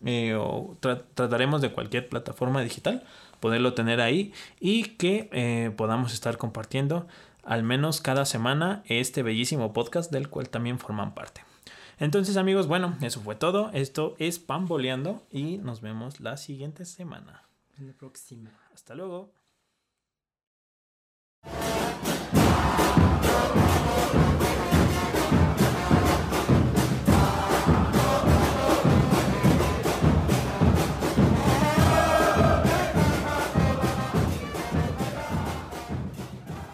eh, 0.07 0.35
o 0.35 0.77
tra- 0.83 1.03
trataremos 1.15 1.63
de 1.63 1.73
cualquier 1.73 2.09
plataforma 2.09 2.63
digital 2.63 3.05
poderlo 3.45 3.75
tener 3.75 4.01
ahí 4.01 4.33
y 4.59 4.85
que 4.97 5.29
eh, 5.31 5.71
podamos 5.77 6.15
estar 6.15 6.39
compartiendo 6.39 7.07
al 7.43 7.63
menos 7.63 8.01
cada 8.01 8.25
semana 8.25 8.83
este 8.87 9.23
bellísimo 9.23 9.75
podcast 9.75 10.11
del 10.11 10.31
cual 10.31 10.49
también 10.49 10.79
forman 10.79 11.13
parte. 11.13 11.45
Entonces 11.99 12.39
amigos, 12.39 12.69
bueno, 12.69 12.97
eso 13.03 13.21
fue 13.21 13.35
todo. 13.35 13.71
Esto 13.75 14.15
es 14.19 14.39
Pamboleando 14.39 15.27
y 15.31 15.59
nos 15.59 15.83
vemos 15.83 16.21
la 16.21 16.39
siguiente 16.39 16.87
semana. 16.87 17.43
En 17.77 17.89
la 17.89 17.93
próxima. 17.93 18.51
Hasta 18.73 18.95
luego. 18.95 19.35